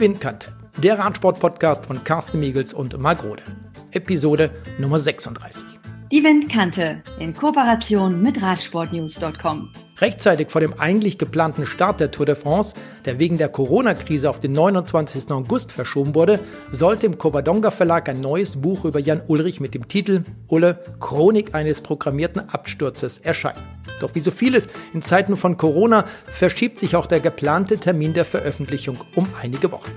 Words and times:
Die 0.00 0.06
Windkante, 0.06 0.48
der 0.78 0.98
Radsport-Podcast 0.98 1.84
von 1.84 2.02
Carsten 2.02 2.40
Miegels 2.40 2.72
und 2.72 2.96
Marc. 2.98 3.22
Episode 3.90 4.50
Nummer 4.78 4.98
36. 4.98 5.62
Die 6.10 6.24
Windkante 6.24 7.02
in 7.18 7.34
Kooperation 7.34 8.22
mit 8.22 8.40
Radsportnews.com. 8.40 9.68
Rechtzeitig 10.00 10.48
vor 10.48 10.60
dem 10.60 10.78
eigentlich 10.78 11.18
geplanten 11.18 11.66
Start 11.66 12.00
der 12.00 12.10
Tour 12.10 12.26
de 12.26 12.34
France, 12.34 12.74
der 13.04 13.18
wegen 13.18 13.36
der 13.36 13.48
Corona-Krise 13.48 14.30
auf 14.30 14.40
den 14.40 14.52
29. 14.52 15.30
August 15.30 15.72
verschoben 15.72 16.14
wurde, 16.14 16.40
sollte 16.70 17.06
im 17.06 17.18
Covadonga 17.18 17.70
Verlag 17.70 18.08
ein 18.08 18.20
neues 18.20 18.56
Buch 18.56 18.84
über 18.84 18.98
Jan 18.98 19.22
Ulrich 19.26 19.60
mit 19.60 19.74
dem 19.74 19.88
Titel 19.88 20.24
Ulle 20.48 20.78
Chronik 21.00 21.54
eines 21.54 21.82
programmierten 21.82 22.48
Absturzes 22.48 23.18
erscheinen. 23.18 23.62
Doch 24.00 24.14
wie 24.14 24.20
so 24.20 24.30
vieles 24.30 24.68
in 24.94 25.02
Zeiten 25.02 25.36
von 25.36 25.58
Corona 25.58 26.06
verschiebt 26.24 26.80
sich 26.80 26.96
auch 26.96 27.06
der 27.06 27.20
geplante 27.20 27.76
Termin 27.76 28.14
der 28.14 28.24
Veröffentlichung 28.24 28.96
um 29.14 29.26
einige 29.42 29.70
Wochen. 29.70 29.90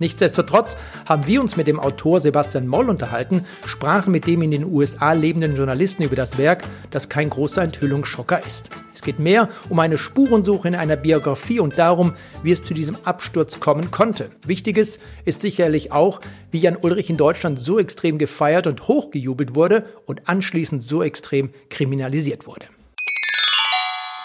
Nichtsdestotrotz 0.00 0.76
haben 1.06 1.26
wir 1.26 1.40
uns 1.40 1.56
mit 1.56 1.66
dem 1.66 1.80
Autor 1.80 2.20
Sebastian 2.20 2.68
Moll 2.68 2.88
unterhalten, 2.88 3.44
sprachen 3.66 4.12
mit 4.12 4.26
dem 4.26 4.42
in 4.42 4.52
den 4.52 4.64
USA 4.64 5.12
lebenden 5.12 5.56
Journalisten 5.56 6.04
über 6.04 6.16
das 6.16 6.38
Werk, 6.38 6.62
das 6.90 7.08
kein 7.08 7.30
großer 7.30 7.62
Enthüllungsschocker 7.62 8.38
ist. 8.46 8.70
Es 8.94 9.02
geht 9.02 9.18
mehr 9.18 9.48
um 9.68 9.78
eine 9.78 9.98
Spurensuche 9.98 10.68
in 10.68 10.74
einer 10.74 10.96
Biografie 10.96 11.60
und 11.60 11.78
darum, 11.78 12.14
wie 12.42 12.52
es 12.52 12.64
zu 12.64 12.74
diesem 12.74 12.96
Absturz 13.04 13.60
kommen 13.60 13.90
konnte. 13.90 14.30
Wichtiges 14.46 14.98
ist 15.24 15.40
sicherlich 15.40 15.92
auch, 15.92 16.20
wie 16.50 16.58
Jan 16.58 16.76
Ulrich 16.76 17.10
in 17.10 17.16
Deutschland 17.16 17.60
so 17.60 17.78
extrem 17.78 18.18
gefeiert 18.18 18.66
und 18.66 18.88
hochgejubelt 18.88 19.54
wurde 19.54 19.86
und 20.06 20.28
anschließend 20.28 20.82
so 20.82 21.02
extrem 21.02 21.50
kriminalisiert 21.70 22.46
wurde. 22.46 22.66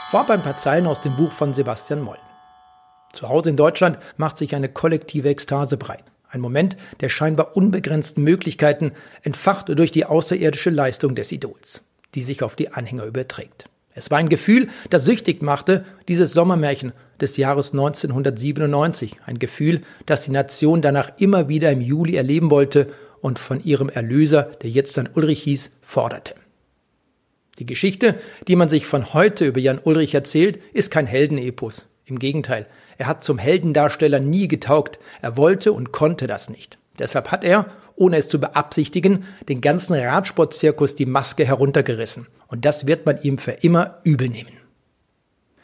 Vorab 0.10 0.30
ein 0.30 0.44
paar 0.44 0.56
Zeilen 0.56 0.86
aus 0.86 1.02
dem 1.02 1.16
Buch 1.16 1.32
von 1.32 1.54
Sebastian 1.54 2.02
Moll. 2.02 2.20
Zu 3.14 3.30
Hause 3.30 3.52
in 3.52 3.58
Deutschland 3.58 4.00
macht 4.18 4.38
sich 4.38 4.56
eine 4.56 4.70
kollektive 4.70 5.30
Ekstase 5.30 5.78
breit. 5.78 6.04
Ein 6.30 6.42
Moment 6.42 6.76
der 7.00 7.10
scheinbar 7.10 7.56
unbegrenzten 7.56 8.24
Möglichkeiten, 8.24 8.92
entfacht 9.22 9.70
durch 9.70 9.92
die 9.92 10.06
außerirdische 10.06 10.72
Leistung 10.72 11.14
des 11.14 11.32
Idols, 11.32 11.84
die 12.16 12.24
sich 12.24 12.42
auf 12.42 12.56
die 12.56 12.70
Anhänger 12.70 13.06
überträgt. 13.06 13.70
Es 13.94 14.10
war 14.10 14.18
ein 14.18 14.30
Gefühl, 14.30 14.68
das 14.90 15.06
süchtig 15.06 15.44
machte, 15.44 15.86
dieses 16.08 16.34
Sommermärchen 16.34 16.92
des 17.22 17.38
Jahres 17.38 17.72
1997. 17.74 19.18
Ein 19.28 19.38
Gefühl, 19.38 19.84
das 20.08 20.24
die 20.24 20.32
Nation 20.32 20.82
danach 20.82 21.12
immer 21.20 21.48
wieder 21.48 21.72
im 21.72 21.82
Juli 21.82 22.16
erleben 22.16 22.50
wollte 22.50 22.88
und 23.22 23.38
von 23.38 23.64
ihrem 23.64 23.90
Erlöser, 23.90 24.50
der 24.64 24.72
jetzt 24.72 24.98
dann 24.98 25.10
Ulrich 25.14 25.44
hieß, 25.44 25.78
forderte. 25.84 26.34
Die 27.60 27.68
Geschichte, 27.68 28.16
die 28.48 28.56
man 28.56 28.70
sich 28.70 28.88
von 28.88 29.14
heute 29.14 29.46
über 29.46 29.60
Jan 29.60 29.80
Ulrich 29.84 30.16
erzählt, 30.16 30.60
ist 30.74 30.90
kein 30.90 31.06
Heldenepos. 31.06 31.86
Im 32.06 32.18
Gegenteil, 32.18 32.66
er 32.98 33.08
hat 33.08 33.24
zum 33.24 33.38
Heldendarsteller 33.38 34.20
nie 34.20 34.48
getaugt, 34.48 35.00
er 35.22 35.38
wollte 35.38 35.74
und 35.74 35.92
konnte 35.92 36.28
das 36.28 36.50
nicht. 36.50 36.78
Deshalb 37.00 37.32
hat 37.32 37.44
er, 37.44 37.66
ohne 37.96 38.18
es 38.18 38.30
zu 38.30 38.40
beabsichtigen, 38.40 39.26
den 39.50 39.62
ganzen 39.62 39.94
Radsportzirkus 39.94 40.96
die 40.96 41.06
Maske 41.06 41.46
heruntergerissen. 41.46 42.28
Und 42.48 42.66
das 42.66 42.88
wird 42.88 43.06
man 43.06 43.22
ihm 43.22 43.38
für 43.38 43.52
immer 43.52 44.00
übel 44.04 44.30
nehmen. 44.30 44.52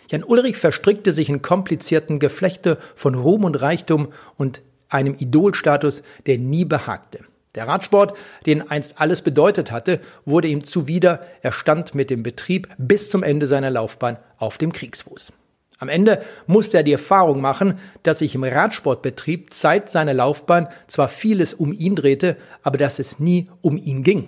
Jan 0.09 0.23
Ulrich 0.23 0.57
verstrickte 0.57 1.11
sich 1.11 1.29
in 1.29 1.41
komplizierten 1.41 2.17
Geflechte 2.17 2.77
von 2.95 3.13
Ruhm 3.13 3.43
und 3.43 3.61
Reichtum 3.61 4.11
und 4.37 4.61
einem 4.89 5.13
Idolstatus, 5.13 6.01
der 6.25 6.39
nie 6.39 6.65
behagte. 6.65 7.19
Der 7.55 7.67
Radsport, 7.67 8.17
den 8.45 8.69
einst 8.69 8.99
alles 8.99 9.21
bedeutet 9.21 9.71
hatte, 9.71 9.99
wurde 10.25 10.47
ihm 10.47 10.63
zuwider, 10.63 11.25
er 11.41 11.51
stand 11.51 11.95
mit 11.95 12.09
dem 12.09 12.23
Betrieb 12.23 12.69
bis 12.77 13.09
zum 13.09 13.23
Ende 13.23 13.47
seiner 13.47 13.69
Laufbahn 13.69 14.17
auf 14.37 14.57
dem 14.57 14.71
Kriegsfuß. 14.71 15.33
Am 15.79 15.87
Ende 15.87 16.21
musste 16.45 16.77
er 16.77 16.83
die 16.83 16.91
Erfahrung 16.91 17.39
machen, 17.39 17.79
dass 18.03 18.19
sich 18.19 18.35
im 18.35 18.43
Radsportbetrieb 18.43 19.53
Zeit 19.53 19.89
seiner 19.89 20.13
Laufbahn 20.13 20.67
zwar 20.87 21.07
vieles 21.07 21.53
um 21.53 21.71
ihn 21.71 21.95
drehte, 21.95 22.35
aber 22.63 22.77
dass 22.77 22.99
es 22.99 23.19
nie 23.19 23.49
um 23.61 23.77
ihn 23.77 24.03
ging. 24.03 24.27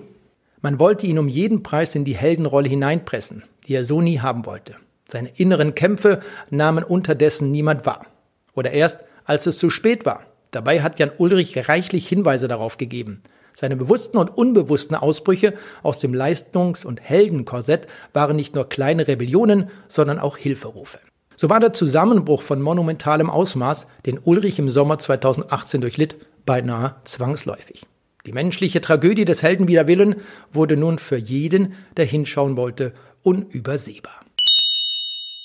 Man 0.61 0.79
wollte 0.79 1.07
ihn 1.07 1.19
um 1.19 1.27
jeden 1.27 1.61
Preis 1.61 1.93
in 1.93 2.05
die 2.05 2.15
Heldenrolle 2.15 2.69
hineinpressen, 2.69 3.43
die 3.67 3.75
er 3.75 3.83
so 3.83 3.99
nie 3.99 4.19
haben 4.19 4.45
wollte. 4.45 4.75
Seine 5.09 5.29
inneren 5.35 5.75
Kämpfe 5.75 6.21
nahmen 6.49 6.85
unterdessen 6.85 7.51
niemand 7.51 7.85
wahr. 7.85 8.05
Oder 8.53 8.71
erst, 8.71 9.01
als 9.25 9.45
es 9.45 9.57
zu 9.57 9.69
spät 9.69 10.05
war. 10.05 10.25
Dabei 10.51 10.81
hat 10.81 10.99
Jan 10.99 11.11
Ulrich 11.17 11.67
reichlich 11.67 12.07
Hinweise 12.07 12.47
darauf 12.47 12.77
gegeben. 12.77 13.21
Seine 13.53 13.75
bewussten 13.75 14.17
und 14.17 14.37
unbewussten 14.37 14.95
Ausbrüche 14.95 15.53
aus 15.83 15.99
dem 15.99 16.13
Leistungs- 16.13 16.85
und 16.85 17.01
Heldenkorsett 17.01 17.87
waren 18.13 18.37
nicht 18.37 18.55
nur 18.55 18.69
kleine 18.69 19.07
Rebellionen, 19.07 19.69
sondern 19.89 20.19
auch 20.19 20.37
Hilferufe. 20.37 20.99
So 21.35 21.49
war 21.49 21.59
der 21.59 21.73
Zusammenbruch 21.73 22.41
von 22.41 22.61
monumentalem 22.61 23.29
Ausmaß, 23.29 23.87
den 24.05 24.19
Ulrich 24.23 24.59
im 24.59 24.69
Sommer 24.69 24.99
2018 24.99 25.81
durchlitt, 25.81 26.17
beinahe 26.45 26.95
zwangsläufig. 27.03 27.85
Die 28.25 28.33
menschliche 28.33 28.81
Tragödie 28.81 29.25
des 29.25 29.41
Helden 29.41 29.67
wider 29.67 29.87
Willen 29.87 30.15
wurde 30.53 30.77
nun 30.77 30.99
für 30.99 31.17
jeden, 31.17 31.73
der 31.97 32.05
hinschauen 32.05 32.55
wollte, 32.55 32.93
unübersehbar. 33.23 34.20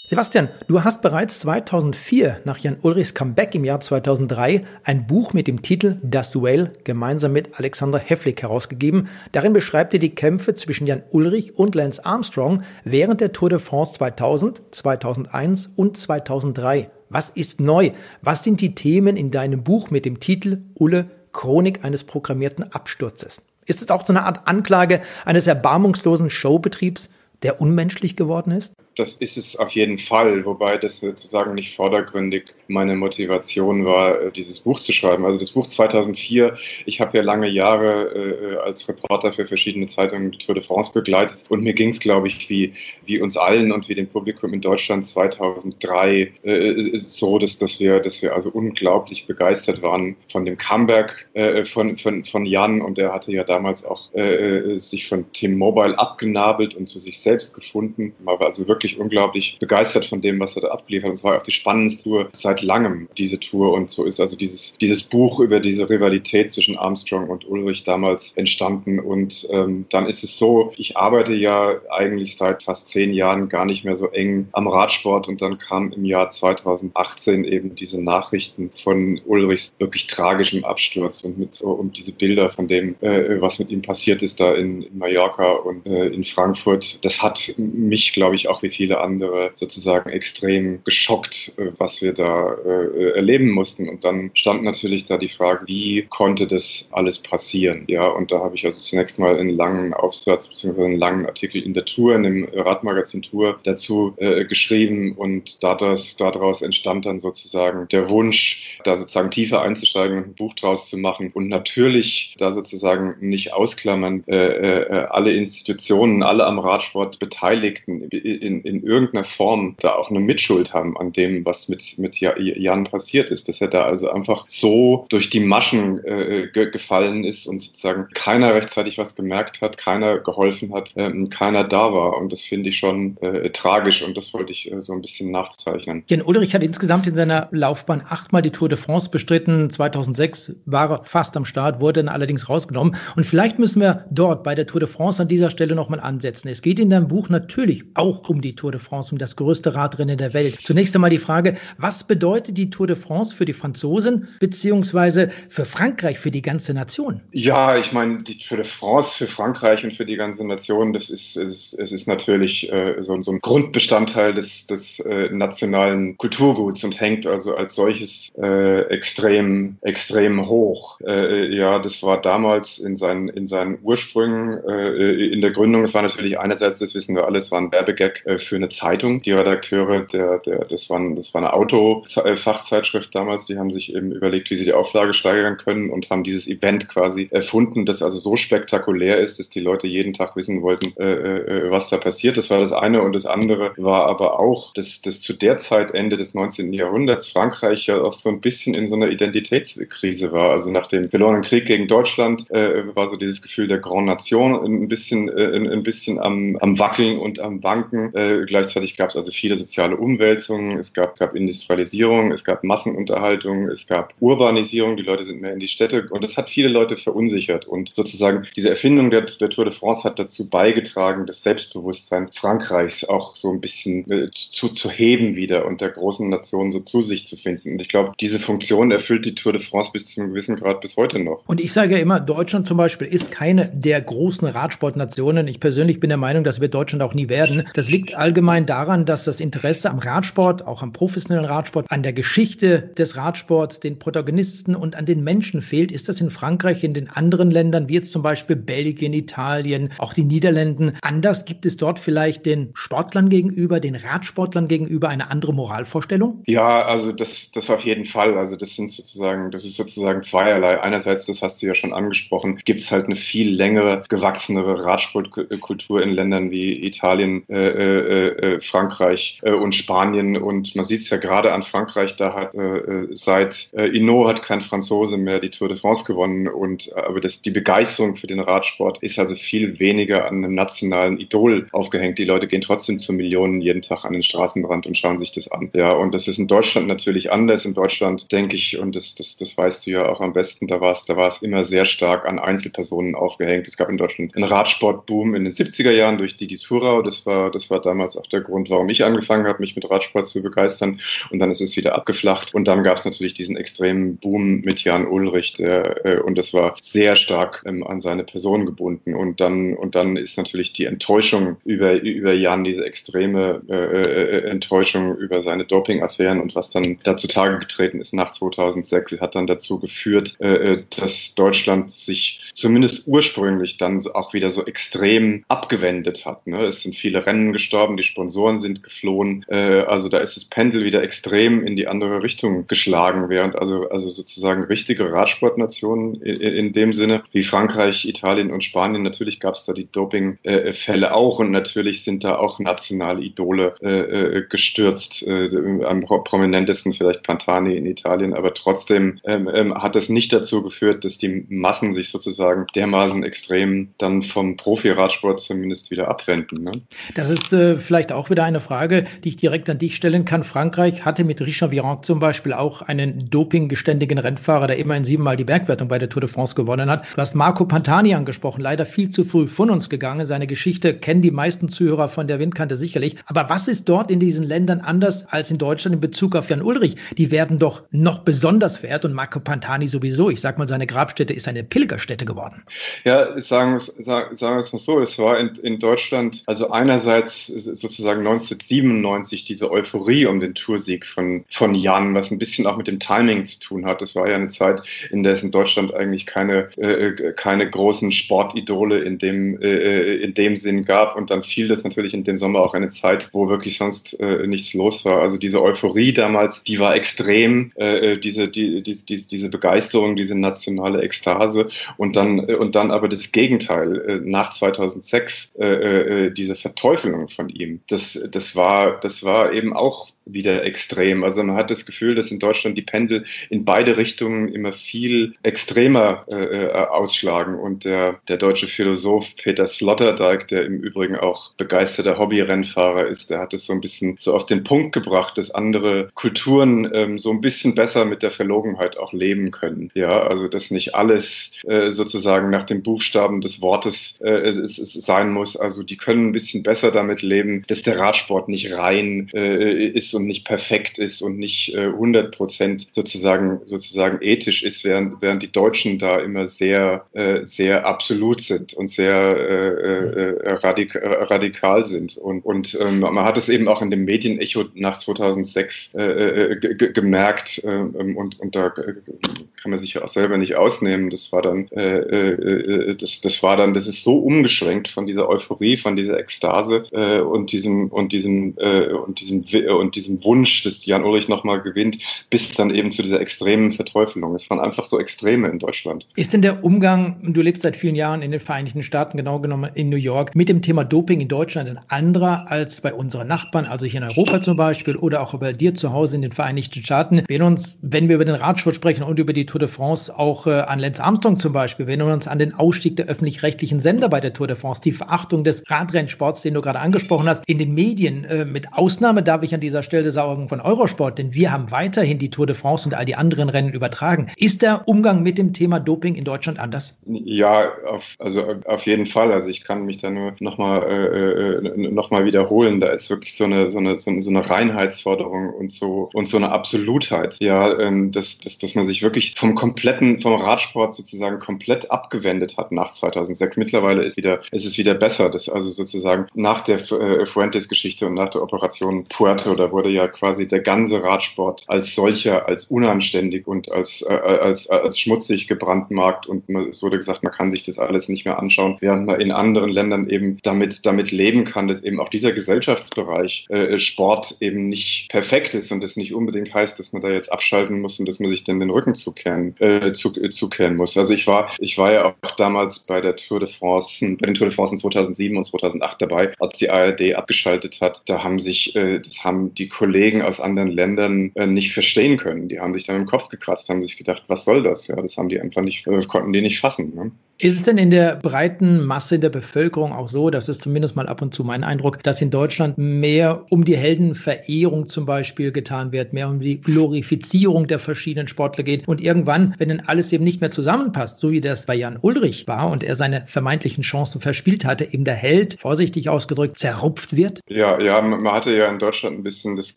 Sebastian, 0.09 0.51
du 0.69 0.85
hast 0.85 1.03
bereits 1.03 1.41
2004 1.41 2.43
nach 2.45 2.59
Jan 2.59 2.77
Ulrichs 2.83 3.13
Comeback 3.13 3.57
im 3.57 3.65
Jahr 3.65 3.81
2003 3.81 4.65
ein 4.85 5.09
Buch 5.09 5.33
mit 5.33 5.49
dem 5.49 5.63
Titel 5.63 5.97
Das 6.01 6.31
Duell 6.31 6.75
gemeinsam 6.85 7.33
mit 7.33 7.59
Alexander 7.59 7.99
Hefflik 7.99 8.41
herausgegeben. 8.41 9.09
Darin 9.33 9.53
beschreibt 9.53 9.95
ihr 9.95 9.99
die 9.99 10.15
Kämpfe 10.15 10.55
zwischen 10.55 10.87
Jan 10.87 11.03
Ulrich 11.11 11.59
und 11.59 11.75
Lance 11.75 12.07
Armstrong 12.07 12.63
während 12.85 13.21
der 13.21 13.33
Tour 13.33 13.49
de 13.49 13.59
France 13.59 13.95
2000, 13.95 14.63
2001 14.71 15.71
und 15.75 15.97
2003. 15.97 16.89
Was 17.09 17.31
ist 17.31 17.61
neu? 17.61 17.91
Was 18.23 18.45
sind 18.45 18.61
die 18.61 18.77
Themen 18.77 19.17
in 19.17 19.33
deinem 19.33 19.65
Buch 19.65 19.91
mit 19.91 20.05
dem 20.05 20.21
Titel 20.21 20.59
Ulle 20.75 21.07
Chronik 21.33 21.85
eines 21.85 22.05
programmierten 22.05 22.73
Absturzes? 22.73 23.43
Ist 23.65 23.83
es 23.83 23.91
auch 23.91 24.07
so 24.07 24.13
eine 24.13 24.23
Art 24.23 24.47
Anklage 24.47 25.01
eines 25.25 25.49
erbarmungslosen 25.49 26.31
Showbetriebs, 26.31 27.11
der 27.43 27.61
unmenschlich 27.61 28.15
geworden 28.15 28.53
ist? 28.53 28.73
Das 28.97 29.15
ist 29.15 29.37
es 29.37 29.57
auf 29.57 29.73
jeden 29.73 29.99
Fall, 29.99 30.45
wobei 30.47 30.79
das 30.79 31.01
sozusagen 31.01 31.55
nicht 31.55 31.77
vordergründig 31.77 32.55
meine 32.67 32.97
Motivation 32.97 33.85
war, 33.85 34.21
äh, 34.21 34.33
dieses 34.33 34.61
Buch 34.61 34.81
zu 34.81 34.93
schreiben. 34.93 35.27
Also 35.27 35.39
das 35.39 35.51
Buch 35.51 35.67
2004, 35.67 36.55
ich 36.87 37.01
habe 37.01 37.19
ja 37.19 37.23
lange 37.23 37.49
Jahre 37.49 38.57
äh, 38.57 38.57
als 38.65 38.89
Reporter 38.89 39.33
für 39.35 39.47
verschiedene 39.47 39.87
Zeitungen 39.87 40.31
die 40.31 40.39
Tour 40.39 40.55
de 40.55 40.65
France 40.65 40.93
begleitet. 40.95 41.45
Und 41.51 41.63
mir 41.63 41.75
ging 41.75 41.91
es, 41.91 42.01
glaube 42.01 42.29
ich, 42.29 42.49
wie, 42.49 42.73
wie 43.05 43.21
uns 43.21 43.37
allen 43.37 43.71
und 43.71 43.89
wie 43.89 43.95
dem 43.95 44.09
Publikum 44.09 44.55
in 44.55 44.63
Deutschland 44.63 45.07
2003 45.07 46.33
äh, 46.43 46.97
so, 46.97 47.39
dass, 47.39 47.59
dass, 47.59 47.79
wir, 47.79 48.01
dass 48.01 48.23
wir 48.23 48.35
also 48.35 48.49
unglaublich 48.51 49.27
begeistert 49.27 49.83
waren 49.83 50.17
von 50.33 50.47
dem 50.47 50.57
Comeback 50.57 51.29
äh, 51.35 51.67
von, 51.67 51.99
von, 51.99 52.25
von 52.25 52.47
Jan. 52.47 52.81
Und 52.81 52.99
er 52.99 53.13
hatte 53.13 53.31
ja 53.31 53.45
damals 53.45 53.85
auch 53.85 54.13
äh, 54.15 54.77
sich 54.77 55.07
von 55.07 55.31
Team 55.33 55.59
Mobile 55.59 55.99
abgenabelt 55.99 56.75
und 56.75 56.87
zu 56.87 56.99
sich 56.99 57.21
selbst 57.21 57.53
gefunden, 57.53 58.15
war 58.25 58.41
also 58.41 58.67
wirklich 58.67 58.86
wirklich 58.87 59.01
unglaublich 59.01 59.57
begeistert 59.59 60.05
von 60.05 60.21
dem, 60.21 60.39
was 60.41 60.57
er 60.57 60.63
da 60.63 60.69
abgeliefert 60.69 61.11
hat. 61.11 61.19
Es 61.19 61.25
war 61.25 61.37
auch 61.37 61.43
die 61.43 61.53
spannendste 61.53 62.05
Tour 62.05 62.29
seit 62.33 62.63
langem, 62.63 63.09
diese 63.19 63.39
Tour. 63.41 63.73
Und 63.73 63.91
so 63.91 64.05
ist 64.05 64.21
also 64.21 64.37
dieses, 64.37 64.77
dieses 64.79 65.03
Buch 65.03 65.41
über 65.41 65.61
diese 65.61 65.89
Rivalität 65.89 66.53
zwischen 66.53 66.77
Armstrong 66.79 67.29
und 67.29 67.49
Ulrich 67.49 67.85
damals 67.85 68.37
entstanden. 68.37 69.01
Und 69.01 69.47
ähm, 69.51 69.87
dann 69.91 70.07
ist 70.07 70.23
es 70.23 70.39
so, 70.39 70.73
ich 70.77 70.97
arbeite 70.97 71.35
ja 71.35 71.81
eigentlich 71.91 72.37
seit 72.37 72.63
fast 72.63 72.89
zehn 72.89 73.13
Jahren 73.13 73.49
gar 73.49 73.65
nicht 73.65 73.85
mehr 73.85 73.97
so 73.97 74.09
eng 74.09 74.49
am 74.53 74.69
Radsport. 74.69 75.29
Und 75.29 75.43
dann 75.43 75.59
kam 75.59 75.93
im 75.93 76.05
Jahr 76.05 76.29
2018 76.29 77.45
eben 77.45 77.75
diese 77.75 78.01
Nachrichten 78.01 78.71
von 78.71 79.21
Ulrichs 79.27 79.73
wirklich 79.79 80.07
tragischem 80.07 80.65
Absturz 80.65 81.23
und 81.23 81.39
mit 81.39 81.61
und 81.63 81.97
diese 81.97 82.13
Bilder 82.13 82.51
von 82.51 82.69
dem, 82.69 82.97
äh, 83.01 83.41
was 83.41 83.59
mit 83.59 83.71
ihm 83.71 83.83
passiert 83.83 84.23
ist 84.23 84.39
da 84.39 84.55
in, 84.55 84.83
in 84.83 84.99
Mallorca 84.99 85.53
und 85.53 85.87
äh, 85.87 86.07
in 86.07 86.23
Frankfurt. 86.23 87.05
Das 87.05 87.23
hat 87.23 87.55
mich, 87.57 88.13
glaube 88.13 88.35
ich, 88.35 88.49
auch 88.49 88.63
wie 88.63 88.69
viele 88.77 89.01
andere 89.01 89.51
sozusagen 89.55 90.11
extrem 90.11 90.85
geschockt, 90.85 91.55
äh, 91.57 91.73
was 91.79 92.03
wir 92.03 92.13
da 92.13 92.55
äh, 92.65 93.13
erleben 93.17 93.51
mussten. 93.51 93.89
Und 93.89 94.05
dann 94.05 94.31
stand 94.35 94.63
natürlich 94.63 95.05
da 95.05 95.17
die 95.17 95.29
Frage, 95.29 95.67
wie 95.67 96.07
konnte 96.09 96.47
das 96.47 96.89
alles 96.93 97.19
passieren? 97.19 97.85
Ja, 97.89 98.07
und 98.07 98.31
da 98.31 98.41
habe 98.41 98.55
ich 98.55 98.65
also 98.65 98.79
zunächst 98.79 99.19
mal 99.19 99.39
einen 99.39 99.51
langen 99.51 99.95
Aufsatz 99.95 100.49
bzw. 100.49 100.85
einen 100.85 100.97
langen 100.97 101.27
Artikel 101.27 101.63
in 101.63 101.75
der 101.75 101.85
Tour, 101.85 102.15
in 102.15 102.23
dem 102.23 102.49
Radmagazin 102.53 103.23
Tour 103.23 103.59
dazu 103.65 104.15
äh, 104.19 104.45
geschrieben 104.45 105.13
und 105.13 105.63
daraus, 105.63 106.17
daraus 106.17 106.63
entstand 106.63 107.07
dann 107.07 107.19
sozusagen 107.19 107.89
der 107.89 108.09
Wunsch, 108.11 108.79
da 108.85 108.97
sozusagen 108.99 109.31
tiefer 109.31 109.63
einzusteigen 109.63 110.19
und 110.19 110.29
ein 110.29 110.35
Buch 110.35 110.55
draus 110.55 110.89
zu 110.89 110.97
machen 110.97 111.31
und 111.33 111.49
natürlich 111.49 112.37
da 112.39 112.53
sozusagen 112.53 113.17
nicht 113.21 113.53
ausklammern, 113.53 114.25
äh, 114.27 114.37
äh, 114.37 115.07
alle 115.11 115.33
Institutionen, 115.33 116.23
alle 116.23 116.45
am 116.47 116.59
Radsport 116.59 117.19
Beteiligten 117.19 118.03
in, 118.11 118.63
in 118.63 118.66
irgendeiner 118.67 119.25
Form 119.25 119.77
da 119.81 119.95
auch 119.95 120.11
eine 120.11 120.21
Mitschuld 120.21 120.75
haben 120.75 120.97
an 120.97 121.13
dem, 121.13 121.45
was 121.45 121.69
mit, 121.69 121.99
mit 121.99 122.17
Jan 122.17 122.85
passiert 122.85 123.31
ist. 123.31 123.49
Dass 123.49 123.61
er 123.61 123.69
da 123.69 123.85
also 123.85 124.11
einfach 124.11 124.45
so 124.49 125.07
durch 125.09 125.31
die 125.31 125.41
Maschen 125.41 126.05
äh, 126.05 126.49
ge 126.53 126.71
gefallen 126.71 127.25
ist 127.25 127.47
und 127.47 127.61
sozusagen 127.61 128.09
keiner 128.15 128.55
rechtzeitig 128.55 128.99
was 128.99 129.15
gemerkt 129.15 129.61
hat, 129.61 129.79
keiner 129.79 130.19
geholfen 130.19 130.75
hat, 130.75 130.93
ähm, 130.97 131.31
keiner 131.31 131.65
da 131.65 131.93
war. 131.93 132.19
Und 132.19 132.33
das 132.33 132.43
finde 132.43 132.71
ich 132.71 132.77
schon 132.77 133.17
äh, 133.19 133.51
tragisch 133.51 134.03
und 134.03 134.17
das 134.17 134.35
wollte 134.35 134.53
ich 134.53 134.71
äh, 134.71 134.83
so 134.83 134.93
ein 134.93 135.01
bisschen 135.01 135.31
nachzeichnen. 135.31 136.05
Jan 136.09 136.23
Ulrich 136.23 136.55
hat 136.55 136.63
insgesamt 136.63 137.07
in 137.07 137.15
seiner 137.15 137.49
Laufbahn 137.53 138.03
achtmal 138.07 138.43
die 138.43 138.51
Tour 138.51 138.69
de 138.69 138.79
France 138.79 139.11
bestritten. 139.11 139.71
2006 139.71 140.57
war 140.67 140.91
er 140.91 141.05
fast 141.05 141.37
am 141.37 141.45
Start, 141.45 141.81
wurde 141.81 142.03
dann 142.03 142.09
allerdings 142.09 142.49
rausgenommen. 142.49 142.97
Und 143.15 143.25
vielleicht 143.25 143.59
müssen 143.59 143.81
wir 143.81 144.05
dort 144.11 144.43
bei 144.43 144.55
der 144.55 144.67
Tour 144.67 144.81
de 144.81 144.89
France 144.89 145.23
an 145.23 145.29
dieser 145.29 145.51
Stelle 145.51 145.75
nochmal 145.75 146.01
ansetzen. 146.01 146.49
Es 146.49 146.63
geht 146.63 146.81
in 146.81 146.91
deinem 146.91 147.09
Buch 147.09 147.29
natürlich 147.29 147.85
auch 147.95 148.29
um 148.29 148.41
die 148.41 148.56
Tour 148.57 148.73
de 148.73 148.81
France, 148.81 149.13
um 149.13 149.19
das 149.19 149.37
größte 149.37 149.75
Radrennen 149.75 150.19
der 150.19 150.35
Welt. 150.35 150.59
Zunächst 150.63 150.95
einmal 150.95 151.11
die 151.11 151.19
Frage, 151.19 151.57
was 151.79 152.05
bedeutet 152.05 152.57
die 152.57 152.71
Tour 152.71 152.87
de 152.87 152.97
France 152.97 153.35
für 153.35 153.45
die 153.45 153.53
Franzosen 153.53 154.29
beziehungsweise 154.41 155.31
für 155.49 155.65
Frankreich, 155.65 156.19
für 156.19 156.31
die 156.31 156.43
ganze 156.43 156.75
Nation? 156.75 157.21
Ja, 157.33 157.77
ich 157.77 157.93
meine, 157.93 158.23
die 158.23 158.39
Tour 158.39 158.59
de 158.59 158.67
France 158.67 159.17
für 159.17 159.27
Frankreich 159.27 159.85
und 159.85 159.95
für 159.95 160.05
die 160.05 160.17
ganze 160.17 160.47
Nation, 160.47 160.93
das 160.93 161.11
ist, 161.11 161.37
es, 161.37 161.73
es 161.73 161.93
ist 161.93 162.09
natürlich 162.09 162.73
äh, 162.73 162.97
so, 163.01 163.21
so, 163.23 163.33
ein 163.33 163.41
Grundbestandteil 163.41 164.35
des, 164.35 164.67
des 164.67 165.01
äh, 165.01 165.29
nationalen 165.31 166.17
Kulturguts 166.17 166.85
und 166.85 167.01
hängt 167.01 167.27
also 167.27 167.55
als 167.55 167.75
solches 167.75 168.29
äh, 168.39 168.81
extrem, 168.89 169.77
extrem 169.83 170.47
hoch. 170.47 171.01
Äh, 171.07 171.55
ja, 171.55 171.79
das 171.79 172.03
war 172.03 172.21
damals 172.21 172.79
in 172.79 172.97
seinen, 172.97 173.29
in 173.29 173.47
seinen 173.47 173.79
Ursprüngen, 173.83 174.59
äh, 174.69 175.27
in 175.33 175.41
der 175.41 175.51
Gründung, 175.51 175.83
es 175.83 175.95
war 175.95 176.03
natürlich 176.03 176.39
einerseits, 176.39 176.79
das 176.79 176.95
wissen 176.95 177.15
wir 177.15 177.27
alles, 177.27 177.51
war 177.51 177.61
ein 177.61 177.73
Werbegag 177.73 178.25
äh, 178.27 178.36
für 178.39 178.57
eine 178.57 178.69
Zeitung. 178.69 179.21
Die 179.21 179.33
Redakteure, 179.33 180.01
der, 180.01 180.39
der, 180.39 180.65
das, 180.67 180.91
waren, 180.91 181.17
das 181.17 181.33
war 181.35 181.43
eine 181.43 181.53
Autofachzeitschrift 181.53 183.15
damals, 183.15 183.47
die 183.47 183.59
haben 183.59 183.71
sich 183.71 183.95
eben 183.95 184.13
überlegt, 184.13 184.51
wie 184.51 184.57
sie 184.57 184.65
die 184.65 184.73
Auflage 184.73 185.13
steigern 185.13 185.57
können 185.57 185.91
und 185.91 186.11
haben 186.11 186.25
dieses 186.25 186.47
Event 186.47 186.89
quasi 186.89 187.29
erfunden, 187.31 187.87
das 187.87 188.03
also 188.03 188.19
so 188.19 188.37
spektakulär 188.37 189.19
ist, 189.19 189.39
dass 189.39 189.49
die 189.49 189.61
Leute 189.61 189.87
jeden 189.87 190.13
Tag 190.13 190.37
wissen 190.37 190.63
wollten, 190.63 190.93
äh, 190.99 191.13
äh, 191.13 191.71
was 191.71 191.89
da 191.89 191.97
passiert. 191.97 192.37
Das 192.37 192.51
war 192.51 192.59
das 192.59 192.73
eine 192.73 193.03
und 193.03 193.15
das 193.15 193.27
andere 193.27 193.73
war 193.77 194.07
aber 194.07 194.39
auch, 194.41 194.73
dass, 194.75 195.03
dass 195.03 195.21
zu 195.21 195.33
der 195.33 195.59
Zeit, 195.59 195.95
Ende 195.95 196.17
des 196.17 196.35
19. 196.35 196.73
Jahrhunderts, 196.73 197.29
Frankreich 197.29 197.87
ja 197.87 198.01
auch 198.01 198.13
so 198.13 198.29
ein 198.29 198.41
bisschen 198.41 198.75
in 198.75 198.87
so 198.87 198.95
einer 198.95 199.09
Identitätskrise 199.09 200.33
war. 200.33 200.51
Also 200.51 200.71
nach 200.71 200.87
dem 200.89 201.11
verlorenen 201.11 201.43
Krieg 201.43 201.67
gegen 201.67 201.89
Deutschland 201.89 202.51
äh, 202.51 202.95
war 202.95 203.11
so 203.11 203.17
dieses 203.17 203.43
Gefühl 203.43 203.69
der 203.69 203.79
Grand 203.79 204.07
Nation 204.07 204.55
ein 204.55 204.89
bisschen, 204.89 205.29
äh, 205.29 205.57
ein 205.57 205.83
bisschen 205.83 206.19
am, 206.21 206.57
am 206.61 206.79
Wackeln 206.79 207.19
und 207.19 207.39
am 207.39 207.63
Wanken. 207.63 208.15
Gleichzeitig 208.47 208.97
gab 208.97 209.11
es 209.11 209.17
also 209.17 209.31
viele 209.31 209.57
soziale 209.57 209.97
Umwälzungen, 209.97 210.79
es 210.79 210.93
gab, 210.93 211.19
gab 211.19 211.35
Industrialisierung, 211.35 212.33
es 212.33 212.45
gab 212.45 212.65
Massenunterhaltung, 212.65 213.69
es 213.69 213.87
gab 213.87 214.15
Urbanisierung, 214.21 214.97
die 214.97 215.03
Leute 215.03 215.25
sind 215.25 215.41
mehr 215.41 215.53
in 215.53 215.61
die 215.61 215.69
Städte 215.69 216.07
und 216.11 216.23
das 216.25 216.37
hat 216.37 216.51
viele 216.51 216.69
Leute 216.69 216.97
verunsichert. 216.97 217.67
Und 217.67 217.95
sozusagen 217.95 218.47
diese 218.57 218.71
Erfindung 218.71 219.11
der, 219.11 219.23
der 219.23 219.51
Tour 219.51 219.65
de 219.65 219.75
France 219.75 220.05
hat 220.05 220.19
dazu 220.19 220.49
beigetragen, 220.49 221.27
das 221.27 221.43
Selbstbewusstsein 221.43 222.29
Frankreichs 222.33 223.05
auch 223.05 223.37
so 223.37 223.51
ein 223.51 223.61
bisschen 223.61 224.11
äh, 224.11 224.29
zu, 224.33 224.69
zu 224.69 224.91
heben 224.91 225.37
wieder 225.37 225.67
und 225.67 225.81
der 225.81 225.91
großen 225.91 226.29
Nation 226.29 226.71
so 226.71 226.81
zu 226.81 227.03
sich 227.03 227.27
zu 227.27 227.37
finden. 227.37 227.73
Und 227.73 227.83
ich 227.83 227.89
glaube, 227.89 228.13
diese 228.21 228.39
Funktion 228.39 228.91
erfüllt 228.91 229.25
die 229.25 229.35
Tour 229.35 229.53
de 229.53 229.63
France 229.63 229.91
bis 229.93 230.07
zu 230.07 230.21
einem 230.21 230.31
gewissen 230.31 230.57
Grad 230.57 230.81
bis 230.81 230.97
heute 230.97 231.19
noch. 231.19 231.43
Und 231.47 231.61
ich 231.61 231.73
sage 231.73 231.97
ja 231.97 232.01
immer, 232.01 232.21
Deutschland 232.21 232.67
zum 232.67 232.77
Beispiel 232.77 233.07
ist 233.07 233.31
keine 233.31 233.69
der 233.69 234.01
großen 234.01 234.47
Radsportnationen. 234.47 235.49
Ich 235.49 235.61
persönlich 235.61 236.01
bin 236.01 236.09
der 236.09 236.17
Meinung, 236.17 236.45
dass 236.45 236.61
wir 236.61 236.69
Deutschland 236.69 237.03
auch 237.03 237.15
nie 237.15 237.29
werden. 237.29 237.65
Das 237.75 237.91
liegt 237.91 238.16
allgemein 238.17 238.67
daran, 238.67 239.05
dass 239.05 239.25
das 239.25 239.41
Interesse 239.41 239.91
am 239.91 239.99
Radsport, 239.99 240.67
auch 240.67 240.83
am 240.83 240.93
professionellen 240.93 241.45
Radsport, 241.45 241.87
an 241.91 242.03
der 242.03 242.13
Geschichte 242.13 242.91
des 242.97 243.17
Radsports, 243.17 243.81
den 243.81 243.99
Protagonisten 243.99 244.75
und 244.75 244.97
an 244.97 245.07
den 245.07 245.23
Menschen 245.23 245.63
fehlt. 245.63 245.93
Ist 245.93 246.09
das 246.09 246.21
in 246.21 246.31
Frankreich, 246.31 246.85
in 246.85 246.95
den 246.95 247.09
anderen 247.09 247.51
Ländern, 247.51 247.89
wie 247.89 247.95
jetzt 247.95 248.13
zum 248.13 248.23
Beispiel 248.23 248.57
Belgien, 248.57 249.13
Italien, 249.13 249.91
auch 249.99 250.15
die 250.15 250.25
Niederlanden, 250.25 250.93
anders? 251.03 251.45
Gibt 251.45 251.67
es 251.67 251.77
dort 251.77 251.99
vielleicht 251.99 252.47
den 252.47 252.71
Sportlern 252.75 253.29
gegenüber, 253.29 253.81
den 253.81 253.97
Radsportlern 253.97 254.69
gegenüber 254.69 255.09
eine 255.09 255.31
andere 255.31 255.55
Moralvorstellung? 255.55 256.43
Ja, 256.47 256.85
also 256.85 257.13
das, 257.13 257.51
das 257.53 257.71
auf 257.71 257.85
jeden 257.85 258.05
Fall. 258.05 258.37
Also 258.37 258.57
das 258.57 258.75
sind 258.77 258.91
sozusagen, 258.91 259.51
das 259.51 259.65
ist 259.65 259.77
sozusagen 259.77 260.23
zweierlei. 260.23 260.81
Einerseits, 260.81 261.27
das 261.27 261.43
hast 261.43 261.63
du 261.63 261.67
ja 261.67 261.75
schon 261.75 261.93
angesprochen, 261.93 262.57
gibt 262.65 262.81
es 262.81 262.91
halt 262.91 263.07
eine 263.07 263.17
viel 263.17 263.55
längere, 263.55 264.03
gewachsenere 264.09 264.85
Radsportkultur 264.85 266.03
in 266.03 266.11
Ländern 266.11 266.51
wie 266.51 266.85
Italien, 266.85 267.45
äh, 267.49 268.06
äh, 268.07 268.29
äh, 268.29 268.61
Frankreich 268.61 269.39
äh, 269.43 269.53
und 269.53 269.75
Spanien. 269.75 270.37
Und 270.37 270.75
man 270.77 270.85
sieht 270.85 271.03
es 271.03 271.11
ja 271.11 271.17
gerade 271.17 271.53
an 271.53 271.63
Frankreich, 271.63 272.17
da 272.17 272.35
hat 272.35 272.55
äh, 272.55 272.79
äh, 272.79 273.09
seit 273.13 273.69
äh, 273.75 273.87
Inno 273.87 274.27
hat 274.27 274.43
kein 274.43 274.63
Franzose 274.63 275.17
mehr 275.17 275.41
die 275.41 275.51
Tour 275.51 275.69
de 275.69 275.77
France 275.77 276.05
gewonnen. 276.05 276.49
Und 276.49 276.95
aber 276.97 277.21
das, 277.21 277.43
die 277.43 277.51
Begeisterung 277.51 278.17
für 278.17 278.27
den 278.27 278.41
Radsport 278.41 279.03
ist 279.03 279.19
also 279.19 279.35
viel 279.35 279.79
weniger 279.79 280.27
an 280.27 280.45
einem 280.45 280.55
nationalen 280.55 281.19
Idol 281.19 281.67
aufgehängt. 281.73 282.19
Die 282.19 282.25
Leute 282.25 282.47
gehen 282.47 282.61
trotzdem 282.61 282.99
zu 282.99 283.13
Millionen 283.13 283.61
jeden 283.61 283.83
Tag 283.83 284.05
an 284.05 284.13
den 284.13 284.23
Straßenrand 284.23 284.87
und 284.87 284.97
schauen 284.97 285.19
sich 285.19 285.33
das 285.33 285.51
an. 285.51 285.71
Ja, 285.75 285.93
und 285.93 286.15
das 286.15 286.29
ist 286.29 286.39
in 286.39 286.47
Deutschland 286.47 286.87
natürlich 286.87 287.33
anders. 287.33 287.65
In 287.65 287.75
Deutschland 287.75 288.31
denke 288.33 288.57
ich, 288.57 288.79
und 288.79 288.97
das, 288.97 289.15
das, 289.15 289.37
das 289.37 289.57
weißt 289.57 289.87
du 289.87 289.91
ja 289.91 290.09
auch 290.09 290.21
am 290.21 290.33
besten, 290.33 290.67
da 290.67 290.81
war 290.81 290.93
es, 290.93 291.05
da 291.05 291.17
war 291.17 291.29
es 291.29 291.43
immer 291.43 291.65
sehr 291.65 291.87
stark 291.87 292.27
an 292.27 292.39
Einzelpersonen 292.39 293.15
aufgehängt. 293.15 293.69
Es 293.69 293.77
gab 293.77 293.89
in 293.89 293.97
Deutschland 293.97 294.35
einen 294.37 294.45
Radsportboom 294.45 295.35
in 295.35 295.45
den 295.45 295.53
70er 295.53 295.91
Jahren 295.91 296.19
durch 296.19 296.37
Didi 296.37 296.57
Thurau. 296.57 297.03
Das 297.03 297.27
war, 297.27 297.51
das 297.51 297.71
war 297.71 297.81
damals 297.81 297.96
auch 298.01 298.27
der 298.27 298.41
Grund, 298.41 298.71
warum 298.71 298.89
ich 298.89 299.05
angefangen 299.05 299.47
habe, 299.47 299.61
mich 299.61 299.77
mit 299.77 299.89
Radsport 299.91 300.27
zu 300.27 300.43
begeistern. 300.43 301.01
Und 301.31 301.39
dann 301.39 301.51
ist 301.51 301.61
es 301.61 301.77
wieder 301.77 301.95
abgeflacht. 301.95 302.55
Und 302.55 302.69
dann 302.69 302.83
gab 302.83 302.99
es 302.99 303.05
natürlich 303.05 303.35
diesen 303.35 303.57
extremen 303.57 304.17
Boom 304.17 304.61
mit 304.61 304.85
Jan 304.85 305.07
Ulrich. 305.07 305.55
Der, 305.55 306.05
äh, 306.05 306.21
und 306.21 306.37
das 306.37 306.53
war 306.55 306.75
sehr 306.81 307.17
stark 307.17 307.63
ähm, 307.67 307.87
an 307.87 308.01
seine 308.01 308.25
Person 308.25 308.67
gebunden. 308.67 309.15
Und 309.15 309.41
dann, 309.41 309.75
und 309.75 309.95
dann 309.95 310.17
ist 310.17 310.37
natürlich 310.37 310.73
die 310.73 310.85
Enttäuschung 310.85 311.57
über, 311.65 312.01
über 312.01 312.33
Jan, 312.33 312.65
diese 312.65 312.85
extreme 312.85 313.63
äh, 313.69 313.75
äh, 313.75 314.51
Enttäuschung 314.51 315.17
über 315.17 315.43
seine 315.43 315.65
Doping-Affären 315.65 316.41
und 316.41 316.55
was 316.55 316.71
dann 316.71 316.99
da 317.05 317.17
zutage 317.17 317.59
getreten 317.59 318.01
ist 318.01 318.13
nach 318.13 318.33
2006, 318.33 319.21
hat 319.21 319.35
dann 319.35 319.47
dazu 319.47 319.79
geführt, 319.79 320.35
äh, 320.41 320.73
äh, 320.73 320.83
dass 320.99 321.35
Deutschland 321.35 321.91
sich 321.91 322.41
zumindest 322.53 323.07
ursprünglich 323.07 323.77
dann 323.77 324.05
auch 324.15 324.33
wieder 324.35 324.51
so 324.51 324.65
extrem 324.65 325.45
abgewendet 325.49 326.27
hat. 326.27 326.47
Ne? 326.47 326.65
Es 326.65 326.83
sind 326.83 326.97
viele 326.97 327.25
Rennen 327.25 327.53
gestorben, 327.53 327.86
die 327.95 328.03
Sponsoren 328.03 328.59
sind 328.59 328.83
geflohen. 328.83 329.45
Äh, 329.49 329.83
also 329.83 330.09
da 330.09 330.19
ist 330.19 330.37
das 330.37 330.47
Pendel 330.47 330.85
wieder 330.85 331.03
extrem 331.03 331.65
in 331.65 331.77
die 331.77 331.87
andere 331.87 332.23
Richtung 332.23 332.67
geschlagen, 332.67 333.29
während 333.29 333.57
also, 333.57 333.89
also 333.91 334.09
sozusagen 334.09 334.65
richtige 334.65 335.13
Radsportnationen 335.13 336.21
in, 336.23 336.37
in 336.37 336.73
dem 336.73 336.93
Sinne 336.93 337.23
wie 337.33 337.43
Frankreich, 337.43 338.07
Italien 338.07 338.51
und 338.51 338.65
Spanien, 338.65 339.03
natürlich 339.03 339.41
gab 339.41 339.55
es 339.55 339.67
da 339.67 339.75
die 339.75 339.91
Dopingfälle 339.93 341.15
auch 341.15 341.39
und 341.39 341.51
natürlich 341.51 342.03
sind 342.03 342.25
da 342.25 342.37
auch 342.37 342.59
nationale 342.59 343.23
Idole 343.23 343.75
äh, 343.81 344.43
gestürzt. 344.49 345.27
Äh, 345.27 345.51
am 345.85 346.01
prominentesten 346.01 346.93
vielleicht 346.93 347.23
Pantani 347.23 347.77
in 347.77 347.87
Italien, 347.87 348.35
aber 348.35 348.55
trotzdem 348.55 349.21
ähm, 349.25 349.51
ähm, 349.53 349.75
hat 349.75 349.97
es 349.97 350.09
nicht 350.09 350.33
dazu 350.33 350.63
geführt, 350.63 351.05
dass 351.05 351.19
die 351.19 351.45
Massen 351.49 351.93
sich 351.93 352.11
sozusagen 352.11 352.67
dermaßen 352.75 353.23
extrem 353.25 353.89
dann 353.99 354.23
vom 354.23 354.57
Profi-Radsport 354.57 355.41
zumindest 355.41 355.91
wieder 355.91 356.09
abwenden. 356.09 356.63
Ne? 356.63 356.73
Das 357.15 357.31
ist 357.31 357.53
äh, 357.53 357.76
vielleicht 357.79 358.13
auch 358.13 358.31
wieder 358.31 358.45
eine 358.45 358.61
Frage, 358.61 359.05
die 359.25 359.31
ich 359.31 359.37
direkt 359.37 359.69
an 359.71 359.79
dich 359.79 359.97
stellen 359.97 360.25
kann. 360.25 360.43
Frankreich 360.43 361.05
hatte 361.05 361.25
mit 361.25 361.41
Richard 361.41 361.73
Virenque 361.73 362.05
zum 362.05 362.21
Beispiel 362.21 362.53
auch 362.53 362.83
einen 362.83 363.31
dopinggeständigen 363.31 364.19
Rennfahrer, 364.19 364.67
der 364.67 364.79
immerhin 364.79 365.05
siebenmal 365.05 365.37
die 365.37 365.45
Bergwertung 365.45 365.89
bei 365.89 365.99
der 365.99 366.09
Tour 366.09 366.21
de 366.21 366.31
France 366.31 366.55
gewonnen 366.55 366.91
hat. 366.91 367.07
Du 367.15 367.21
hast 367.21 367.35
Marco 367.35 367.65
Pantani 367.65 368.15
angesprochen, 368.15 368.61
leider 368.61 368.87
viel 368.87 369.11
zu 369.11 369.25
früh 369.25 369.49
von 369.49 369.71
uns 369.71 369.89
gegangen. 369.89 370.27
Seine 370.27 370.47
Geschichte 370.47 370.95
kennen 370.95 371.23
die 371.23 371.31
meisten 371.31 371.69
Zuhörer 371.69 372.09
von 372.09 372.27
der 372.27 372.39
Windkante 372.39 372.77
sicherlich. 372.77 373.17
Aber 373.27 373.49
was 373.49 373.69
ist 373.69 373.89
dort 373.89 374.11
in 374.11 374.21
diesen 374.21 374.45
Ländern 374.45 374.81
anders 374.81 375.27
als 375.29 375.51
in 375.51 375.59
Deutschland 375.59 375.95
in 375.95 376.01
Bezug 376.01 376.37
auf 376.37 376.51
Jan 376.51 376.63
Ulrich? 376.63 376.97
Die 377.19 377.31
werden 377.31 377.59
doch 377.59 377.83
noch 377.91 378.21
besonders 378.21 378.79
verehrt 378.79 379.05
und 379.05 379.13
Marco 379.13 379.41
Pantani 379.41 379.89
sowieso. 379.89 380.31
Ich 380.31 380.41
sag 380.41 380.59
mal, 380.59 380.69
seine 380.69 380.87
Grabstätte 380.87 381.33
ist 381.33 381.49
eine 381.49 381.65
Pilgerstätte 381.65 382.25
geworden. 382.25 382.63
Ja, 383.05 383.41
sagen 383.41 383.73
wir 383.73 384.31
es 384.31 384.73
mal 384.73 384.79
so, 384.79 385.01
es 385.01 385.19
war 385.19 385.39
in, 385.39 385.49
in 385.63 385.79
Deutschland, 385.79 386.43
also 386.47 386.71
einerseits 386.71 387.49
sozusagen 387.75 388.21
1997 388.21 389.45
diese 389.45 389.71
Euphorie 389.71 390.27
um 390.27 390.41
den 390.41 390.55
Toursieg 390.55 391.07
von, 391.07 391.45
von 391.51 391.75
Jan, 391.75 392.15
was 392.15 392.31
ein 392.31 392.39
bisschen 392.39 392.67
auch 392.67 392.77
mit 392.77 392.87
dem 392.87 392.99
Timing 392.99 393.45
zu 393.45 393.61
tun 393.61 393.87
hat. 393.87 394.01
Das 394.01 394.15
war 394.15 394.29
ja 394.29 394.37
eine 394.37 394.49
Zeit, 394.49 394.83
in 395.11 395.23
der 395.23 395.35
es 395.35 395.43
in 395.43 395.51
Deutschland 395.51 395.95
eigentlich 395.95 396.27
keine, 396.27 396.69
äh, 396.77 397.33
keine 397.33 397.69
großen 397.71 398.13
Sportidole 398.13 399.01
in 399.01 399.19
dem, 399.19 399.61
äh, 399.61 400.15
in 400.17 400.35
dem 400.35 400.57
Sinn 400.57 400.85
gab. 400.85 401.17
Und 401.17 401.31
dann 401.31 401.43
fiel 401.43 401.69
das 401.69 401.85
natürlich 401.85 402.15
in 402.15 402.25
dem 402.25 402.39
Sommer 402.39 402.61
auch 402.61 402.75
eine 402.75 402.89
Zeit, 402.89 403.29
wo 403.33 403.49
wirklich 403.49 403.79
sonst 403.79 404.19
äh, 404.21 404.47
nichts 404.47 404.75
los 404.75 405.05
war. 405.05 405.21
Also 405.21 405.37
diese 405.37 405.63
Euphorie 405.63 406.13
damals, 406.13 406.65
die 406.65 406.79
war 406.79 406.95
extrem, 406.95 407.73
äh, 407.77 408.19
diese, 408.19 408.49
die, 408.49 408.83
die, 408.83 408.97
die, 409.05 409.27
diese 409.27 409.49
Begeisterung, 409.49 410.17
diese 410.17 410.39
nationale 410.39 411.03
Ekstase 411.03 411.69
und 411.97 412.17
dann, 412.17 412.41
und 412.41 412.75
dann 412.75 412.91
aber 412.91 413.09
das 413.09 413.33
Gegenteil. 413.33 413.97
Äh, 414.07 414.21
nach 414.25 414.51
2006 414.51 415.53
äh, 415.59 415.67
äh, 415.67 416.31
diese 416.31 416.55
Verteufelung 416.55 417.29
von 417.29 417.46
von 417.47 417.51
ihm. 417.51 417.83
Das, 417.89 418.19
das, 418.31 418.57
war, 418.57 418.99
das 419.01 419.23
war 419.23 419.53
eben 419.53 419.73
auch 419.73 420.11
wieder 420.27 420.65
extrem. 420.65 421.25
Also 421.25 421.43
man 421.43 421.57
hat 421.57 421.71
das 421.71 421.87
Gefühl, 421.87 422.15
dass 422.15 422.31
in 422.31 422.39
Deutschland 422.39 422.77
die 422.77 422.83
Pendel 422.83 423.25
in 423.49 423.65
beide 423.65 423.97
Richtungen 423.97 424.49
immer 424.49 424.73
viel 424.73 425.35
extremer 425.43 426.25
äh, 426.29 426.35
äh, 426.35 426.73
ausschlagen. 426.73 427.55
Und 427.55 427.85
der, 427.85 428.19
der 428.29 428.37
deutsche 428.37 428.67
Philosoph 428.67 429.37
Peter 429.37 429.67
Sloterdijk, 429.67 430.49
der 430.49 430.67
im 430.67 430.81
Übrigen 430.81 431.17
auch 431.17 431.53
begeisterter 431.55 432.19
Hobbyrennfahrer 432.19 433.07
ist, 433.07 433.31
der 433.31 433.39
hat 433.39 433.55
es 433.55 433.67
so 433.67 433.73
ein 433.73 433.81
bisschen 433.81 434.17
so 434.19 434.35
auf 434.35 434.47
den 434.47 434.65
Punkt 434.65 434.93
gebracht, 434.93 435.39
dass 435.39 435.53
andere 435.53 436.09
Kulturen 436.15 436.91
ähm, 436.93 437.19
so 437.19 437.31
ein 437.31 437.41
bisschen 437.41 437.75
besser 437.75 438.05
mit 438.05 438.23
der 438.23 438.31
Verlogenheit 438.31 438.99
auch 438.99 439.13
leben 439.13 439.53
können. 439.53 439.91
Ja, 439.95 440.23
also 440.27 440.49
dass 440.49 440.71
nicht 440.71 440.95
alles 440.95 441.53
äh, 441.67 441.91
sozusagen 441.91 442.51
nach 442.51 442.65
dem 442.65 442.83
Buchstaben 442.83 443.41
des 443.41 443.63
Wortes 443.63 444.19
äh, 444.23 444.31
es, 444.31 444.79
es 444.79 444.93
sein 444.93 445.31
muss. 445.31 445.57
Also 445.57 445.85
die 445.85 445.97
können 445.97 446.29
ein 446.29 446.33
bisschen 446.33 446.65
besser 446.65 446.91
damit 446.91 447.23
leben, 447.23 447.63
dass 447.69 447.83
der 447.83 447.99
Radsport 447.99 448.49
nicht 448.49 448.77
rein 448.77 449.29
äh, 449.33 449.87
ist 449.87 450.16
und 450.17 450.27
nicht 450.27 450.45
perfekt 450.45 450.99
ist 450.99 451.23
und 451.23 451.39
nicht 451.39 451.75
äh, 451.75 451.87
100 451.87 452.37
Prozent 452.37 452.89
sozusagen, 452.91 453.61
sozusagen 453.65 454.19
ethisch 454.21 454.63
ist, 454.63 454.85
während, 454.85 455.21
während 455.23 455.43
die 455.43 455.53
Deutschen 455.53 455.99
da 455.99 456.19
immer 456.19 456.49
sehr, 456.49 457.05
äh, 457.13 457.45
sehr 457.45 457.87
absolut 457.87 458.41
sind 458.41 458.75
und 458.75 458.89
sehr 458.89 459.15
äh, 459.15 460.17
äh, 460.17 460.51
radik 460.63 460.97
radikal 460.97 461.85
sind. 461.85 462.17
Und, 462.17 462.45
und 462.45 462.77
ähm, 462.81 463.01
man 463.01 463.25
hat 463.25 463.37
es 463.37 463.49
eben 463.49 463.69
auch 463.69 463.83
in 463.83 463.91
dem 463.91 464.05
Medienecho 464.05 464.65
nach 464.75 464.99
2006 464.99 465.95
äh, 465.95 466.03
äh, 466.03 466.57
gemerkt 466.93 467.63
ähm, 467.65 468.17
und, 468.17 468.41
und 468.41 468.57
da 468.57 468.71
kann 468.71 469.71
man 469.71 469.79
sich 469.79 470.01
auch 470.01 470.09
selber 470.09 470.39
nicht 470.39 470.55
ausnehmen. 470.55 471.11
Das 471.11 471.33
war 471.33 471.43
dann, 471.43 471.69
das, 471.73 473.21
das 473.21 473.43
war 473.43 473.57
dann, 473.57 473.75
das 473.75 473.87
ist 473.87 474.05
so 474.05 474.19
umgeschwenkt 474.19 474.89
von 474.89 475.07
dieser 475.07 475.29
Euphorie, 475.29 475.77
von 475.77 475.97
dieser 475.97 476.19
Ekstase 476.19 476.85
und 477.25 477.51
diesem 477.51 477.89
und 477.89 478.13
diesem 478.13 478.53
und 478.53 479.21
diesem 479.21 479.45
und 479.77 479.95
diesem 479.97 480.06
diesem 480.07 480.25
Wunsch, 480.25 480.63
dass 480.63 480.87
Jan 480.87 481.05
Ulrich 481.05 481.29
nochmal 481.29 481.61
gewinnt, 481.61 481.99
bis 482.31 482.53
dann 482.55 482.71
eben 482.71 482.91
zu 482.91 483.03
dieser 483.03 483.21
extremen 483.21 483.73
Verteufelung. 483.73 484.35
Es 484.35 484.49
waren 484.51 484.61
einfach 484.61 484.85
so 484.85 484.99
Extreme 484.99 485.49
in 485.49 485.59
Deutschland. 485.59 486.07
Ist 486.17 486.33
denn 486.33 486.43
der 486.43 486.65
Umgang, 486.65 487.17
du 487.23 487.43
lebst 487.43 487.63
seit 487.63 487.77
vielen 487.77 487.97
Jahren 487.97 488.23
in 488.23 488.31
den 488.31 488.41
Vereinigten 488.41 488.83
Staaten, 488.83 489.17
genau 489.17 489.39
genommen 489.41 489.71
in 489.75 489.89
New 489.89 489.97
York, 489.97 490.35
mit 490.35 490.49
dem 490.49 490.63
Thema 490.63 490.85
Doping 490.85 491.21
in 491.21 491.29
Deutschland 491.29 491.69
ein 491.69 491.81
anderer 491.89 492.51
als 492.51 492.81
bei 492.81 492.93
unseren 492.95 493.29
Nachbarn, 493.29 493.67
also 493.67 493.87
hier 493.87 494.01
in 494.01 494.09
Europa 494.09 494.43
zum 494.43 494.57
Beispiel 494.57 494.97
oder 494.97 495.21
auch 495.21 495.35
bei 495.39 495.53
dir 495.53 495.75
zu 495.75 495.93
Hause 495.93 496.17
in 496.17 496.23
den 496.23 496.33
Vereinigten 496.33 496.83
Staaten? 496.85 497.23
Wenn 497.29 497.43
uns, 497.43 497.77
wenn 497.83 498.09
wir 498.09 498.17
über 498.17 498.25
den 498.25 498.35
Radsport 498.35 498.77
sprechen 498.77 499.03
und 499.03 499.19
über 499.19 499.33
die 499.33 499.47
Tour 499.47 499.59
de 499.59 499.69
France, 499.69 500.17
auch 500.17 500.47
äh, 500.47 500.51
an 500.51 500.79
Lance 500.79 501.03
Armstrong 501.03 501.39
zum 501.39 501.53
Beispiel, 501.53 501.87
wenn 501.87 501.99
wir 501.99 502.07
uns 502.07 502.29
an 502.29 502.39
den 502.39 502.55
Ausstieg 502.55 502.97
der 502.97 503.07
öffentlich-rechtlichen 503.07 503.81
Sender 503.81 504.09
bei 504.09 504.21
der 504.21 504.33
Tour 504.33 504.47
de 504.47 504.57
France, 504.57 504.81
die 504.83 504.93
Verachtung 504.93 505.45
des 505.45 505.63
Radrennsports, 505.69 506.43
den 506.43 506.55
du 506.55 506.61
gerade 506.61 506.79
angesprochen 506.79 507.29
hast, 507.29 507.43
in 507.47 507.59
den 507.59 507.75
Medien, 507.75 508.25
äh, 508.25 508.45
mit 508.45 508.73
Ausnahme 508.73 509.23
darf 509.23 509.43
ich 509.43 509.55
an 509.55 509.61
dieser 509.61 509.83
Stelle 509.83 509.96
Stelle 510.05 510.49
von 510.49 510.61
Eurosport, 510.61 511.19
denn 511.19 511.33
wir 511.33 511.53
haben 511.53 511.71
weiterhin 511.71 512.19
die 512.19 512.31
Tour 512.31 512.47
de 512.47 512.55
France 512.55 512.87
und 512.87 512.95
all 512.95 513.05
die 513.05 513.15
anderen 513.15 513.49
Rennen 513.49 513.73
übertragen. 513.73 514.29
Ist 514.37 514.63
der 514.63 514.87
Umgang 514.87 515.23
mit 515.23 515.39
dem 515.39 515.53
Thema 515.53 515.81
Doping 515.81 516.15
in 516.15 516.25
Deutschland 516.25 516.59
anders? 516.59 516.99
Ja, 517.07 517.71
auf, 517.87 518.15
also 518.19 518.45
auf 518.67 518.87
jeden 518.87 519.07
Fall. 519.07 519.33
Also 519.33 519.49
ich 519.49 519.65
kann 519.65 519.87
mich 519.87 519.99
da 519.99 520.11
nur 520.11 520.35
nochmal 520.41 520.83
äh, 520.83 521.69
äh 521.69 521.91
noch 521.91 522.11
wiederholen. 522.11 522.81
Da 522.81 522.89
ist 522.89 523.09
wirklich 523.11 523.35
so 523.35 523.45
eine, 523.45 523.71
so 523.71 523.79
eine, 523.79 523.97
so 523.97 524.11
eine 524.11 524.49
Reinheitsforderung 524.49 525.51
und 525.55 525.73
so, 525.73 526.11
und 526.13 526.29
so 526.29 526.37
eine 526.37 526.51
Absolutheit. 526.51 527.37
Ja, 527.41 527.79
ähm, 527.79 528.13
dass, 528.13 528.39
dass, 528.39 528.59
dass 528.59 528.75
man 528.75 528.85
sich 528.85 529.03
wirklich 529.03 529.35
vom 529.37 529.55
kompletten, 529.55 530.21
vom 530.21 530.35
Radsport 530.35 530.95
sozusagen 530.95 531.39
komplett 531.39 531.91
abgewendet 531.91 532.57
hat 532.59 532.73
nach 532.73 532.91
2006. 532.91 533.57
Mittlerweile 533.57 534.05
ist, 534.05 534.17
wieder, 534.17 534.41
ist 534.53 534.67
es 534.67 534.77
wieder 534.79 534.95
besser. 534.95 535.31
Das 535.31 535.49
also 535.49 535.71
sozusagen 535.71 536.27
nach 536.35 536.61
der 536.61 536.81
äh, 536.81 537.25
Fuentes-Geschichte 537.25 538.07
und 538.07 538.15
nach 538.15 538.29
der 538.31 538.43
Operation 538.43 539.05
Puerto, 539.05 539.55
da 539.55 539.71
wurde 539.73 539.86
ja 539.89 540.09
quasi 540.09 540.49
der 540.49 540.61
ganze 540.61 541.03
Radsport 541.03 541.65
als 541.67 541.95
solcher, 541.95 542.49
als 542.49 542.67
unanständig 542.67 543.47
und 543.47 543.71
als, 543.71 544.03
äh, 544.03 544.13
als, 544.15 544.69
als 544.69 544.99
schmutzig 544.99 545.49
gebrandmarkt 545.49 546.27
und 546.27 546.49
es 546.49 546.83
wurde 546.83 546.97
gesagt, 546.97 547.23
man 547.23 547.33
kann 547.33 547.51
sich 547.51 547.63
das 547.63 547.79
alles 547.79 548.09
nicht 548.09 548.25
mehr 548.25 548.39
anschauen, 548.39 548.77
während 548.81 549.07
man 549.07 549.21
in 549.21 549.33
anderen 549.33 549.71
Ländern 549.71 550.09
eben 550.09 550.39
damit, 550.43 550.85
damit 550.85 551.11
leben 551.11 551.45
kann, 551.45 551.69
dass 551.69 551.83
eben 551.83 552.01
auch 552.01 552.09
dieser 552.09 552.33
Gesellschaftsbereich 552.33 553.47
äh, 553.49 553.79
Sport 553.79 554.37
eben 554.41 554.69
nicht 554.69 555.09
perfekt 555.11 555.55
ist 555.55 555.73
und 555.73 555.81
das 555.81 555.97
nicht 555.97 556.15
unbedingt 556.15 556.53
heißt, 556.53 556.79
dass 556.79 556.93
man 556.93 557.03
da 557.03 557.09
jetzt 557.09 557.33
abschalten 557.33 557.81
muss 557.81 557.99
und 557.99 558.09
dass 558.09 558.21
man 558.21 558.31
sich 558.31 558.45
dann 558.45 558.61
den 558.61 558.71
Rücken 558.71 558.95
zukehren, 558.95 559.55
äh, 559.61 559.93
zu, 559.93 560.15
äh, 560.15 560.31
zukehren 560.31 560.77
muss. 560.77 560.97
Also 560.97 561.15
ich 561.15 561.27
war, 561.27 561.51
ich 561.59 561.79
war 561.79 561.93
ja 561.93 562.05
auch 562.07 562.31
damals 562.37 562.81
bei 562.81 563.01
der 563.01 563.17
Tour 563.17 563.41
de 563.41 563.49
France, 563.49 564.17
bei 564.21 564.27
den 564.27 564.35
Tour 564.35 564.49
de 564.49 564.55
France 564.55 564.75
in 564.75 564.79
2007 564.79 565.37
und 565.37 565.45
2008 565.45 566.03
dabei, 566.03 566.33
als 566.39 566.59
die 566.59 566.71
ARD 566.71 567.15
abgeschaltet 567.15 567.81
hat. 567.81 568.03
Da 568.07 568.23
haben 568.23 568.39
sich, 568.39 568.75
äh, 568.77 569.01
das 569.01 569.25
haben 569.25 569.55
die 569.55 569.66
Kollegen 569.69 570.23
aus 570.23 570.41
anderen 570.41 570.71
Ländern 570.71 571.33
äh, 571.35 571.47
nicht 571.47 571.73
verstehen 571.73 572.17
können. 572.17 572.49
Die 572.49 572.61
haben 572.61 572.75
sich 572.75 572.87
dann 572.87 572.97
im 572.97 573.07
Kopf 573.07 573.29
gekratzt, 573.29 573.69
haben 573.69 573.83
sich 573.83 573.97
gedacht, 573.97 574.25
was 574.29 574.45
soll 574.45 574.63
das? 574.63 574.87
Ja, 574.87 574.97
das 574.97 575.17
haben 575.17 575.29
die 575.29 575.41
einfach 575.41 575.63
nicht, 575.63 575.87
äh, 575.87 576.01
konnten 576.07 576.33
die 576.33 576.43
nicht 576.43 576.61
fassen. 576.61 576.95
Ne? 576.95 577.13
Ist 577.39 577.57
es 577.57 577.63
denn 577.65 577.77
in 577.77 577.91
der 577.91 578.17
breiten 578.17 578.87
Masse 578.87 579.19
der 579.19 579.29
Bevölkerung 579.29 579.93
auch 579.93 580.09
so, 580.09 580.31
das 580.31 580.49
ist 580.49 580.63
zumindest 580.63 580.97
mal 580.97 581.07
ab 581.07 581.21
und 581.21 581.35
zu 581.35 581.45
mein 581.45 581.65
Eindruck, 581.65 582.03
dass 582.03 582.23
in 582.23 582.31
Deutschland 582.31 582.79
mehr 582.79 583.45
um 583.51 583.67
die 583.67 583.77
Heldenverehrung 583.77 584.89
zum 584.89 585.05
Beispiel 585.05 585.53
getan 585.53 585.93
wird, 585.93 586.15
mehr 586.15 586.31
um 586.31 586.41
die 586.41 586.63
Glorifizierung 586.63 587.67
der 587.67 587.79
verschiedenen 587.79 588.27
Sportler 588.27 588.65
geht 588.65 588.89
und 588.89 589.03
irgendwann, 589.03 589.55
wenn 589.59 589.69
dann 589.69 589.83
alles 589.85 590.15
eben 590.15 590.25
nicht 590.25 590.41
mehr 590.41 590.51
zusammenpasst, 590.51 591.19
so 591.19 591.31
wie 591.31 591.43
das 591.43 591.67
bei 591.67 591.75
Jan 591.75 591.99
Ulrich 592.01 592.49
war 592.49 592.71
und 592.71 592.83
er 592.83 592.97
seine 592.97 593.25
vermeintlichen 593.27 593.83
Chancen 593.83 594.23
verspielt 594.23 594.65
hatte, 594.65 594.91
eben 594.91 595.05
der 595.05 595.15
Held, 595.15 595.59
vorsichtig 595.61 596.09
ausgedrückt, 596.09 596.57
zerrupft 596.57 597.15
wird? 597.15 597.41
Ja, 597.51 597.79
ja, 597.79 598.01
man 598.01 598.33
hatte 598.33 598.57
ja 598.57 598.67
in 598.71 598.79
Deutschland 598.79 599.19
ein 599.19 599.23
bisschen 599.23 599.57
das 599.57 599.77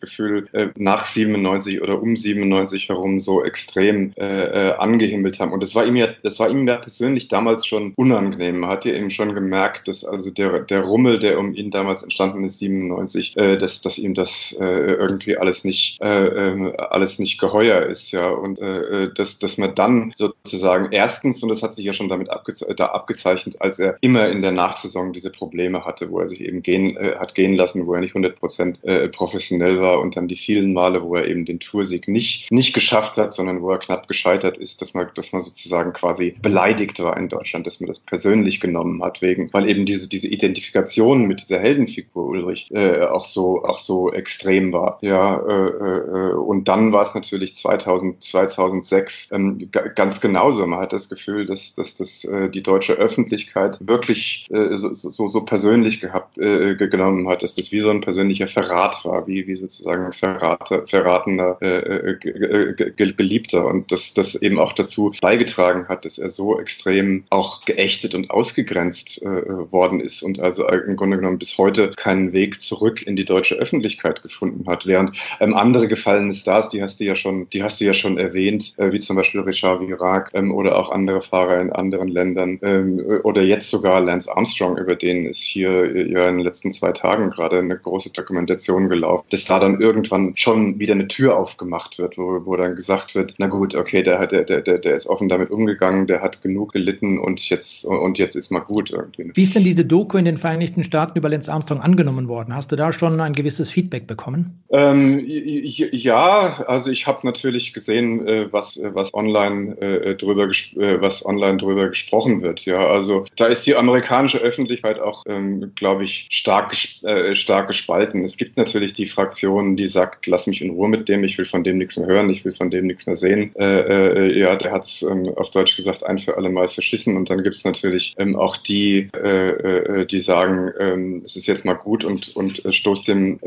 Gefühl, 0.00 0.46
äh, 0.52 0.68
nach 0.76 1.04
97 1.04 1.82
oder 1.82 2.00
um 2.00 2.16
97 2.16 2.88
herum 2.88 3.18
so 3.18 3.44
extrem 3.44 4.14
äh, 4.16 4.44
äh, 4.44 4.72
angehimmelt 4.78 5.38
haben. 5.40 5.52
Und 5.52 5.62
das 5.62 5.74
war 5.74 5.84
ihm 5.84 5.96
ja, 5.96 6.08
das 6.22 6.40
war 6.40 6.48
ihm 6.48 6.66
ja 6.66 6.76
persönlich 6.76 7.28
damals 7.28 7.49
damals 7.50 7.66
schon 7.66 7.92
unangenehm. 7.96 8.60
Man 8.60 8.70
hat 8.70 8.84
ja 8.84 8.92
eben 8.92 9.10
schon 9.10 9.34
gemerkt, 9.34 9.88
dass 9.88 10.04
also 10.04 10.30
der, 10.30 10.60
der 10.60 10.82
Rummel, 10.82 11.18
der 11.18 11.38
um 11.38 11.52
ihn 11.54 11.70
damals 11.70 12.02
entstanden 12.02 12.44
ist, 12.44 12.58
97, 12.58 13.36
äh, 13.36 13.56
dass, 13.56 13.80
dass 13.80 13.98
ihm 13.98 14.14
das 14.14 14.56
äh, 14.60 14.64
irgendwie 14.64 15.36
alles 15.36 15.64
nicht, 15.64 16.00
äh, 16.00 16.26
ähm, 16.26 16.72
alles 16.78 17.18
nicht 17.18 17.38
geheuer 17.38 17.86
ist, 17.86 18.12
ja. 18.12 18.28
Und 18.28 18.60
äh, 18.60 19.04
äh, 19.04 19.14
dass, 19.14 19.38
dass 19.38 19.58
man 19.58 19.74
dann 19.74 20.12
sozusagen 20.16 20.92
erstens, 20.92 21.42
und 21.42 21.48
das 21.48 21.62
hat 21.62 21.74
sich 21.74 21.84
ja 21.84 21.92
schon 21.92 22.08
damit 22.08 22.30
abgeze 22.30 22.72
da 22.76 22.86
abgezeichnet, 22.86 23.56
als 23.60 23.78
er 23.78 23.96
immer 24.00 24.28
in 24.28 24.42
der 24.42 24.52
Nachsaison 24.52 25.12
diese 25.12 25.30
Probleme 25.30 25.84
hatte, 25.84 26.10
wo 26.10 26.20
er 26.20 26.28
sich 26.28 26.40
eben 26.40 26.62
gehen, 26.62 26.96
äh, 26.96 27.16
hat 27.18 27.34
gehen 27.34 27.54
lassen, 27.54 27.86
wo 27.86 27.94
er 27.94 28.00
nicht 28.00 28.14
100 28.14 28.38
Prozent 28.38 28.80
professionell 29.12 29.80
war 29.80 30.00
und 30.00 30.16
dann 30.16 30.28
die 30.28 30.36
vielen 30.36 30.72
Male, 30.72 31.02
wo 31.02 31.16
er 31.16 31.26
eben 31.26 31.44
den 31.44 31.60
Toursieg 31.60 32.08
nicht, 32.08 32.50
nicht 32.50 32.74
geschafft 32.74 33.16
hat, 33.16 33.32
sondern 33.32 33.62
wo 33.62 33.70
er 33.70 33.78
knapp 33.78 34.08
gescheitert 34.08 34.58
ist, 34.58 34.80
dass 34.80 34.94
man, 34.94 35.08
dass 35.14 35.32
man 35.32 35.42
sozusagen 35.42 35.92
quasi 35.92 36.34
beleidigt 36.42 37.00
war 37.00 37.16
in 37.16 37.28
Deutschland. 37.40 37.66
Dass 37.66 37.80
man 37.80 37.88
das 37.88 38.00
persönlich 38.00 38.60
genommen 38.60 39.02
hat, 39.02 39.22
wegen, 39.22 39.52
weil 39.52 39.68
eben 39.68 39.86
diese, 39.86 40.08
diese 40.08 40.28
Identifikation 40.28 41.26
mit 41.26 41.40
dieser 41.40 41.58
Heldenfigur 41.58 42.26
Ulrich 42.26 42.70
äh, 42.70 43.02
auch 43.02 43.24
so 43.24 43.64
auch 43.64 43.78
so 43.78 44.12
extrem 44.12 44.72
war. 44.72 44.98
Ja, 45.00 45.36
äh, 45.36 46.30
äh, 46.30 46.32
und 46.34 46.68
dann 46.68 46.92
war 46.92 47.02
es 47.02 47.14
natürlich 47.14 47.54
2000, 47.54 48.22
2006 48.22 49.30
ähm, 49.32 49.70
ganz 49.94 50.20
genauso. 50.20 50.66
Man 50.66 50.80
hat 50.80 50.92
das 50.92 51.08
Gefühl, 51.08 51.46
dass, 51.46 51.74
dass 51.74 51.96
das 51.96 52.24
äh, 52.24 52.50
die 52.50 52.62
deutsche 52.62 52.94
Öffentlichkeit 52.94 53.78
wirklich 53.80 54.46
äh, 54.50 54.76
so, 54.76 54.94
so, 54.94 55.28
so 55.28 55.40
persönlich 55.42 56.00
gehabt 56.00 56.38
äh, 56.38 56.76
genommen 56.76 57.28
hat, 57.28 57.42
dass 57.42 57.54
das 57.54 57.72
wie 57.72 57.80
so 57.80 57.90
ein 57.90 58.00
persönlicher 58.00 58.48
Verrat 58.48 59.04
war, 59.04 59.26
wie, 59.26 59.46
wie 59.46 59.56
sozusagen 59.56 60.06
ein 60.06 60.12
Verrater, 60.12 60.86
verratener 60.86 61.56
äh, 61.60 62.12
äh, 62.12 62.84
Geliebter 62.94 63.66
und 63.66 63.90
dass 63.92 64.14
das 64.14 64.34
eben 64.34 64.58
auch 64.58 64.72
dazu 64.72 65.12
beigetragen 65.20 65.88
hat, 65.88 66.04
dass 66.04 66.18
er 66.18 66.30
so 66.30 66.60
extrem 66.60 67.24
auch 67.30 67.64
geächtet 67.64 68.14
und 68.16 68.28
ausgegrenzt 68.30 69.22
äh, 69.22 69.26
worden 69.72 70.00
ist 70.00 70.22
und 70.22 70.40
also 70.40 70.66
im 70.68 70.96
Grunde 70.96 71.16
genommen 71.16 71.38
bis 71.38 71.56
heute 71.58 71.92
keinen 71.96 72.32
Weg 72.32 72.60
zurück 72.60 73.02
in 73.02 73.14
die 73.14 73.24
deutsche 73.24 73.54
Öffentlichkeit 73.54 74.20
gefunden 74.22 74.68
hat. 74.68 74.84
Während 74.84 75.12
ähm, 75.38 75.54
andere 75.54 75.86
gefallene 75.86 76.32
Stars, 76.32 76.70
die 76.70 76.82
hast 76.82 76.98
du 76.98 77.04
ja 77.04 77.14
schon, 77.14 77.48
die 77.50 77.62
hast 77.62 77.80
du 77.80 77.84
ja 77.84 77.94
schon 77.94 78.18
erwähnt, 78.18 78.74
äh, 78.78 78.90
wie 78.90 78.98
zum 78.98 79.14
Beispiel 79.14 79.42
Richard 79.42 79.80
Virak 79.80 80.30
ähm, 80.34 80.52
oder 80.52 80.76
auch 80.76 80.90
andere 80.90 81.22
Fahrer 81.22 81.60
in 81.60 81.70
anderen 81.72 82.08
Ländern 82.08 82.58
ähm, 82.62 83.00
oder 83.22 83.42
jetzt 83.42 83.70
sogar 83.70 84.00
Lance 84.00 84.34
Armstrong, 84.34 84.76
über 84.76 84.96
den 84.96 85.26
ist 85.26 85.40
hier 85.40 85.70
äh, 85.70 86.10
ja 86.10 86.28
in 86.28 86.38
den 86.38 86.44
letzten 86.44 86.72
zwei 86.72 86.90
Tagen 86.90 87.30
gerade 87.30 87.58
eine 87.58 87.78
große 87.78 88.10
Dokumentation 88.10 88.88
gelaufen, 88.88 89.24
dass 89.30 89.44
da 89.44 89.60
dann 89.60 89.80
irgendwann 89.80 90.32
schon 90.36 90.80
wieder 90.80 90.94
eine 90.94 91.06
Tür 91.06 91.36
aufgemacht 91.36 91.96
wird, 91.98 92.18
wo, 92.18 92.44
wo 92.44 92.56
dann 92.56 92.74
gesagt 92.74 93.14
wird, 93.14 93.34
na 93.38 93.46
gut, 93.46 93.76
okay, 93.76 94.02
der, 94.02 94.18
hat, 94.18 94.32
der, 94.32 94.42
der, 94.42 94.60
der 94.60 94.94
ist 94.94 95.06
offen 95.06 95.28
damit 95.28 95.52
umgegangen, 95.52 96.08
der 96.08 96.22
hat 96.22 96.42
genug 96.42 96.72
gelitten 96.72 97.19
und 97.20 97.48
jetzt, 97.48 97.84
und 97.84 98.18
jetzt 98.18 98.36
ist 98.36 98.50
mal 98.50 98.60
gut 98.60 98.90
irgendwie. 98.90 99.30
Wie 99.34 99.42
ist 99.42 99.54
denn 99.54 99.64
diese 99.64 99.84
Doku 99.84 100.18
in 100.18 100.24
den 100.24 100.38
Vereinigten 100.38 100.82
Staaten 100.84 101.18
über 101.18 101.28
Lance 101.28 101.52
Armstrong 101.52 101.80
angenommen 101.80 102.28
worden? 102.28 102.54
Hast 102.54 102.72
du 102.72 102.76
da 102.76 102.92
schon 102.92 103.20
ein 103.20 103.32
gewisses 103.32 103.70
Feedback 103.70 104.06
bekommen? 104.06 104.62
Ähm, 104.70 105.22
ja, 105.26 106.64
also 106.66 106.90
ich 106.90 107.06
habe 107.06 107.26
natürlich 107.26 107.72
gesehen, 107.72 108.26
äh, 108.26 108.52
was, 108.52 108.80
was 108.82 109.12
online 109.14 109.76
äh, 109.80 110.14
drüber 110.16 110.48
äh, 110.48 111.00
was 111.00 111.24
online 111.24 111.58
drüber 111.58 111.88
gesprochen 111.88 112.42
wird. 112.42 112.64
Ja, 112.64 112.86
also 112.86 113.24
da 113.36 113.46
ist 113.46 113.66
die 113.66 113.76
amerikanische 113.76 114.38
Öffentlichkeit 114.38 115.00
auch, 115.00 115.22
ähm, 115.26 115.72
glaube 115.74 116.04
ich, 116.04 116.28
stark, 116.30 116.74
äh, 117.02 117.34
stark 117.34 117.68
gespalten. 117.68 118.24
Es 118.24 118.36
gibt 118.36 118.56
natürlich 118.56 118.92
die 118.92 119.06
Fraktion, 119.06 119.76
die 119.76 119.86
sagt, 119.86 120.26
lass 120.26 120.46
mich 120.46 120.62
in 120.62 120.70
Ruhe 120.70 120.88
mit 120.88 121.08
dem, 121.08 121.24
ich 121.24 121.36
will 121.38 121.46
von 121.46 121.64
dem 121.64 121.78
nichts 121.78 121.96
mehr 121.96 122.06
hören, 122.06 122.30
ich 122.30 122.44
will 122.44 122.52
von 122.52 122.70
dem 122.70 122.86
nichts 122.86 123.06
mehr 123.06 123.16
sehen. 123.16 123.54
Äh, 123.56 123.80
äh, 123.80 124.38
ja, 124.38 124.56
der 124.56 124.72
hat 124.72 124.84
es 124.84 125.02
ähm, 125.02 125.30
auf 125.36 125.50
Deutsch 125.50 125.76
gesagt 125.76 126.04
ein 126.04 126.18
für 126.18 126.36
alle 126.36 126.50
Mal 126.50 126.68
verschissen. 126.68 127.09
Und 127.16 127.30
dann 127.30 127.42
gibt 127.42 127.56
es 127.56 127.64
natürlich 127.64 128.14
ähm, 128.18 128.36
auch 128.36 128.56
die, 128.56 129.08
äh, 129.12 130.06
die 130.06 130.20
sagen, 130.20 130.72
ähm, 130.78 131.22
es 131.24 131.36
ist 131.36 131.46
jetzt 131.46 131.64
mal 131.64 131.74
gut 131.74 132.04
und, 132.04 132.34
und 132.36 132.62
stoßt 132.68 133.08
dem, 133.08 133.38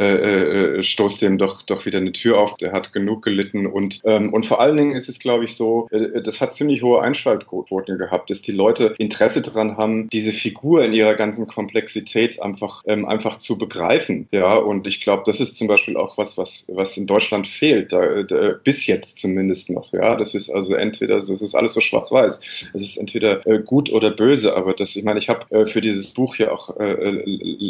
stoßt 0.81 1.21
dem 1.21 1.37
doch, 1.37 1.61
doch 1.63 1.85
wieder 1.85 1.99
eine 1.99 2.11
Tür 2.11 2.39
auf. 2.39 2.55
Der 2.57 2.71
hat 2.71 2.93
genug 2.93 3.23
gelitten. 3.23 3.65
Und, 3.67 4.01
ähm, 4.05 4.33
und 4.33 4.45
vor 4.45 4.59
allen 4.59 4.77
Dingen 4.77 4.95
ist 4.95 5.09
es, 5.09 5.19
glaube 5.19 5.45
ich, 5.45 5.55
so, 5.55 5.87
das 6.23 6.41
hat 6.41 6.53
ziemlich 6.53 6.83
hohe 6.83 7.01
Einschaltquoten 7.01 7.97
gehabt, 7.97 8.29
dass 8.29 8.41
die 8.41 8.51
Leute 8.51 8.93
Interesse 8.97 9.41
daran 9.41 9.77
haben, 9.77 10.09
diese 10.09 10.31
Figur 10.31 10.83
in 10.83 10.93
ihrer 10.93 11.15
ganzen 11.15 11.47
Komplexität 11.47 12.41
einfach, 12.41 12.83
ähm, 12.87 13.05
einfach 13.05 13.37
zu 13.37 13.57
begreifen. 13.57 14.27
Ja, 14.31 14.55
und 14.55 14.87
ich 14.87 15.01
glaube, 15.01 15.23
das 15.25 15.39
ist 15.39 15.57
zum 15.57 15.67
Beispiel 15.67 15.97
auch 15.97 16.17
was, 16.17 16.37
was, 16.37 16.65
was 16.67 16.97
in 16.97 17.07
Deutschland 17.07 17.47
fehlt, 17.47 17.91
da, 17.91 18.23
da, 18.23 18.55
bis 18.63 18.85
jetzt 18.87 19.19
zumindest 19.19 19.69
noch. 19.69 19.91
Ja, 19.93 20.15
das 20.15 20.35
ist 20.35 20.49
also 20.49 20.75
entweder, 20.75 21.19
so, 21.19 21.33
es 21.33 21.41
ist 21.41 21.55
alles 21.55 21.73
so 21.73 21.81
schwarz-weiß. 21.81 22.69
Es 22.73 22.81
ist 22.81 22.97
entweder 22.97 23.42
äh, 23.45 23.59
gut 23.59 23.91
oder 23.91 24.11
böse, 24.11 24.55
aber 24.55 24.73
das, 24.73 24.95
ich 24.95 25.03
meine, 25.03 25.19
ich 25.19 25.29
habe 25.29 25.45
äh, 25.51 25.65
für 25.65 25.81
dieses 25.81 26.07
Buch 26.07 26.35
ja 26.35 26.51
auch 26.51 26.77
äh, 26.77 27.21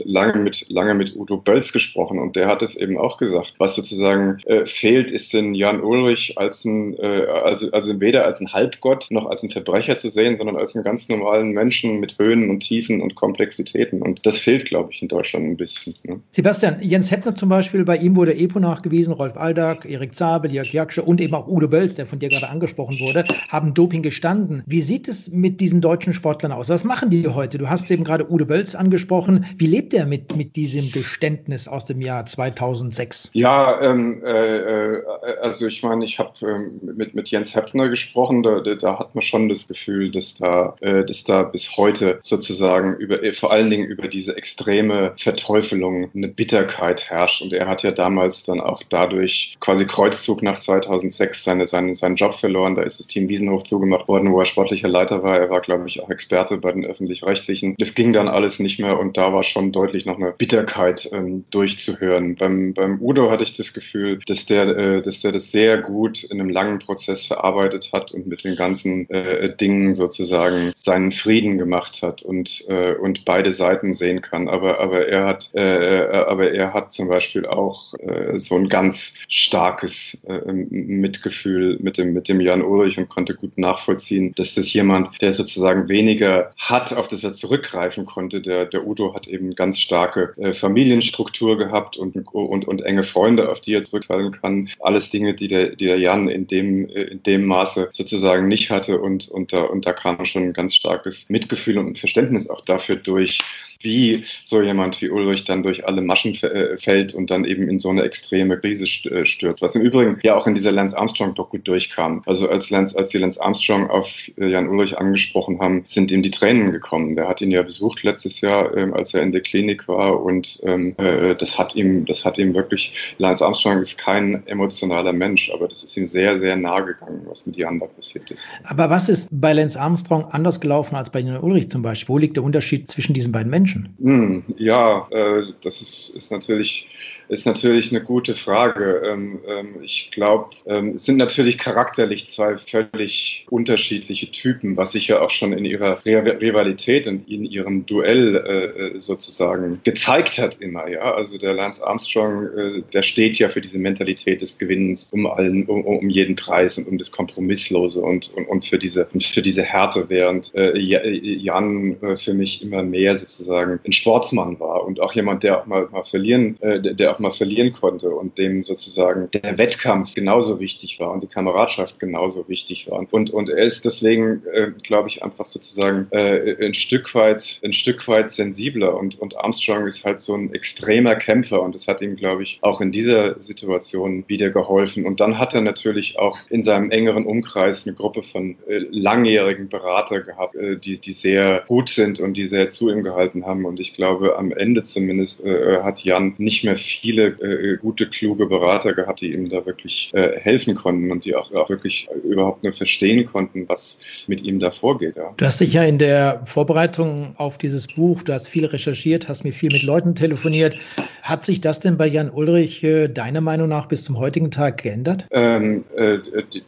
lange, 0.05 0.37
mit, 0.37 0.69
lange 0.69 0.93
mit 0.93 1.15
Udo 1.15 1.37
Bölz 1.37 1.71
gesprochen 1.71 2.19
und 2.19 2.35
der 2.35 2.47
hat 2.47 2.61
es 2.61 2.75
eben 2.75 2.97
auch 2.97 3.17
gesagt. 3.17 3.55
Was 3.57 3.75
sozusagen 3.75 4.37
äh, 4.45 4.65
fehlt, 4.65 5.11
ist 5.11 5.33
den 5.33 5.53
Jan 5.53 5.81
Ulrich 5.81 6.37
als 6.37 6.65
ein, 6.65 6.97
äh, 6.99 7.25
also, 7.43 7.71
also 7.71 7.99
weder 7.99 8.25
als 8.25 8.39
ein 8.39 8.51
Halbgott 8.51 9.07
noch 9.09 9.25
als 9.25 9.43
ein 9.43 9.49
Verbrecher 9.49 9.97
zu 9.97 10.09
sehen, 10.09 10.35
sondern 10.35 10.55
als 10.55 10.75
einen 10.75 10.83
ganz 10.83 11.09
normalen 11.09 11.51
Menschen 11.51 11.99
mit 11.99 12.17
Höhen 12.19 12.49
und 12.49 12.61
Tiefen 12.61 13.01
und 13.01 13.15
Komplexitäten. 13.15 14.01
Und 14.01 14.25
das 14.25 14.37
fehlt, 14.37 14.65
glaube 14.65 14.91
ich, 14.91 15.01
in 15.01 15.07
Deutschland 15.07 15.45
ein 15.45 15.57
bisschen. 15.57 15.95
Ne? 16.03 16.19
Sebastian, 16.31 16.77
Jens 16.81 17.11
Heppner 17.11 17.35
zum 17.35 17.49
Beispiel, 17.49 17.85
bei 17.85 17.97
ihm 17.97 18.15
wurde 18.15 18.35
EPO 18.35 18.59
nachgewiesen, 18.59 19.13
Rolf 19.13 19.37
Aldag, 19.37 19.85
Erik 19.85 20.13
Zabel, 20.13 20.51
Jörg 20.51 20.71
Jaksche 20.71 21.01
und 21.01 21.21
eben 21.21 21.33
auch 21.33 21.47
Udo 21.47 21.67
Bölz, 21.67 21.95
der 21.95 22.05
von 22.05 22.19
dir 22.19 22.29
gerade 22.29 22.49
angesprochen 22.49 22.99
wurde, 22.99 23.23
haben 23.49 23.73
Doping 23.73 24.03
gestanden. 24.03 24.63
Wie 24.65 24.81
sieht 24.81 25.07
es 25.07 25.31
mit 25.31 25.62
diesen 25.63 25.79
deutschen 25.79 26.13
Sportlern 26.13 26.51
aus? 26.51 26.67
Was 26.67 26.83
machen 26.83 27.09
die 27.09 27.25
heute? 27.25 27.57
Du 27.57 27.69
hast 27.69 27.89
eben 27.89 28.03
gerade 28.03 28.29
Udo 28.29 28.45
Bölz 28.45 28.75
angesprochen. 28.75 29.45
Wie 29.57 29.65
lebt 29.65 29.93
er 29.93 30.05
mit, 30.05 30.35
mit 30.35 30.57
diesem 30.57 30.91
Geständnis 30.91 31.69
aus 31.69 31.85
dem 31.85 32.01
Jahr 32.01 32.25
2006? 32.25 33.29
Ja, 33.31 33.81
ähm, 33.81 34.21
äh, 34.25 34.57
äh 34.57 35.03
also 35.41 35.65
ich 35.67 35.81
meine, 35.81 36.03
ich 36.03 36.19
habe 36.19 36.33
ähm, 36.41 36.81
mit, 36.81 37.15
mit 37.15 37.29
Jens 37.29 37.55
Heppner 37.55 37.87
gesprochen, 37.87 38.43
da, 38.43 38.59
da, 38.59 38.99
hat 38.99 39.15
man 39.15 39.21
schon 39.21 39.47
das 39.47 39.65
Gefühl, 39.69 40.11
dass 40.11 40.35
da, 40.35 40.75
äh, 40.81 41.05
dass 41.05 41.23
da 41.23 41.43
bis 41.43 41.77
heute 41.77 42.19
sozusagen 42.21 42.95
über, 42.97 43.23
äh, 43.23 43.33
vor 43.33 43.53
allen 43.53 43.69
Dingen 43.69 43.85
über 43.85 44.09
diese 44.09 44.35
extreme 44.35 45.13
Verteufelung 45.15 46.09
eine 46.13 46.27
Bitterkeit 46.27 47.09
herrscht. 47.09 47.41
Und 47.41 47.53
er 47.53 47.67
hat 47.67 47.83
ja 47.83 47.91
damals 47.91 48.43
dann 48.43 48.59
auch 48.59 48.83
dadurch 48.89 49.55
quasi 49.61 49.85
Kreuzzug 49.85 50.43
nach 50.43 50.59
2006 50.59 51.45
seine, 51.45 51.65
seine, 51.65 51.95
seinen 51.95 52.17
Job 52.17 52.35
verloren. 52.35 52.75
Da 52.75 52.81
ist 52.81 52.99
das 52.99 53.07
Team 53.07 53.29
Wiesenhof 53.29 53.63
zugemacht 53.63 54.09
worden, 54.09 54.29
wo 54.33 54.41
er 54.41 54.45
sportlicher 54.45 54.89
Leiter 54.89 55.23
war. 55.23 55.39
Er 55.39 55.52
war, 55.53 55.61
glaube 55.61 55.87
ich, 55.87 56.01
auch 56.01 56.09
Experte 56.09 56.57
bei 56.57 56.71
den 56.71 56.83
Öffentlich-Rechtlichen. 56.83 57.75
Das 57.77 57.93
ging 57.93 58.11
dann 58.11 58.27
alles 58.27 58.59
nicht 58.59 58.79
mehr 58.79 58.99
und 58.99 59.17
da 59.17 59.31
war 59.31 59.43
schon 59.43 59.71
deutlich 59.71 60.05
noch 60.05 60.17
eine 60.17 60.31
Bitterkeit 60.31 61.09
ähm, 61.13 61.45
durchzuhören. 61.51 62.35
Beim, 62.35 62.73
beim 62.73 62.99
Udo 62.99 63.29
hatte 63.29 63.43
ich 63.43 63.55
das 63.55 63.71
Gefühl, 63.71 64.19
dass 64.25 64.47
der, 64.47 64.67
äh, 64.75 65.01
dass 65.03 65.21
der 65.21 65.31
das 65.31 65.51
sehr 65.51 65.77
gut 65.77 66.23
in 66.23 66.41
einem 66.41 66.49
langen 66.49 66.79
Prozess 66.79 67.27
verarbeitet 67.27 67.91
hat 67.93 68.11
und 68.11 68.25
mit 68.25 68.43
den 68.43 68.55
ganzen 68.55 69.07
äh, 69.11 69.55
Dingen 69.55 69.93
sozusagen 69.93 70.71
seinen 70.75 71.11
Frieden 71.11 71.59
gemacht 71.59 72.01
hat 72.01 72.23
und, 72.23 72.65
äh, 72.67 72.93
und 72.95 73.25
beide 73.25 73.51
Seiten 73.51 73.93
sehen 73.93 74.21
kann. 74.21 74.49
Aber, 74.49 74.79
aber, 74.79 75.07
er 75.07 75.25
hat, 75.25 75.51
äh, 75.53 76.07
aber 76.27 76.51
er 76.51 76.73
hat 76.73 76.93
zum 76.93 77.07
Beispiel 77.07 77.45
auch 77.45 77.93
äh, 77.99 78.39
so 78.39 78.55
ein 78.55 78.69
ganz 78.69 79.13
starkes 79.29 80.19
äh, 80.27 80.51
Mitgefühl 80.51 81.77
mit 81.79 81.99
dem, 81.99 82.13
mit 82.13 82.27
dem 82.27 82.41
Jan 82.41 82.63
Ulrich 82.63 82.97
und 82.97 83.09
konnte 83.09 83.35
gut 83.35 83.55
nachvollziehen, 83.57 84.33
dass 84.35 84.55
das 84.55 84.73
jemand, 84.73 85.21
der 85.21 85.33
sozusagen 85.43 85.89
weniger 85.89 86.53
hat, 86.57 86.93
auf 86.93 87.07
das 87.07 87.23
er 87.23 87.33
zurückgreifen 87.33 88.05
konnte. 88.05 88.41
Der, 88.41 88.65
der 88.65 88.85
Udo 88.87 89.13
hat 89.13 89.27
eben 89.27 89.55
ganz 89.55 89.79
starke 89.79 90.33
äh, 90.37 90.53
Familienstruktur 90.53 91.57
gehabt 91.57 91.97
und, 91.97 92.15
und, 92.33 92.67
und 92.67 92.81
enge 92.81 93.03
Freunde, 93.03 93.49
auf 93.49 93.61
die 93.61 93.73
er 93.73 93.83
zurückfallen 93.83 94.31
kann. 94.31 94.69
Alles 94.79 95.09
Dinge, 95.09 95.33
die 95.33 95.47
der, 95.47 95.75
die 95.75 95.85
der 95.85 95.99
Jan 95.99 96.29
in 96.29 96.47
dem, 96.47 96.87
äh, 96.89 97.03
in 97.03 97.23
dem 97.23 97.45
Maße 97.45 97.89
sozusagen 97.91 98.47
nicht 98.47 98.69
hatte 98.69 98.99
und, 98.99 99.27
und, 99.29 99.51
da, 99.53 99.63
und 99.63 99.85
da 99.85 99.93
kam 99.93 100.23
schon 100.25 100.43
ein 100.43 100.53
ganz 100.53 100.75
starkes 100.75 101.29
Mitgefühl 101.29 101.77
und 101.77 101.99
Verständnis 101.99 102.49
auch 102.49 102.61
dafür 102.61 102.95
durch, 102.95 103.39
wie 103.83 104.23
so 104.43 104.61
jemand 104.61 105.01
wie 105.01 105.09
Ulrich 105.09 105.43
dann 105.45 105.63
durch 105.63 105.85
alle 105.87 106.01
Maschen 106.01 106.33
äh, 106.43 106.77
fällt 106.77 107.13
und 107.13 107.29
dann 107.29 107.45
eben 107.45 107.67
in 107.67 107.79
so 107.79 107.89
eine 107.89 108.03
extreme 108.03 108.57
Krise 108.59 108.85
äh, 109.09 109.25
stürzt. 109.25 109.61
Was 109.61 109.75
im 109.75 109.81
Übrigen 109.81 110.17
ja 110.23 110.35
auch 110.35 110.47
in 110.47 110.55
dieser 110.55 110.71
Lance 110.71 110.97
Armstrong-Doku 110.97 111.57
durchkam. 111.57 112.23
Also 112.25 112.49
als, 112.49 112.69
Lance, 112.69 112.97
als 112.97 113.09
die 113.09 113.17
Lance 113.17 113.41
Armstrong 113.41 113.89
auf 113.89 114.09
äh, 114.37 114.47
Jan 114.47 114.67
Ulrich 114.67 114.97
angesprochen 114.97 115.59
haben, 115.59 115.83
sind 115.87 116.11
ihm 116.11 116.21
die 116.21 116.31
Tränen 116.31 116.71
gekommen. 116.71 117.15
Der 117.15 117.27
hat 117.27 117.41
ihn 117.41 117.51
ja 117.51 117.61
besucht 117.61 118.03
letztes 118.03 118.41
Jahr, 118.41 118.75
ähm, 118.75 118.93
als 118.93 119.13
er 119.13 119.21
in 119.21 119.31
der 119.31 119.41
Klinik 119.41 119.87
war 119.87 120.21
und 120.21 120.59
ähm, 120.63 120.95
äh, 120.97 121.35
das 121.35 121.57
hat 121.57 121.75
ihm, 121.75 122.05
das 122.05 122.25
hat 122.25 122.37
ihm 122.37 122.53
wirklich, 122.53 123.15
Lance 123.17 123.45
Armstrong 123.45 123.81
ist 123.81 123.97
kein 123.97 124.45
emotionaler 124.47 125.13
Mensch, 125.13 125.51
aber 125.53 125.67
das 125.67 125.83
ist 125.83 125.97
ihm 125.97 126.05
sehr, 126.05 126.39
sehr 126.39 126.55
nahe 126.55 126.85
gegangen, 126.85 127.21
was 127.25 127.45
mit 127.45 127.57
Jan 127.57 127.79
da 127.79 127.87
passiert 127.87 128.29
ist. 128.31 128.43
Aber 128.63 128.89
was 128.89 129.09
ist 129.09 129.29
bei 129.31 129.53
Lance 129.53 129.79
Armstrong 129.79 130.25
anders 130.25 130.59
gelaufen 130.59 130.95
als 130.95 131.09
bei 131.09 131.19
Jan 131.19 131.39
Ulrich 131.39 131.69
zum 131.69 131.81
Beispiel? 131.81 132.13
Wo 132.13 132.17
liegt 132.17 132.37
der 132.37 132.43
Unterschied 132.43 132.89
zwischen 132.89 133.13
diesen 133.13 133.31
beiden 133.31 133.49
Menschen? 133.49 133.72
Menschen? 133.73 133.95
Hm, 134.01 134.43
ja, 134.57 135.07
äh, 135.11 135.43
das 135.61 135.81
ist, 135.81 136.15
ist 136.15 136.31
natürlich 136.31 136.87
ist 137.29 137.45
natürlich 137.45 137.91
eine 137.91 138.03
gute 138.03 138.35
Frage. 138.35 139.01
Ähm, 139.05 139.39
ähm, 139.47 139.75
ich 139.81 140.09
glaube, 140.11 140.49
ähm, 140.65 140.93
es 140.95 141.05
sind 141.05 141.17
natürlich 141.17 141.57
charakterlich 141.57 142.27
zwei 142.27 142.57
völlig 142.57 143.45
unterschiedliche 143.49 144.29
Typen, 144.31 144.77
was 144.77 144.91
sich 144.91 145.07
ja 145.07 145.21
auch 145.21 145.29
schon 145.29 145.53
in 145.53 145.65
ihrer 145.65 146.03
Rivalität 146.05 147.07
und 147.07 147.27
in 147.29 147.45
ihrem 147.45 147.85
Duell 147.85 148.35
äh, 148.35 148.99
sozusagen 148.99 149.79
gezeigt 149.83 150.37
hat 150.37 150.57
immer. 150.59 150.87
Ja, 150.89 151.13
also 151.13 151.37
der 151.37 151.53
Lance 151.53 151.85
Armstrong, 151.85 152.47
äh, 152.57 152.81
der 152.93 153.01
steht 153.01 153.39
ja 153.39 153.49
für 153.49 153.61
diese 153.61 153.79
Mentalität 153.79 154.41
des 154.41 154.57
Gewinnens 154.57 155.09
um 155.11 155.25
allen, 155.25 155.65
um, 155.65 155.83
um 155.83 156.09
jeden 156.09 156.35
Preis 156.35 156.77
und 156.77 156.87
um 156.87 156.97
das 156.97 157.11
Kompromisslose 157.11 157.99
und, 157.99 158.33
und, 158.33 158.47
und 158.47 158.65
für 158.65 158.77
diese 158.77 159.07
für 159.19 159.41
diese 159.41 159.63
Härte, 159.63 160.05
während 160.09 160.53
äh, 160.55 160.77
Jan 160.79 161.97
für 162.15 162.33
mich 162.33 162.61
immer 162.61 162.83
mehr 162.83 163.17
sozusagen 163.17 163.62
ein 163.63 163.91
Sportsmann 163.91 164.59
war 164.59 164.85
und 164.85 164.99
auch 164.99 165.13
jemand, 165.13 165.43
der 165.43 165.61
auch 165.61 165.65
mal, 165.65 165.87
mal 165.91 166.03
verlieren, 166.03 166.57
der 166.61 167.11
auch 167.11 167.19
mal 167.19 167.31
verlieren 167.31 167.73
konnte 167.73 168.09
und 168.09 168.37
dem 168.37 168.63
sozusagen 168.63 169.29
der 169.31 169.57
Wettkampf 169.57 170.13
genauso 170.13 170.59
wichtig 170.59 170.99
war 170.99 171.11
und 171.11 171.23
die 171.23 171.27
Kameradschaft 171.27 171.99
genauso 171.99 172.47
wichtig 172.47 172.89
war. 172.89 173.05
Und, 173.11 173.29
und 173.31 173.49
er 173.49 173.63
ist 173.63 173.85
deswegen, 173.85 174.43
äh, 174.53 174.71
glaube 174.83 175.09
ich, 175.09 175.23
einfach 175.23 175.45
sozusagen 175.45 176.07
äh, 176.11 176.65
ein 176.65 176.73
Stück 176.73 177.13
weit, 177.15 177.59
ein 177.63 177.73
Stück 177.73 178.07
weit 178.07 178.31
sensibler 178.31 178.97
und, 178.97 179.19
und 179.19 179.37
Armstrong 179.37 179.87
ist 179.87 180.03
halt 180.03 180.21
so 180.21 180.35
ein 180.35 180.53
extremer 180.53 181.15
Kämpfer 181.15 181.61
und 181.61 181.75
das 181.75 181.87
hat 181.87 182.01
ihm, 182.01 182.15
glaube 182.15 182.43
ich, 182.43 182.59
auch 182.61 182.81
in 182.81 182.91
dieser 182.91 183.41
Situation 183.41 184.23
wieder 184.27 184.49
geholfen. 184.49 185.05
Und 185.05 185.19
dann 185.19 185.39
hat 185.39 185.53
er 185.53 185.61
natürlich 185.61 186.17
auch 186.19 186.37
in 186.49 186.63
seinem 186.63 186.91
engeren 186.91 187.25
Umkreis 187.25 187.85
eine 187.85 187.95
Gruppe 187.95 188.23
von 188.23 188.55
äh, 188.67 188.79
langjährigen 188.91 189.69
Berater 189.69 190.21
gehabt, 190.21 190.55
äh, 190.55 190.77
die, 190.77 190.99
die 190.99 191.13
sehr 191.13 191.63
gut 191.67 191.89
sind 191.89 192.19
und 192.19 192.35
die 192.35 192.45
sehr 192.45 192.69
zu 192.69 192.89
ihm 192.89 193.03
gehalten 193.03 193.42
haben. 193.45 193.65
Und 193.65 193.79
ich 193.79 193.93
glaube, 193.93 194.37
am 194.37 194.51
Ende 194.51 194.83
zumindest 194.83 195.43
äh, 195.43 195.81
hat 195.81 196.03
Jan 196.03 196.33
nicht 196.37 196.63
mehr 196.63 196.75
viel 196.75 197.13
viele 197.13 197.27
äh, 197.27 197.77
gute, 197.77 198.07
kluge 198.07 198.45
Berater 198.45 198.93
gehabt, 198.93 199.21
die 199.21 199.33
ihm 199.33 199.49
da 199.49 199.65
wirklich 199.65 200.11
äh, 200.13 200.39
helfen 200.39 200.73
konnten 200.75 201.11
und 201.11 201.25
die 201.25 201.35
auch, 201.35 201.51
auch 201.53 201.69
wirklich 201.69 202.07
überhaupt 202.23 202.63
nur 202.63 202.73
verstehen 202.73 203.25
konnten, 203.25 203.67
was 203.67 203.99
mit 204.27 204.41
ihm 204.43 204.59
da 204.59 204.71
vorgeht. 204.71 205.15
Ja. 205.15 205.33
Du 205.37 205.45
hast 205.45 205.59
dich 205.59 205.73
ja 205.73 205.83
in 205.83 205.97
der 205.97 206.41
Vorbereitung 206.45 207.35
auf 207.37 207.57
dieses 207.57 207.87
Buch, 207.87 208.23
du 208.23 208.33
hast 208.33 208.47
viel 208.47 208.65
recherchiert, 208.65 209.27
hast 209.27 209.43
mir 209.43 209.53
viel 209.53 209.69
mit 209.71 209.83
Leuten 209.83 210.15
telefoniert. 210.15 210.79
Hat 211.21 211.45
sich 211.45 211.61
das 211.61 211.79
denn 211.79 211.97
bei 211.97 212.07
Jan 212.07 212.29
Ulrich 212.29 212.83
äh, 212.83 213.07
deiner 213.07 213.41
Meinung 213.41 213.69
nach 213.69 213.87
bis 213.87 214.03
zum 214.03 214.17
heutigen 214.17 214.51
Tag 214.51 214.83
geändert? 214.83 215.25
Ähm, 215.31 215.85
äh, 215.95 216.17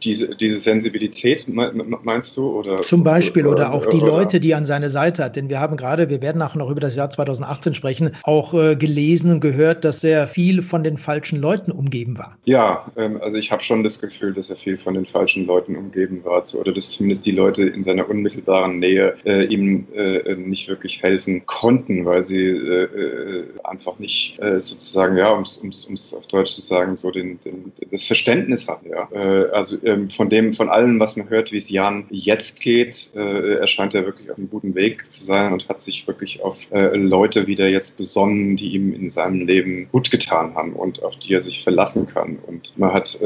diese, 0.02 0.34
diese 0.34 0.58
Sensibilität 0.58 1.46
meinst 1.48 2.36
du? 2.36 2.58
Oder, 2.58 2.82
Zum 2.82 3.02
Beispiel 3.02 3.46
oder, 3.46 3.72
auch 3.72 3.86
die 3.86 4.00
Leute, 4.00 4.40
die 4.40 4.54
an 4.54 4.64
seine 4.64 4.88
Seite 4.90 5.24
hat. 5.24 5.36
Denn 5.36 5.48
wir 5.48 5.60
haben 5.60 5.76
gerade, 5.76 6.08
wir 6.08 6.22
werden 6.22 6.38
nachher 6.38 6.58
noch 6.58 6.65
über 6.70 6.80
das 6.80 6.96
Jahr 6.96 7.10
2018 7.10 7.74
sprechen, 7.74 8.12
auch 8.22 8.54
äh, 8.54 8.76
gelesen 8.76 9.32
und 9.32 9.40
gehört, 9.40 9.84
dass 9.84 10.04
er 10.04 10.26
viel 10.28 10.62
von 10.62 10.84
den 10.84 10.96
falschen 10.96 11.40
Leuten 11.40 11.70
umgeben 11.70 12.18
war. 12.18 12.36
Ja, 12.44 12.90
ähm, 12.96 13.20
also 13.20 13.36
ich 13.36 13.50
habe 13.50 13.62
schon 13.62 13.82
das 13.82 14.00
Gefühl, 14.00 14.32
dass 14.34 14.50
er 14.50 14.56
viel 14.56 14.76
von 14.76 14.94
den 14.94 15.06
falschen 15.06 15.46
Leuten 15.46 15.76
umgeben 15.76 16.24
war. 16.24 16.36
Oder 16.54 16.72
dass 16.72 16.90
zumindest 16.90 17.24
die 17.24 17.30
Leute 17.30 17.64
in 17.64 17.82
seiner 17.82 18.08
unmittelbaren 18.08 18.78
Nähe 18.78 19.14
äh, 19.24 19.44
ihm 19.44 19.86
äh, 19.94 20.34
nicht 20.34 20.68
wirklich 20.68 21.02
helfen 21.02 21.44
konnten, 21.46 22.04
weil 22.04 22.24
sie 22.24 22.44
äh, 22.44 22.84
äh, 22.84 23.44
einfach 23.64 23.98
nicht 23.98 24.38
äh, 24.40 24.60
sozusagen, 24.60 25.16
ja, 25.16 25.30
um 25.30 25.42
es 25.42 26.14
auf 26.16 26.26
Deutsch 26.26 26.54
zu 26.54 26.60
sagen, 26.60 26.96
so 26.96 27.10
den, 27.10 27.40
den, 27.40 27.72
das 27.90 28.04
Verständnis 28.04 28.68
hatten. 28.68 28.90
Ja? 28.90 29.08
also 29.52 29.76
ähm, 29.84 30.10
von 30.10 30.28
dem, 30.28 30.52
von 30.52 30.68
allem, 30.68 31.00
was 31.00 31.16
man 31.16 31.28
hört, 31.28 31.52
wie 31.52 31.56
es 31.56 31.68
Jan 31.68 32.06
jetzt 32.10 32.60
geht, 32.60 33.10
erscheint 33.14 33.94
er 33.94 34.04
wirklich 34.04 34.30
auf 34.30 34.38
einem 34.38 34.50
guten 34.50 34.74
Weg 34.74 35.06
zu 35.06 35.24
sein 35.24 35.52
und 35.52 35.68
hat 35.68 35.80
sich 35.80 36.06
wirklich 36.06 36.42
auf 36.42 36.55
Leute 36.70 37.46
wieder 37.46 37.68
jetzt 37.68 37.96
besonnen, 37.96 38.56
die 38.56 38.74
ihm 38.74 38.92
in 38.92 39.10
seinem 39.10 39.46
Leben 39.46 39.88
gut 39.92 40.10
getan 40.10 40.54
haben 40.54 40.72
und 40.72 41.02
auf 41.02 41.16
die 41.16 41.34
er 41.34 41.40
sich 41.40 41.62
verlassen 41.62 42.06
kann. 42.06 42.38
Und 42.46 42.72
man 42.76 42.92
hat 42.92 43.18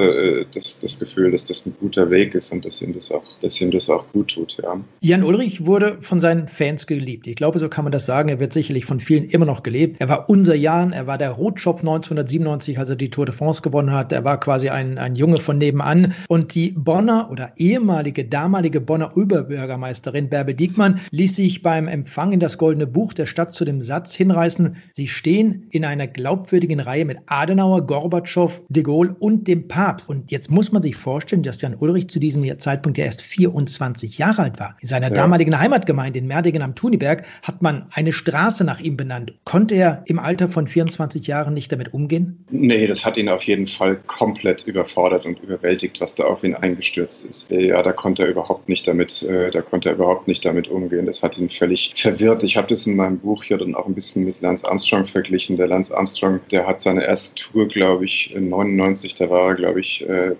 das, 0.54 0.80
das 0.80 0.98
Gefühl, 0.98 1.30
dass 1.30 1.44
das 1.44 1.66
ein 1.66 1.74
guter 1.80 2.10
Weg 2.10 2.34
ist 2.34 2.52
und 2.52 2.64
dass 2.64 2.82
ihm 2.82 2.92
das 2.92 3.10
auch, 3.10 3.22
dass 3.40 3.60
ihm 3.60 3.70
das 3.70 3.88
auch 3.88 4.04
gut 4.12 4.34
tut. 4.34 4.58
Ja. 4.62 4.80
Jan 5.00 5.22
Ulrich 5.22 5.66
wurde 5.66 5.98
von 6.00 6.20
seinen 6.20 6.48
Fans 6.48 6.86
geliebt. 6.86 7.26
Ich 7.26 7.36
glaube, 7.36 7.58
so 7.58 7.68
kann 7.68 7.84
man 7.84 7.92
das 7.92 8.06
sagen. 8.06 8.28
Er 8.28 8.40
wird 8.40 8.52
sicherlich 8.52 8.84
von 8.84 9.00
vielen 9.00 9.24
immer 9.24 9.46
noch 9.46 9.62
gelebt. 9.62 10.00
Er 10.00 10.08
war 10.08 10.28
unser 10.28 10.54
Jan, 10.54 10.92
er 10.92 11.06
war 11.06 11.18
der 11.18 11.30
Rotschopf 11.30 11.80
1997, 11.80 12.78
als 12.78 12.88
er 12.88 12.96
die 12.96 13.10
Tour 13.10 13.26
de 13.26 13.34
France 13.34 13.62
gewonnen 13.62 13.92
hat. 13.92 14.12
Er 14.12 14.24
war 14.24 14.40
quasi 14.40 14.68
ein, 14.68 14.98
ein 14.98 15.16
Junge 15.16 15.38
von 15.38 15.58
nebenan. 15.58 16.14
Und 16.28 16.54
die 16.54 16.72
Bonner 16.72 17.28
oder 17.30 17.52
ehemalige, 17.56 18.24
damalige 18.24 18.80
Bonner 18.80 19.16
Oberbürgermeisterin 19.16 20.28
Bärbe 20.28 20.54
Diekmann 20.54 21.00
ließ 21.10 21.36
sich 21.36 21.62
beim 21.62 21.88
Empfang 21.88 22.32
in 22.32 22.40
das 22.40 22.58
Goldene 22.58 22.86
Buch 22.86 23.12
der 23.20 23.26
Stadt 23.26 23.54
zu 23.54 23.64
dem 23.64 23.82
Satz 23.82 24.14
hinreißen, 24.14 24.76
sie 24.92 25.06
stehen 25.06 25.66
in 25.70 25.84
einer 25.84 26.06
glaubwürdigen 26.06 26.80
Reihe 26.80 27.04
mit 27.04 27.18
Adenauer, 27.26 27.86
Gorbatschow, 27.86 28.62
de 28.68 28.82
Gaulle 28.82 29.14
und 29.18 29.46
dem 29.46 29.68
Papst. 29.68 30.08
Und 30.08 30.30
jetzt 30.30 30.50
muss 30.50 30.72
man 30.72 30.82
sich 30.82 30.96
vorstellen, 30.96 31.42
dass 31.42 31.60
Jan 31.60 31.76
Ulrich 31.78 32.08
zu 32.08 32.18
diesem 32.18 32.58
Zeitpunkt 32.58 32.98
ja 32.98 33.04
erst 33.04 33.22
24 33.22 34.18
Jahre 34.18 34.42
alt 34.42 34.58
war. 34.58 34.76
In 34.80 34.88
seiner 34.88 35.08
ja. 35.08 35.14
damaligen 35.14 35.58
Heimatgemeinde 35.58 36.18
in 36.18 36.26
Merdingen 36.26 36.62
am 36.62 36.74
Thuniberg 36.74 37.24
hat 37.42 37.62
man 37.62 37.86
eine 37.92 38.12
Straße 38.12 38.64
nach 38.64 38.80
ihm 38.80 38.96
benannt. 38.96 39.34
Konnte 39.44 39.74
er 39.74 40.02
im 40.06 40.18
Alter 40.18 40.48
von 40.48 40.66
24 40.66 41.26
Jahren 41.26 41.54
nicht 41.54 41.70
damit 41.70 41.92
umgehen? 41.92 42.44
Nee, 42.50 42.86
das 42.86 43.04
hat 43.04 43.16
ihn 43.16 43.28
auf 43.28 43.44
jeden 43.44 43.66
Fall 43.66 43.96
komplett 44.06 44.66
überfordert 44.66 45.26
und 45.26 45.40
überwältigt, 45.40 46.00
was 46.00 46.14
da 46.14 46.24
auf 46.24 46.42
ihn 46.42 46.54
eingestürzt 46.54 47.26
ist. 47.26 47.50
Ja, 47.50 47.82
da 47.82 47.92
konnte 47.92 48.22
er 48.22 48.30
überhaupt 48.30 48.68
nicht 48.68 48.86
damit, 48.86 49.22
äh, 49.22 49.50
da 49.50 49.60
konnte 49.60 49.90
er 49.90 49.96
überhaupt 49.96 50.26
nicht 50.26 50.44
damit 50.44 50.68
umgehen. 50.68 51.06
Das 51.06 51.22
hat 51.22 51.36
ihn 51.36 51.48
völlig 51.48 51.92
verwirrt. 51.96 52.42
Ich 52.42 52.56
habe 52.56 52.66
das 52.68 52.86
in 52.86 52.96
meinem 52.96 53.09
Buch 53.18 53.44
hier 53.44 53.58
dann 53.58 53.74
auch 53.74 53.86
ein 53.86 53.94
bisschen 53.94 54.24
mit 54.24 54.40
Lance 54.40 54.66
Armstrong 54.66 55.06
verglichen. 55.06 55.56
Der 55.56 55.66
Lance 55.66 55.96
Armstrong, 55.96 56.40
der 56.50 56.66
hat 56.66 56.80
seine 56.80 57.04
erste 57.04 57.34
Tour, 57.34 57.66
glaube 57.66 58.04
ich, 58.04 58.34
in 58.34 58.48
99, 58.48 59.14
da 59.14 59.28
war 59.30 59.48
er, 59.48 59.54
glaube 59.54 59.80
ich, 59.80 60.08
äh, 60.08 60.34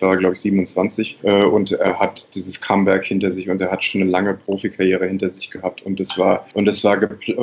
war 0.00 0.16
glaube 0.16 0.34
ich 0.34 0.40
27 0.40 1.18
äh, 1.22 1.44
und 1.44 1.72
er 1.72 1.98
hat 1.98 2.34
dieses 2.34 2.60
Comeback 2.60 3.04
hinter 3.04 3.30
sich 3.30 3.48
und 3.48 3.60
er 3.60 3.70
hat 3.70 3.84
schon 3.84 4.02
eine 4.02 4.10
lange 4.10 4.34
Profikarriere 4.34 5.06
hinter 5.06 5.30
sich 5.30 5.50
gehabt 5.50 5.82
und 5.82 6.00
es 6.00 6.18
war 6.18 6.46
und 6.54 6.68
es 6.68 6.84
war 6.84 6.98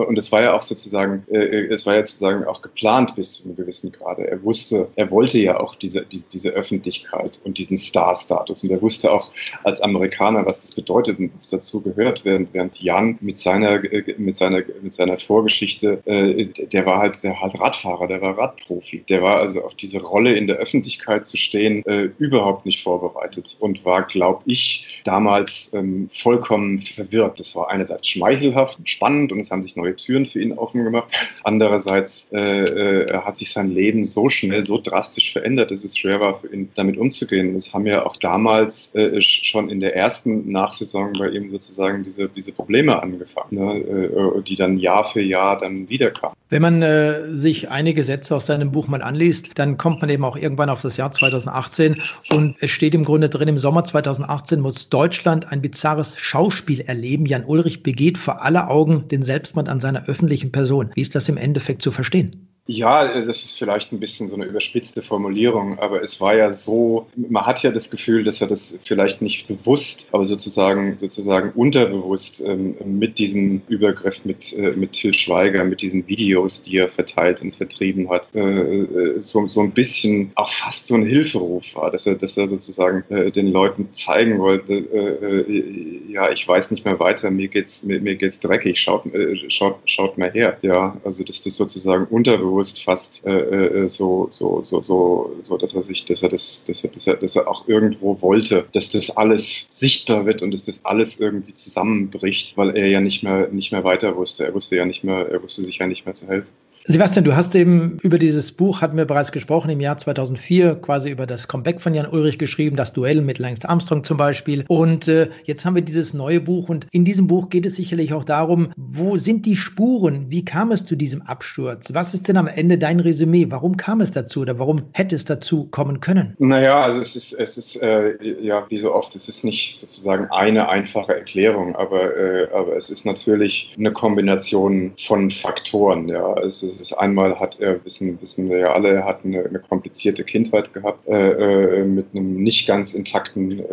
und 0.07 0.17
es 0.17 0.31
war 0.31 0.41
ja 0.41 0.53
auch 0.53 0.61
sozusagen 0.61 1.23
äh, 1.31 1.65
es 1.67 1.85
war 1.85 1.95
ja 1.95 2.05
sozusagen 2.05 2.45
auch 2.45 2.61
geplant 2.61 3.15
bis 3.15 3.33
zu 3.33 3.45
einem 3.45 3.55
gewissen 3.55 3.91
Grade. 3.91 4.27
Er 4.27 4.41
wusste, 4.43 4.87
er 4.95 5.09
wollte 5.11 5.39
ja 5.39 5.59
auch 5.59 5.75
diese 5.75 6.05
diese, 6.05 6.29
diese 6.29 6.49
Öffentlichkeit 6.49 7.39
und 7.43 7.57
diesen 7.57 7.77
Star-Status 7.77 8.63
und 8.63 8.71
er 8.71 8.81
wusste 8.81 9.11
auch 9.11 9.31
als 9.63 9.81
Amerikaner, 9.81 10.45
was 10.45 10.67
das 10.67 10.75
bedeutet 10.75 11.19
und 11.19 11.31
was 11.35 11.49
dazu 11.49 11.81
gehört, 11.81 12.25
während, 12.25 12.53
während 12.53 12.81
Jan 12.81 13.17
mit 13.21 13.37
seiner 13.37 13.83
äh, 13.83 14.15
mit 14.17 14.37
seiner 14.37 14.50
mit 14.81 14.93
seiner 14.93 15.17
Vorgeschichte, 15.17 16.01
äh, 16.05 16.45
der 16.45 16.85
war 16.85 16.99
halt 16.99 17.21
der 17.23 17.39
halt 17.39 17.59
Radfahrer, 17.59 18.07
der 18.07 18.21
war 18.21 18.37
Radprofi, 18.37 19.03
der 19.09 19.21
war 19.21 19.37
also 19.37 19.63
auf 19.63 19.75
diese 19.75 20.01
Rolle 20.01 20.33
in 20.33 20.47
der 20.47 20.57
Öffentlichkeit 20.57 21.25
zu 21.25 21.37
stehen 21.37 21.85
äh, 21.85 22.09
überhaupt 22.17 22.65
nicht 22.65 22.83
vorbereitet 22.83 23.57
und 23.59 23.83
war, 23.85 24.03
glaube 24.03 24.43
ich, 24.45 25.01
damals 25.03 25.71
ähm, 25.73 26.07
vollkommen 26.09 26.79
verwirrt. 26.79 27.39
Das 27.39 27.55
war 27.55 27.69
einerseits 27.69 28.07
schmeichelhaft 28.07 28.79
und 28.79 28.89
spannend 28.89 29.31
und 29.31 29.39
es 29.39 29.51
haben 29.51 29.63
sich 29.63 29.75
neue 29.75 29.95
Türen 29.95 30.25
für 30.25 30.41
ihn 30.41 30.53
offen 30.53 30.83
gemacht. 30.83 31.15
Andererseits 31.43 32.29
äh, 32.33 32.39
äh, 32.39 33.13
hat 33.13 33.37
sich 33.37 33.51
sein 33.51 33.71
Leben 33.71 34.05
so 34.05 34.29
schnell, 34.29 34.65
so 34.65 34.79
drastisch 34.81 35.33
verändert, 35.33 35.71
dass 35.71 35.83
es 35.83 35.97
schwer 35.97 36.19
war 36.19 36.39
für 36.39 36.53
ihn, 36.53 36.69
damit 36.75 36.97
umzugehen. 36.97 37.53
Das 37.53 37.73
haben 37.73 37.85
ja 37.85 38.05
auch 38.05 38.17
damals 38.17 38.93
äh, 38.95 39.21
schon 39.21 39.69
in 39.69 39.79
der 39.79 39.95
ersten 39.95 40.51
Nachsaison 40.51 41.13
bei 41.13 41.29
ihm 41.29 41.51
sozusagen 41.51 42.03
diese, 42.03 42.29
diese 42.29 42.51
Probleme 42.51 43.01
angefangen, 43.01 43.47
ne? 43.51 44.40
Die 44.43 44.55
dann 44.55 44.77
Jahr 44.77 45.03
für 45.03 45.21
Jahr 45.21 45.59
dann 45.59 45.89
wiederkamen. 45.89 46.35
Wenn 46.49 46.61
man 46.61 46.81
äh, 46.81 47.33
sich 47.33 47.69
einige 47.69 48.03
Sätze 48.03 48.35
aus 48.35 48.45
seinem 48.45 48.71
Buch 48.71 48.87
mal 48.87 49.01
anliest, 49.01 49.57
dann 49.57 49.77
kommt 49.77 50.01
man 50.01 50.09
eben 50.09 50.25
auch 50.25 50.35
irgendwann 50.35 50.69
auf 50.69 50.81
das 50.81 50.97
Jahr 50.97 51.11
2018 51.11 51.95
und 52.29 52.55
es 52.59 52.71
steht 52.71 52.93
im 52.93 53.05
Grunde 53.05 53.29
drin, 53.29 53.47
im 53.47 53.57
Sommer 53.57 53.83
2018 53.85 54.59
muss 54.59 54.89
Deutschland 54.89 55.51
ein 55.51 55.61
bizarres 55.61 56.17
Schauspiel 56.17 56.81
erleben. 56.81 57.25
Jan 57.25 57.45
Ulrich 57.45 57.83
begeht 57.83 58.17
vor 58.17 58.41
aller 58.41 58.69
Augen 58.69 59.07
den 59.07 59.23
Selbstmord 59.23 59.69
an 59.69 59.79
seiner 59.79 60.07
öffentlichen 60.07 60.51
Person. 60.51 60.91
Wie 60.93 61.01
ist 61.01 61.15
das 61.15 61.29
im 61.29 61.37
Endeffekt 61.37 61.81
zu 61.81 61.91
verstehen? 61.91 62.50
Ja, 62.67 63.07
das 63.07 63.43
ist 63.43 63.57
vielleicht 63.57 63.91
ein 63.91 63.99
bisschen 63.99 64.29
so 64.29 64.35
eine 64.35 64.45
überspitzte 64.45 65.01
Formulierung, 65.01 65.79
aber 65.79 66.01
es 66.01 66.21
war 66.21 66.35
ja 66.35 66.51
so, 66.51 67.07
man 67.15 67.43
hat 67.43 67.63
ja 67.63 67.71
das 67.71 67.89
Gefühl, 67.89 68.23
dass 68.23 68.39
er 68.39 68.47
das 68.47 68.77
vielleicht 68.85 69.19
nicht 69.19 69.47
bewusst, 69.47 70.09
aber 70.11 70.25
sozusagen, 70.25 70.95
sozusagen 70.99 71.51
unterbewusst 71.53 72.39
ähm, 72.45 72.75
mit 72.85 73.17
diesem 73.17 73.63
Übergriff 73.67 74.23
mit, 74.25 74.53
äh, 74.53 74.73
mit 74.73 74.91
Till 74.91 75.13
Schweiger, 75.13 75.63
mit 75.63 75.81
diesen 75.81 76.07
Videos, 76.07 76.61
die 76.61 76.77
er 76.77 76.87
verteilt 76.87 77.41
und 77.41 77.55
vertrieben 77.55 78.07
hat, 78.11 78.29
äh, 78.35 78.39
äh 78.39 79.19
so, 79.19 79.47
so 79.47 79.61
ein 79.61 79.71
bisschen 79.71 80.31
auch 80.35 80.49
fast 80.49 80.85
so 80.85 80.93
ein 80.95 81.05
Hilferuf 81.05 81.75
war, 81.75 81.89
dass 81.89 82.05
er, 82.05 82.15
dass 82.15 82.37
er 82.37 82.47
sozusagen 82.47 83.03
äh, 83.09 83.31
den 83.31 83.51
Leuten 83.51 83.89
zeigen 83.91 84.37
wollte, 84.37 84.73
äh, 84.73 85.41
äh, 85.41 86.01
ja, 86.09 86.31
ich 86.31 86.47
weiß 86.47 86.69
nicht 86.69 86.85
mehr 86.85 86.99
weiter, 86.99 87.31
mir 87.31 87.47
geht's, 87.47 87.81
mir, 87.83 87.99
mir 87.99 88.15
geht's 88.15 88.39
dreckig, 88.39 88.79
schaut, 88.79 89.03
schaut, 89.47 89.79
schaut 89.85 90.17
mal 90.19 90.31
her. 90.31 90.57
Ja, 90.61 90.95
also 91.03 91.23
dass 91.23 91.43
das 91.43 91.57
sozusagen 91.57 92.05
unterbewusst 92.05 92.50
bewusst 92.51 92.83
fast 92.83 93.25
äh, 93.25 93.83
äh, 93.83 93.89
so, 93.89 94.27
so, 94.29 94.63
so, 94.63 94.81
so, 94.81 95.35
so, 95.41 95.57
dass 95.57 95.73
er 95.73 95.83
sich, 95.83 96.05
dass 96.05 96.21
er 96.21 96.29
das, 96.29 96.65
dass 96.65 96.83
er, 96.83 96.89
dass 96.91 97.07
er, 97.07 97.15
dass 97.15 97.35
er 97.35 97.47
auch 97.47 97.67
irgendwo 97.67 98.21
wollte, 98.21 98.65
dass 98.73 98.91
das 98.91 99.09
alles 99.17 99.67
sichtbar 99.69 100.25
wird 100.25 100.41
und 100.41 100.51
dass 100.51 100.65
das 100.65 100.83
alles 100.83 101.19
irgendwie 101.19 101.53
zusammenbricht, 101.53 102.57
weil 102.57 102.77
er 102.77 102.87
ja 102.87 103.01
nicht 103.01 103.23
mehr, 103.23 103.47
nicht 103.49 103.71
mehr 103.71 103.83
weiter 103.83 104.15
wusste. 104.15 104.45
Er 104.45 104.53
wusste 104.53 104.75
ja 104.75 104.85
nicht 104.85 105.03
mehr, 105.03 105.29
er 105.29 105.41
wusste 105.41 105.63
sich 105.63 105.77
ja 105.77 105.87
nicht 105.87 106.05
mehr 106.05 106.15
zu 106.15 106.27
helfen. 106.27 106.49
Sebastian, 106.91 107.23
du 107.23 107.35
hast 107.35 107.55
eben 107.55 107.97
über 108.01 108.17
dieses 108.17 108.51
Buch, 108.51 108.81
hatten 108.81 108.97
wir 108.97 109.05
bereits 109.05 109.31
gesprochen, 109.31 109.69
im 109.69 109.79
Jahr 109.79 109.97
2004, 109.97 110.75
quasi 110.75 111.09
über 111.09 111.25
das 111.25 111.47
Comeback 111.47 111.79
von 111.79 111.93
Jan 111.93 112.05
Ulrich 112.05 112.37
geschrieben, 112.37 112.75
das 112.75 112.91
Duell 112.91 113.21
mit 113.21 113.39
Lance 113.39 113.69
Armstrong 113.69 114.03
zum 114.03 114.17
Beispiel. 114.17 114.65
Und 114.67 115.07
äh, 115.07 115.29
jetzt 115.45 115.63
haben 115.63 115.75
wir 115.75 115.83
dieses 115.83 116.13
neue 116.13 116.41
Buch 116.41 116.67
und 116.67 116.87
in 116.91 117.05
diesem 117.05 117.27
Buch 117.27 117.49
geht 117.49 117.65
es 117.65 117.77
sicherlich 117.77 118.13
auch 118.13 118.25
darum, 118.25 118.73
wo 118.75 119.15
sind 119.15 119.45
die 119.45 119.55
Spuren? 119.55 120.25
Wie 120.29 120.43
kam 120.43 120.73
es 120.73 120.83
zu 120.83 120.97
diesem 120.97 121.21
Absturz? 121.21 121.93
Was 121.93 122.13
ist 122.13 122.27
denn 122.27 122.35
am 122.35 122.47
Ende 122.47 122.77
dein 122.77 122.99
Resümee? 122.99 123.47
Warum 123.49 123.77
kam 123.77 124.01
es 124.01 124.11
dazu 124.11 124.41
oder 124.41 124.59
warum 124.59 124.81
hätte 124.91 125.15
es 125.15 125.23
dazu 125.23 125.69
kommen 125.71 126.01
können? 126.01 126.35
Naja, 126.39 126.81
also 126.81 126.99
es 126.99 127.15
ist, 127.15 127.31
es 127.33 127.57
ist 127.57 127.81
äh, 127.81 128.15
ja, 128.41 128.65
wie 128.67 128.77
so 128.77 128.93
oft, 128.93 129.15
es 129.15 129.29
ist 129.29 129.45
nicht 129.45 129.79
sozusagen 129.79 130.25
eine 130.31 130.67
einfache 130.67 131.13
Erklärung, 131.15 131.73
aber, 131.77 132.17
äh, 132.17 132.47
aber 132.53 132.75
es 132.75 132.89
ist 132.89 133.05
natürlich 133.05 133.73
eine 133.77 133.93
Kombination 133.93 134.91
von 134.97 135.31
Faktoren. 135.31 136.09
Ja. 136.09 136.35
Es 136.39 136.61
ist 136.61 136.80
ist 136.81 136.93
einmal 136.93 137.39
hat 137.39 137.59
er, 137.59 137.83
wissen, 137.85 138.19
wissen 138.21 138.49
wir 138.49 138.57
ja 138.57 138.73
alle, 138.73 138.89
er 138.89 139.05
hat 139.05 139.23
eine, 139.23 139.45
eine 139.45 139.59
komplizierte 139.59 140.23
Kindheit 140.23 140.73
gehabt, 140.73 141.07
äh, 141.07 141.81
äh, 141.81 141.85
mit 141.85 142.07
einem 142.13 142.43
nicht 142.43 142.67
ganz 142.67 142.93
intakten 142.93 143.59
äh, 143.59 143.63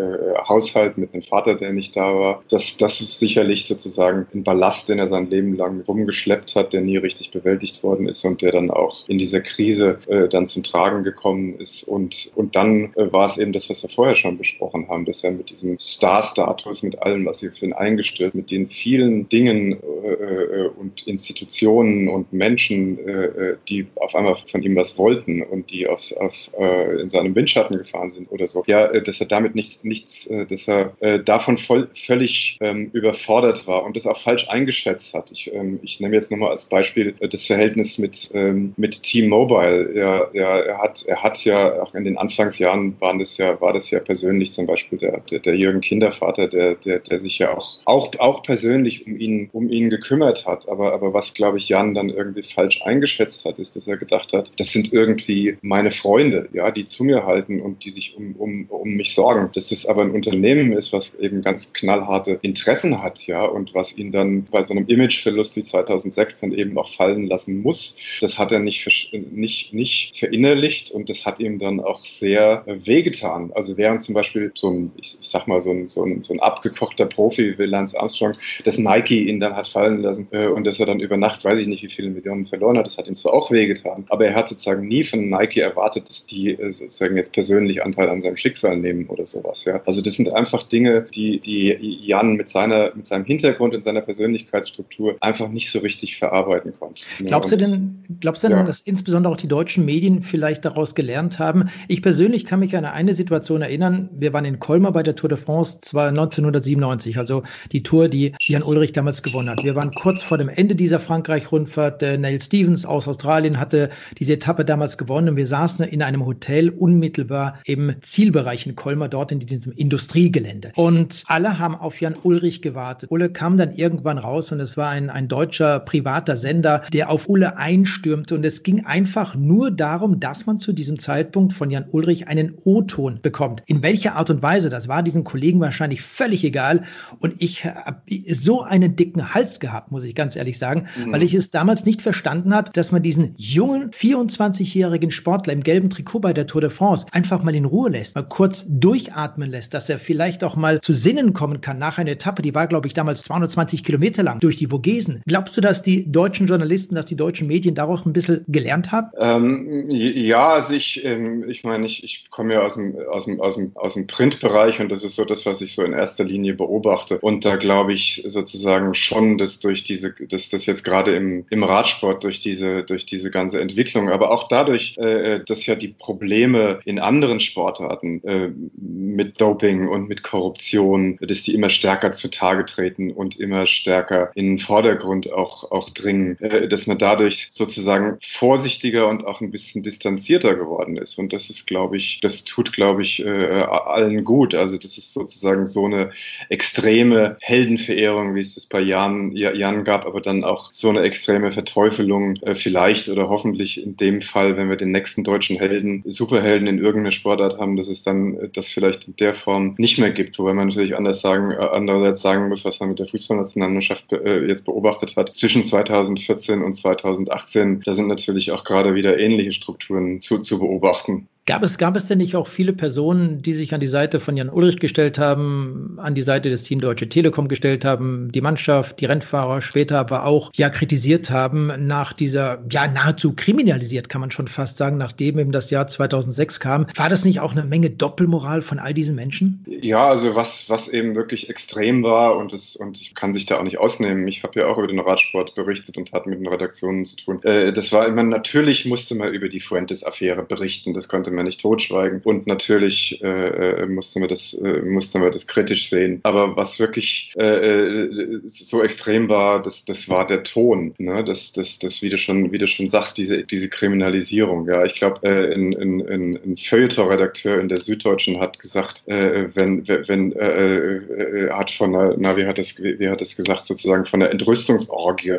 Haushalt, 0.49 0.99
mit 0.99 1.12
einem 1.12 1.23
Vater, 1.23 1.55
der 1.55 1.73
nicht 1.73 1.97
da 1.97 2.14
war. 2.14 2.42
Das, 2.51 2.77
das 2.77 3.01
ist 3.01 3.18
sicherlich 3.18 3.66
sozusagen 3.66 4.27
ein 4.35 4.44
Ballast, 4.44 4.88
den 4.88 4.99
er 4.99 5.09
sein 5.09 5.31
Leben 5.31 5.57
lang 5.57 5.83
rumgeschleppt 5.87 6.55
hat, 6.55 6.73
der 6.73 6.81
nie 6.81 6.97
richtig 6.97 7.31
bewältigt 7.31 7.83
worden 7.83 8.09
ist 8.09 8.25
und 8.25 8.42
der 8.42 8.53
dann 8.53 8.71
auch 8.71 9.09
in 9.09 9.18
dieser 9.18 9.40
Krise 9.40 9.99
äh, 10.09 10.29
dann 10.29 10.47
zum 10.47 10.62
Tragen 10.62 11.03
gekommen 11.03 11.59
ist. 11.59 11.85
Und, 11.85 12.31
und 12.35 12.55
dann 12.55 12.92
äh, 12.94 13.12
war 13.12 13.27
es 13.27 13.38
eben 13.38 13.53
das, 13.53 13.68
was 13.71 13.83
wir 13.83 13.90
vorher 13.90 14.14
schon 14.14 14.38
besprochen 14.38 14.88
haben, 14.88 15.05
dass 15.05 15.25
er 15.25 15.33
mit 15.33 15.51
diesem 15.51 15.79
Star-Status, 15.79 16.83
mit 16.83 17.01
allem, 17.03 17.27
was 17.27 17.38
sie 17.38 17.51
für 17.51 17.66
ihn 17.66 17.73
eingestürzt, 17.73 18.35
mit 18.35 18.51
den 18.51 18.68
vielen 18.68 19.29
Dingen 19.29 19.73
äh, 19.73 20.68
und 20.79 21.07
Institutionen 21.07 22.09
und 22.09 22.33
Menschen, 22.33 22.88
dann, 22.96 23.09
äh, 23.09 23.57
die 23.68 23.87
auf 23.96 24.14
einmal 24.14 24.35
von 24.35 24.62
ihm 24.62 24.77
was 24.77 24.96
wollten 24.98 25.42
und 25.42 25.70
die 25.70 25.87
auf, 25.87 26.12
auf, 26.16 26.51
äh, 26.59 27.01
in 27.01 27.09
seinem 27.09 27.35
Windschatten 27.35 27.77
gefahren 27.77 28.11
sind 28.11 28.31
oder 28.31 28.46
so. 28.46 28.62
Ja, 28.66 28.87
äh, 28.87 29.03
dass 29.03 29.20
er 29.20 29.27
damit 29.27 29.55
nichts, 29.55 29.85
nichts 29.85 30.27
äh, 30.29 30.46
dass 30.46 30.68
er 30.68 30.92
äh, 31.01 31.18
davon 31.18 31.59
voll, 31.59 31.88
völlig 31.94 32.59
ähm, 32.61 32.90
überfordert 32.92 33.66
war 33.66 33.85
und 33.85 33.96
das 33.96 34.07
auch 34.07 34.18
falsch 34.18 34.48
eingeschätzt 34.48 35.14
hat. 35.14 35.31
Ich, 35.31 35.53
ähm, 35.53 35.81
ich 35.83 36.01
nehme 36.01 36.14
jetzt 36.14 36.31
nochmal 36.31 36.51
als 36.51 36.66
Beispiel 36.66 37.14
äh, 37.20 37.29
das 37.29 37.44
Verhältnis 37.44 37.98
mit, 37.98 38.31
ähm, 38.35 38.74
mit 38.77 39.03
T-Mobile. 39.03 39.92
Ja, 39.94 40.29
ja, 40.33 40.59
er, 40.59 40.79
hat, 40.79 41.05
er 41.07 41.22
hat 41.22 41.44
ja 41.44 41.83
auch 41.83 41.94
in 41.94 42.05
den 42.05 42.18
Anfangsjahren 42.18 42.96
waren 43.01 43.18
das 43.18 43.37
ja, 43.38 43.61
war 43.61 43.72
das 43.72 43.90
ja 43.90 44.01
persönlich 44.01 44.53
zum 44.53 44.66
Beispiel 44.66 44.98
der, 44.98 45.20
der, 45.31 45.40
der 45.40 45.57
Jürgen 45.57 45.81
Kindervater, 45.81 46.48
der, 46.48 46.74
der, 46.74 47.01
der 47.01 47.20
sich 47.20 47.38
ja 47.38 47.57
auch, 47.57 47.79
auch, 47.85 48.11
auch 48.18 48.42
persönlich 48.42 49.07
um 49.07 49.18
ihn, 49.18 49.51
um 49.53 49.68
ihn 49.70 49.90
gekümmert 49.90 50.46
hat. 50.46 50.68
Aber, 50.68 50.92
aber 50.92 51.12
was, 51.14 51.35
glaube 51.35 51.59
ich, 51.59 51.68
Jan 51.68 51.94
dann 51.94 52.09
irgendwie 52.09 52.42
falsch 52.42 52.78
eingeschätzt 52.83 53.45
hat, 53.45 53.59
ist, 53.59 53.77
dass 53.77 53.87
er 53.87 53.97
gedacht 53.97 54.33
hat, 54.33 54.53
das 54.57 54.73
sind 54.73 54.93
irgendwie 54.93 55.57
meine 55.62 55.91
Freunde, 55.91 56.49
ja, 56.53 56.71
die 56.71 56.85
zu 56.85 57.05
mir 57.05 57.25
halten 57.25 57.61
und 57.61 57.85
die 57.85 57.91
sich 57.91 58.17
um, 58.17 58.35
um, 58.37 58.67
um 58.69 58.91
mich 58.91 59.14
sorgen. 59.14 59.51
Dass 59.55 59.71
es 59.71 59.87
aber 59.87 60.03
ein 60.03 60.11
Unternehmen 60.11 60.73
ist, 60.73 60.93
was 60.93 61.14
eben 61.17 61.43
ganz 61.43 61.73
knallharte 61.73 62.38
Interessen 62.43 63.03
hat, 63.03 63.27
ja, 63.27 63.45
und 63.45 63.75
was 63.75 63.97
ihn 63.97 64.12
dann 64.12 64.45
bei 64.45 64.62
so 64.62 64.75
einem 64.75 64.87
Imageverlust 64.87 65.57
wie 65.57 65.62
2006 65.62 66.41
dann 66.41 66.53
eben 66.53 66.77
auch 66.79 66.93
fallen 66.93 67.27
lassen 67.27 67.62
muss. 67.62 67.97
Das 68.21 68.38
hat 68.38 68.53
er 68.53 68.59
nicht, 68.59 69.12
nicht, 69.12 69.73
nicht 69.73 70.17
verinnerlicht 70.17 70.91
und 70.91 71.09
das 71.09 71.25
hat 71.25 71.41
ihm 71.41 71.59
dann 71.59 71.81
auch 71.81 71.99
sehr 71.99 72.64
wehgetan. 72.67 73.53
Also 73.55 73.77
während 73.77 74.03
zum 74.03 74.14
Beispiel 74.14 74.53
so 74.55 74.71
ein, 74.71 74.93
ich, 74.97 75.17
ich 75.21 75.29
sag 75.29 75.47
mal, 75.47 75.61
so 75.61 75.71
ein, 75.71 75.88
so 75.88 76.05
ein, 76.05 76.23
so 76.23 76.33
ein 76.35 76.41
abgekochter 76.41 77.07
Profi 77.07 77.59
wie 77.59 77.64
Lance 77.64 77.99
Armstrong, 77.99 78.35
das 78.64 78.79
Nike 78.79 79.29
ihn 79.29 79.41
dann 79.41 79.55
hat 79.55 79.69
fallen 79.69 80.03
lassen 80.03 80.29
äh, 80.33 80.47
und 80.47 80.67
dass 80.67 80.81
er 80.81 80.87
dann 80.87 81.01
über 81.01 81.17
Nacht, 81.17 81.45
weiß 81.45 81.61
ich 81.61 81.67
nicht, 81.67 81.83
wie 81.83 81.88
viele 81.88 82.11
Millionen 82.11 82.47
verloren 82.47 82.67
hat, 82.76 82.87
das 82.87 82.98
hat 82.98 83.09
ihm 83.09 83.14
zwar 83.14 83.33
auch 83.33 83.50
wehgetan, 83.50 84.04
aber 84.09 84.26
er 84.26 84.35
hat 84.35 84.48
sozusagen 84.48 84.87
nie 84.87 85.04
von 85.04 85.28
Nike 85.28 85.61
erwartet, 85.61 86.09
dass 86.09 86.26
die 86.26 86.50
äh, 86.50 86.70
sozusagen 86.70 87.16
jetzt 87.16 87.33
persönlich 87.33 87.83
Anteil 87.83 88.09
an 88.09 88.20
seinem 88.20 88.37
Schicksal 88.37 88.76
nehmen 88.76 89.07
oder 89.07 89.26
sowas. 89.26 89.64
Ja? 89.64 89.81
Also 89.87 90.00
das 90.00 90.14
sind 90.14 90.33
einfach 90.33 90.64
Dinge, 90.64 91.07
die, 91.14 91.40
die 91.40 91.98
Jan 92.02 92.35
mit, 92.35 92.48
seiner, 92.48 92.94
mit 92.94 93.07
seinem 93.07 93.24
Hintergrund 93.24 93.74
und 93.74 93.85
seiner 93.85 94.00
Persönlichkeitsstruktur 94.00 95.16
einfach 95.20 95.48
nicht 95.48 95.70
so 95.70 95.78
richtig 95.78 96.16
verarbeiten 96.16 96.72
konnte. 96.78 97.02
Glaubst 97.20 97.52
du 97.52 97.57
denn, 97.57 98.04
glaubst 98.20 98.44
du 98.44 98.48
denn, 98.48 98.59
ja. 98.59 98.64
dass 98.64 98.81
insbesondere 98.81 99.33
auch 99.33 99.37
die 99.37 99.48
deutschen 99.48 99.85
Medien 99.85 100.22
vielleicht 100.22 100.64
daraus 100.64 100.94
gelernt 100.94 101.38
haben? 101.38 101.68
Ich 101.87 102.02
persönlich 102.02 102.44
kann 102.44 102.61
mich 102.61 102.76
an 102.76 102.85
eine 102.85 103.14
Situation 103.14 103.62
erinnern. 103.62 104.09
Wir 104.12 104.33
waren 104.33 104.44
in 104.44 104.59
Colmar 104.59 104.92
bei 104.92 105.02
der 105.02 105.14
Tour 105.14 105.28
de 105.28 105.38
France 105.38 105.81
zwar 105.81 106.09
1997, 106.09 107.18
also 107.18 107.42
die 107.72 107.83
Tour, 107.83 108.09
die 108.09 108.35
Jan 108.40 108.62
Ulrich 108.62 108.92
damals 108.92 109.22
gewonnen 109.22 109.50
hat. 109.50 109.62
Wir 109.64 109.74
waren 109.74 109.92
kurz 109.92 110.22
vor 110.22 110.38
dem 110.38 110.48
Ende 110.48 110.74
dieser 110.74 110.98
Frankreich-Rundfahrt. 110.98 112.02
Äh, 112.02 112.18
Neil 112.18 112.40
Stevens 112.59 112.85
aus 112.85 113.07
Australien 113.07 113.61
hatte 113.61 113.88
diese 114.18 114.33
Etappe 114.33 114.64
damals 114.64 114.99
gewonnen 114.99 115.29
und 115.29 115.37
wir 115.37 115.47
saßen 115.47 115.87
in 115.87 116.03
einem 116.03 116.27
Hotel 116.27 116.71
unmittelbar 116.71 117.61
im 117.64 117.94
Zielbereich 118.01 118.66
in 118.66 118.75
Colmar, 118.75 119.09
dort 119.09 119.31
in 119.31 119.38
diesem 119.38 119.73
Industriegelände. 119.73 120.73
Und 120.75 121.23
alle 121.29 121.61
haben 121.61 121.77
auf 121.77 122.01
Jan 122.01 122.16
Ulrich 122.21 122.61
gewartet. 122.61 123.12
Ulle 123.12 123.31
kam 123.31 123.59
dann 123.59 123.71
irgendwann 123.75 124.18
raus 124.18 124.51
und 124.51 124.59
es 124.59 124.77
war 124.77 124.88
ein, 124.90 125.09
ein 125.09 125.29
deutscher 125.29 125.79
privater 125.79 126.37
Sender, 126.37 126.83
der 126.92 127.11
auf 127.11 127.29
Ulle 127.29 127.57
einstürmte 127.59 128.35
und 128.35 128.44
es 128.44 128.64
ging 128.64 128.85
einfach 128.85 129.37
nur 129.37 129.71
darum, 129.71 130.18
dass 130.18 130.47
man 130.47 130.59
zu 130.59 130.73
diesem 130.73 130.99
Zeitpunkt 130.99 131.53
von 131.53 131.71
Jan 131.71 131.87
Ulrich 131.92 132.27
einen 132.27 132.55
O-Ton 132.64 133.21
bekommt. 133.23 133.62
In 133.66 133.85
welcher 133.85 134.16
Art 134.16 134.31
und 134.31 134.42
Weise, 134.42 134.68
das 134.68 134.88
war 134.88 135.05
diesen 135.05 135.23
Kollegen 135.23 135.61
wahrscheinlich 135.61 136.03
völlig 136.03 136.42
egal 136.42 136.83
und 137.21 137.35
ich 137.38 137.64
habe 137.64 138.03
so 138.33 138.62
einen 138.62 138.97
dicken 138.97 139.33
Hals 139.33 139.61
gehabt, 139.61 139.92
muss 139.92 140.03
ich 140.03 140.16
ganz 140.16 140.35
ehrlich 140.35 140.59
sagen, 140.59 140.87
mhm. 140.97 141.12
weil 141.12 141.23
ich 141.23 141.35
es 141.35 141.53
damals 141.53 141.85
nicht 141.85 142.03
verstanden 142.03 142.47
hat, 142.54 142.76
dass 142.76 142.92
man 142.92 143.02
diesen 143.02 143.34
jungen 143.37 143.90
24-jährigen 143.90 145.11
Sportler 145.11 145.52
im 145.52 145.62
gelben 145.62 145.90
Trikot 145.90 146.20
bei 146.20 146.32
der 146.32 146.46
Tour 146.46 146.61
de 146.61 146.70
France 146.70 147.06
einfach 147.12 147.42
mal 147.42 147.54
in 147.54 147.64
Ruhe 147.64 147.90
lässt, 147.90 148.14
mal 148.14 148.22
kurz 148.22 148.66
durchatmen 148.68 149.50
lässt, 149.50 149.74
dass 149.74 149.88
er 149.88 149.98
vielleicht 149.98 150.44
auch 150.44 150.56
mal 150.56 150.80
zu 150.80 150.92
Sinnen 150.92 151.32
kommen 151.32 151.61
kann 151.61 151.78
nach 151.78 151.98
einer 151.98 152.11
Etappe, 152.11 152.42
die 152.42 152.54
war, 152.54 152.66
glaube 152.66 152.87
ich, 152.87 152.94
damals 152.94 153.22
220 153.22 153.84
Kilometer 153.84 154.22
lang 154.22 154.40
durch 154.40 154.56
die 154.56 154.68
Vogesen. 154.68 155.22
Glaubst 155.26 155.56
du, 155.56 155.61
dass 155.61 155.82
die 155.82 156.11
deutschen 156.11 156.46
Journalisten, 156.46 156.94
dass 156.94 157.06
die 157.06 157.16
deutschen 157.16 157.46
Medien 157.46 157.74
darauf 157.74 158.04
ein 158.06 158.12
bisschen 158.12 158.44
gelernt 158.48 158.92
haben? 158.92 159.08
Ähm, 159.18 159.90
ja, 159.90 160.54
also 160.54 160.74
ich, 160.74 161.04
ähm, 161.04 161.48
ich 161.48 161.64
meine, 161.64 161.87
ich, 161.87 162.04
ich 162.04 162.30
komme 162.30 162.54
ja 162.54 162.62
aus 162.62 162.74
dem, 162.74 162.96
aus, 163.11 163.24
dem, 163.24 163.40
aus, 163.40 163.56
dem, 163.56 163.72
aus 163.74 163.94
dem 163.94 164.06
Printbereich 164.06 164.80
und 164.80 164.90
das 164.90 165.04
ist 165.04 165.16
so 165.16 165.24
das, 165.24 165.46
was 165.46 165.61
ich 165.61 165.74
so 165.74 165.82
in 165.82 165.92
erster 165.92 166.24
Linie 166.24 166.54
beobachte. 166.54 167.18
Und 167.18 167.44
da 167.44 167.56
glaube 167.56 167.92
ich 167.92 168.24
sozusagen 168.26 168.94
schon, 168.94 169.38
dass 169.38 169.61
durch 169.61 169.84
diese, 169.84 170.14
dass 170.28 170.50
das 170.50 170.66
jetzt 170.66 170.84
gerade 170.84 171.14
im, 171.14 171.44
im 171.50 171.62
Radsport 171.62 172.24
durch 172.24 172.38
diese, 172.40 172.85
durch 172.85 173.07
diese 173.07 173.31
ganze 173.31 173.61
Entwicklung, 173.61 174.11
aber 174.11 174.31
auch 174.31 174.48
dadurch, 174.48 174.96
äh, 174.98 175.40
dass 175.44 175.66
ja 175.66 175.74
die 175.74 175.88
Probleme 175.88 176.81
in 176.85 176.98
anderen 176.98 177.40
Sportarten 177.40 178.22
äh, 178.24 178.51
mit 178.77 179.40
Doping 179.40 179.88
und 179.88 180.09
mit 180.09 180.22
Korruption, 180.22 181.18
dass 181.20 181.42
die 181.42 181.55
immer 181.55 181.70
stärker 181.70 182.12
zutage 182.12 182.64
treten 182.64 183.11
und 183.11 183.38
immer 183.38 183.66
stärker 183.66 184.31
in 184.35 184.46
den 184.46 184.59
Vordergrund 184.59 185.33
auch, 185.33 185.70
auch 185.70 185.90
dringen, 185.90 186.38
äh, 186.40 186.68
dass 186.68 186.87
man 186.87 186.98
dadurch 186.98 187.48
sozusagen 187.51 188.18
vorsichtiger 188.20 189.09
und 189.09 189.27
auch 189.27 189.40
ein 189.40 189.51
bisschen 189.51 189.83
distanzierter 189.83 190.55
geworden 190.55 190.96
ist. 190.96 191.18
Und 191.18 191.33
das 191.33 191.51
ist, 191.51 191.66
glaube 191.66 191.96
ich, 191.96 192.20
das 192.20 192.44
tut, 192.44 192.72
glaube 192.72 193.03
ich, 193.03 193.24
äh, 193.24 193.29
allen 193.29 194.24
gut. 194.24 194.55
Also 194.55 194.77
das 194.77 194.98
ist 194.98 195.12
sozusagen 195.12 195.66
so 195.66 195.85
eine 195.85 196.11
extreme 196.48 197.37
Heldenverehrung, 197.40 198.35
wie 198.35 198.40
es 198.40 198.55
das 198.55 198.66
bei 198.66 198.81
Jan, 198.81 199.33
Jan 199.33 199.85
gab, 199.85 200.07
aber 200.07 200.20
dann 200.20 200.44
auch 200.44 200.72
so 200.72 200.88
eine 200.88 201.03
extreme 201.03 201.53
Verteufelung 201.53 202.28
äh, 202.37 202.55
vielleicht 202.55 203.09
oder 203.09 203.29
hoffentlich 203.29 203.83
in 203.83 203.97
dem 203.97 204.21
Fall, 204.21 204.57
wenn 204.57 204.69
wir 204.69 204.77
den 204.77 204.93
nächsten 204.93 205.25
deutschen 205.25 205.59
Helden, 205.59 206.03
Superhelden 206.07 206.67
in 206.67 206.79
irgendeiner 206.79 207.12
Sportart 207.12 207.59
haben, 207.59 207.77
dass 207.77 207.88
es 207.88 208.03
dann 208.03 208.38
äh, 208.38 208.49
das 208.49 208.67
vielleicht 208.67 209.09
in 209.09 209.17
der 209.17 209.35
Form 209.35 209.75
nicht 209.79 209.99
mehr 209.99 210.11
gibt. 210.11 210.38
Wobei 210.38 210.55
man 210.55 210.69
natürlich 210.69 210.97
anders 210.97 211.21
sagen, 211.21 211.51
äh, 211.51 211.57
andererseits 211.57 212.23
sagen 212.23 212.49
muss, 212.49 212.64
was 212.64 212.81
man 212.81 212.91
mit 212.91 212.99
der 212.99 213.07
Fußballnationalmannschaft 213.07 214.12
äh, 214.12 214.47
jetzt 214.47 214.64
beobachtet 214.64 215.17
hat. 215.17 215.35
Zwischen 215.35 215.64
2014 215.64 216.62
und 216.62 216.75
2018, 216.75 217.83
da 217.85 217.93
sind 217.93 218.09
natürlich 218.09 218.53
auch 218.53 218.64
gerade 218.64 218.95
wieder 218.95 219.19
ähnliche 219.19 219.53
Strukturen 219.53 220.21
zu, 220.21 220.38
zu 220.38 220.59
beobachten. 220.59 221.29
Gab 221.48 221.62
es, 221.62 221.78
gab 221.78 221.96
es 221.96 222.04
denn 222.04 222.18
nicht 222.18 222.37
auch 222.37 222.46
viele 222.46 222.74
Personen, 222.74 223.40
die 223.40 223.54
sich 223.54 223.72
an 223.72 223.80
die 223.80 223.87
Seite 223.87 224.20
von 224.20 224.37
Jan 224.37 224.50
Ulrich 224.50 224.80
gestellt 224.80 225.18
haben, 225.18 225.96
an 225.96 226.14
die 226.14 226.20
Seite 226.20 226.50
des 226.50 226.62
Team 226.62 226.78
Deutsche 226.78 227.08
Telekom 227.08 227.48
gestellt 227.48 227.87
haben, 227.87 228.30
die 228.32 228.42
Mannschaft, 228.42 229.00
die 229.00 229.06
Rennfahrer, 229.06 229.62
später 229.62 229.98
aber 229.98 230.26
auch 230.26 230.50
ja 230.56 230.68
kritisiert 230.68 231.30
haben 231.30 231.72
nach 231.87 232.12
dieser, 232.12 232.62
ja 232.70 232.87
nahezu 232.87 233.32
kriminalisiert, 233.34 234.11
kann 234.11 234.20
man 234.20 234.30
schon 234.30 234.46
fast 234.46 234.76
sagen, 234.76 234.98
nachdem 234.98 235.38
eben 235.38 235.50
das 235.50 235.70
Jahr 235.70 235.87
2006 235.87 236.61
kam. 236.61 236.87
War 236.94 237.08
das 237.08 237.24
nicht 237.24 237.40
auch 237.40 237.52
eine 237.52 237.64
Menge 237.64 237.88
Doppelmoral 237.88 238.61
von 238.61 238.78
all 238.78 238.92
diesen 238.92 239.14
Menschen? 239.14 239.64
Ja, 239.66 240.06
also 240.06 240.37
was, 240.37 240.68
was 240.68 240.88
eben 240.88 241.14
wirklich 241.14 241.48
extrem 241.48 242.02
war 242.02 242.37
und, 242.37 242.52
das, 242.52 242.76
und 242.76 243.00
ich 243.00 243.14
kann 243.14 243.32
sich 243.32 243.46
da 243.46 243.56
auch 243.56 243.62
nicht 243.62 243.78
ausnehmen. 243.78 244.28
Ich 244.28 244.42
habe 244.42 244.61
ja 244.61 244.66
auch 244.66 244.76
über 244.76 244.87
den 244.87 245.00
Radsport 245.00 245.54
berichtet 245.54 245.96
und 245.96 246.12
hatte 246.12 246.28
mit 246.28 246.40
den 246.40 246.48
Redaktionen 246.48 247.06
zu 247.06 247.16
tun. 247.16 247.42
Äh, 247.42 247.72
das 247.72 247.90
war 247.90 248.06
immer, 248.06 248.22
natürlich 248.22 248.84
musste 248.84 249.14
man 249.14 249.32
über 249.32 249.48
die 249.48 249.61
Fuentes-Affäre 249.61 250.42
berichten. 250.42 250.92
Das 250.92 251.08
konnte 251.08 251.30
man 251.38 251.38
man 251.38 251.46
nicht 251.46 251.61
totschweigen. 251.61 252.20
Und 252.24 252.46
natürlich 252.46 253.22
äh, 253.22 253.83
äh, 253.83 253.87
mussten, 253.87 254.20
wir 254.20 254.29
das, 254.29 254.55
äh, 254.55 254.83
mussten 254.83 255.22
wir 255.22 255.31
das 255.31 255.46
kritisch 255.46 255.88
sehen. 255.88 256.20
Aber 256.24 256.57
was 256.57 256.79
wirklich 256.79 257.33
äh, 257.38 257.44
äh, 257.44 258.40
so 258.44 258.83
extrem 258.83 259.29
war, 259.29 259.62
das, 259.62 259.85
das 259.85 260.09
war 260.09 260.27
der 260.27 260.42
Ton. 260.42 260.94
Ne? 260.98 261.24
Das, 261.24 261.53
das, 261.53 261.79
das, 261.79 262.03
wie 262.03 262.11
du 262.11 262.18
schon, 262.18 262.53
wie 262.53 262.59
du 262.59 262.66
schon 262.66 262.88
sagst, 262.88 263.16
diese, 263.18 263.42
diese 263.42 263.68
Kriminalisierung. 263.68 264.68
Ja, 264.68 264.85
ich 264.85 264.94
glaube, 264.94 265.27
äh, 265.27 265.55
ein, 265.55 265.74
ein, 265.74 266.07
ein, 266.07 266.38
ein 266.44 266.57
Feuilleton-Redakteur 266.57 267.61
in 267.61 267.68
der 267.68 267.79
Süddeutschen 267.79 268.40
hat 268.40 268.59
gesagt, 268.59 269.07
äh, 269.07 269.48
wenn, 269.55 269.87
wenn 269.88 270.33
äh, 270.33 270.96
äh, 270.96 271.51
hat 271.51 271.70
von 271.70 271.94
einer, 271.94 272.14
na, 272.18 272.37
wie 272.37 272.46
hat 272.46 272.59
das, 272.59 272.83
wie 272.83 273.09
hat 273.09 273.20
das 273.20 273.37
gesagt, 273.37 273.66
sozusagen 273.66 274.05
von 274.05 274.22
einer 274.22 274.31
Entrüstungsorgie 274.31 275.38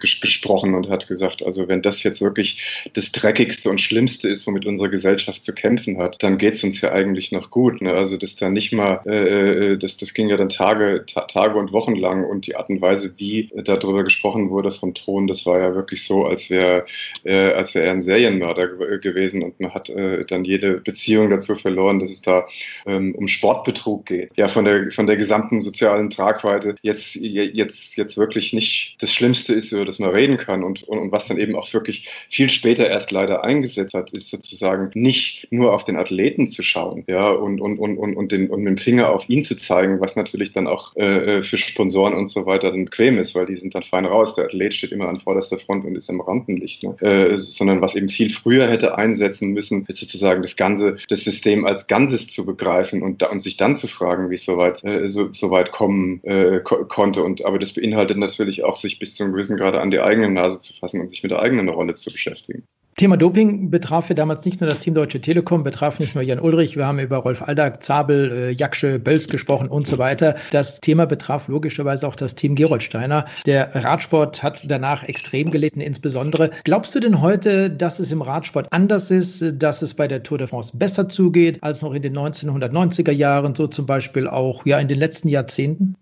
gesprochen 0.00 0.74
und 0.74 0.88
hat 0.88 1.06
gesagt, 1.08 1.44
also 1.44 1.68
wenn 1.68 1.82
das 1.82 2.02
jetzt 2.02 2.20
wirklich 2.20 2.88
das 2.94 3.12
Dreckigste 3.12 3.70
und 3.70 3.80
Schlimmste 3.80 4.28
ist, 4.28 4.46
womit 4.46 4.66
unsere 4.66 4.90
Gesellschaft 4.90 5.25
Gesellschaft 5.26 5.42
zu 5.42 5.52
kämpfen 5.52 5.98
hat, 5.98 6.22
dann 6.22 6.38
geht 6.38 6.54
es 6.54 6.64
uns 6.64 6.80
ja 6.80 6.92
eigentlich 6.92 7.32
noch 7.32 7.50
gut. 7.50 7.80
Ne? 7.80 7.92
Also 7.92 8.16
das 8.16 8.36
dann 8.36 8.52
nicht 8.52 8.72
mal, 8.72 9.00
äh, 9.06 9.72
äh, 9.72 9.78
das, 9.78 9.96
das 9.96 10.14
ging 10.14 10.28
ja 10.28 10.36
dann 10.36 10.48
Tage, 10.48 11.04
ta 11.06 11.22
Tage 11.22 11.58
und 11.58 11.72
Wochen 11.72 11.96
lang 11.96 12.24
und 12.24 12.46
die 12.46 12.56
Art 12.56 12.68
und 12.70 12.80
Weise, 12.80 13.12
wie 13.16 13.50
darüber 13.64 14.04
gesprochen 14.04 14.50
wurde 14.50 14.70
vom 14.70 14.94
Ton, 14.94 15.26
das 15.26 15.44
war 15.46 15.58
ja 15.58 15.74
wirklich 15.74 16.04
so, 16.04 16.26
als 16.26 16.50
wäre 16.50 16.84
äh, 17.24 17.52
als 17.52 17.74
wäre 17.74 17.86
er 17.86 17.92
ein 17.92 18.02
Serienmörder 18.02 18.98
gewesen 18.98 19.42
und 19.42 19.58
man 19.60 19.74
hat 19.74 19.88
äh, 19.88 20.24
dann 20.24 20.44
jede 20.44 20.80
Beziehung 20.80 21.30
dazu 21.30 21.56
verloren, 21.56 21.98
dass 21.98 22.10
es 22.10 22.22
da 22.22 22.46
ähm, 22.86 23.14
um 23.14 23.28
Sportbetrug 23.28 24.06
geht. 24.06 24.30
Ja, 24.36 24.48
von 24.48 24.64
der 24.64 24.90
von 24.90 25.06
der 25.06 25.16
gesamten 25.16 25.60
sozialen 25.60 26.10
Tragweite 26.10 26.76
jetzt 26.82 27.16
jetzt 27.16 27.96
jetzt 27.96 28.16
wirklich 28.16 28.52
nicht 28.52 28.96
das 29.00 29.12
Schlimmste 29.12 29.54
ist, 29.54 29.72
über 29.72 29.84
das 29.84 29.98
man 29.98 30.10
reden 30.10 30.36
kann 30.36 30.62
und, 30.62 30.82
und, 30.84 30.98
und 30.98 31.12
was 31.12 31.26
dann 31.26 31.38
eben 31.38 31.56
auch 31.56 31.72
wirklich 31.72 32.08
viel 32.30 32.50
später 32.50 32.88
erst 32.88 33.10
leider 33.10 33.44
eingesetzt 33.44 33.94
hat, 33.94 34.10
ist 34.12 34.30
sozusagen 34.30 34.90
nicht 34.94 35.15
nicht 35.16 35.48
nur 35.50 35.72
auf 35.72 35.84
den 35.84 35.96
Athleten 35.96 36.46
zu 36.46 36.62
schauen, 36.62 37.04
ja, 37.06 37.30
und, 37.30 37.60
und, 37.60 37.78
und, 37.78 37.98
und, 37.98 38.16
und, 38.16 38.32
den, 38.32 38.50
und 38.50 38.62
mit 38.62 38.70
dem 38.70 38.78
Finger 38.78 39.10
auf 39.10 39.28
ihn 39.28 39.42
zu 39.44 39.56
zeigen, 39.56 40.00
was 40.00 40.16
natürlich 40.16 40.52
dann 40.52 40.66
auch 40.66 40.94
äh, 40.96 41.42
für 41.42 41.58
Sponsoren 41.58 42.14
und 42.14 42.28
so 42.28 42.46
weiter 42.46 42.70
dann 42.70 42.84
bequem 42.84 43.18
ist, 43.18 43.34
weil 43.34 43.46
die 43.46 43.56
sind 43.56 43.74
dann 43.74 43.82
fein 43.82 44.04
raus. 44.04 44.34
Der 44.34 44.44
Athlet 44.44 44.74
steht 44.74 44.92
immer 44.92 45.08
an 45.08 45.18
vorderster 45.18 45.58
Front 45.58 45.84
und 45.84 45.96
ist 45.96 46.10
im 46.10 46.20
Rampenlicht, 46.20 46.82
ne? 46.82 46.96
äh, 47.00 47.36
sondern 47.36 47.80
was 47.80 47.94
eben 47.94 48.08
viel 48.08 48.30
früher 48.30 48.68
hätte 48.68 48.98
einsetzen 48.98 49.52
müssen, 49.52 49.86
ist 49.88 50.00
sozusagen 50.00 50.42
das 50.42 50.56
ganze, 50.56 50.96
das 51.08 51.20
System 51.24 51.64
als 51.64 51.86
Ganzes 51.86 52.28
zu 52.28 52.44
begreifen 52.44 53.02
und, 53.02 53.22
da, 53.22 53.30
und 53.30 53.40
sich 53.40 53.56
dann 53.56 53.76
zu 53.76 53.88
fragen, 53.88 54.30
wie 54.30 54.34
es 54.34 54.44
soweit, 54.44 54.84
äh, 54.84 55.08
so, 55.08 55.32
so 55.32 55.50
weit 55.50 55.72
kommen 55.72 56.22
äh, 56.24 56.60
ko 56.60 56.84
konnte. 56.84 57.22
Und 57.22 57.44
aber 57.44 57.58
das 57.58 57.72
beinhaltet 57.72 58.18
natürlich 58.18 58.64
auch, 58.64 58.76
sich 58.76 58.98
bis 58.98 59.14
zu 59.14 59.24
einem 59.24 59.32
gewissen 59.32 59.56
Grade 59.56 59.80
an 59.80 59.90
die 59.90 60.00
eigene 60.00 60.28
Nase 60.30 60.60
zu 60.60 60.74
fassen 60.74 61.00
und 61.00 61.08
sich 61.08 61.22
mit 61.22 61.32
der 61.32 61.40
eigenen 61.40 61.68
Rolle 61.68 61.94
zu 61.94 62.12
beschäftigen. 62.12 62.64
Thema 62.98 63.18
Doping 63.18 63.68
betraf 63.68 64.08
ja 64.08 64.14
damals 64.14 64.46
nicht 64.46 64.62
nur 64.62 64.70
das 64.70 64.78
Team 64.78 64.94
Deutsche 64.94 65.20
Telekom, 65.20 65.62
betraf 65.62 65.98
nicht 65.98 66.14
nur 66.14 66.24
Jan 66.24 66.40
Ulrich, 66.40 66.78
wir 66.78 66.86
haben 66.86 66.98
über 66.98 67.18
Rolf 67.18 67.42
Aldag, 67.42 67.82
Zabel, 67.82 68.32
äh, 68.32 68.50
Jaksche, 68.52 68.98
Bölz 68.98 69.28
gesprochen 69.28 69.68
und 69.68 69.86
so 69.86 69.98
weiter. 69.98 70.36
Das 70.50 70.80
Thema 70.80 71.04
betraf 71.04 71.46
logischerweise 71.46 72.08
auch 72.08 72.14
das 72.14 72.36
Team 72.36 72.54
Geroldsteiner. 72.54 73.26
Der 73.44 73.74
Radsport 73.74 74.42
hat 74.42 74.62
danach 74.64 75.02
extrem 75.02 75.50
gelitten, 75.50 75.82
insbesondere. 75.82 76.50
Glaubst 76.64 76.94
du 76.94 77.00
denn 77.00 77.20
heute, 77.20 77.68
dass 77.68 77.98
es 77.98 78.10
im 78.12 78.22
Radsport 78.22 78.66
anders 78.70 79.10
ist, 79.10 79.44
dass 79.62 79.82
es 79.82 79.92
bei 79.92 80.08
der 80.08 80.22
Tour 80.22 80.38
de 80.38 80.46
France 80.46 80.72
besser 80.74 81.06
zugeht 81.06 81.62
als 81.62 81.82
noch 81.82 81.92
in 81.92 82.00
den 82.00 82.16
1990er 82.16 83.12
Jahren, 83.12 83.54
so 83.54 83.66
zum 83.66 83.84
Beispiel 83.84 84.26
auch 84.26 84.64
ja 84.64 84.78
in 84.78 84.88
den 84.88 84.98
letzten 84.98 85.28
Jahrzehnten? 85.28 85.96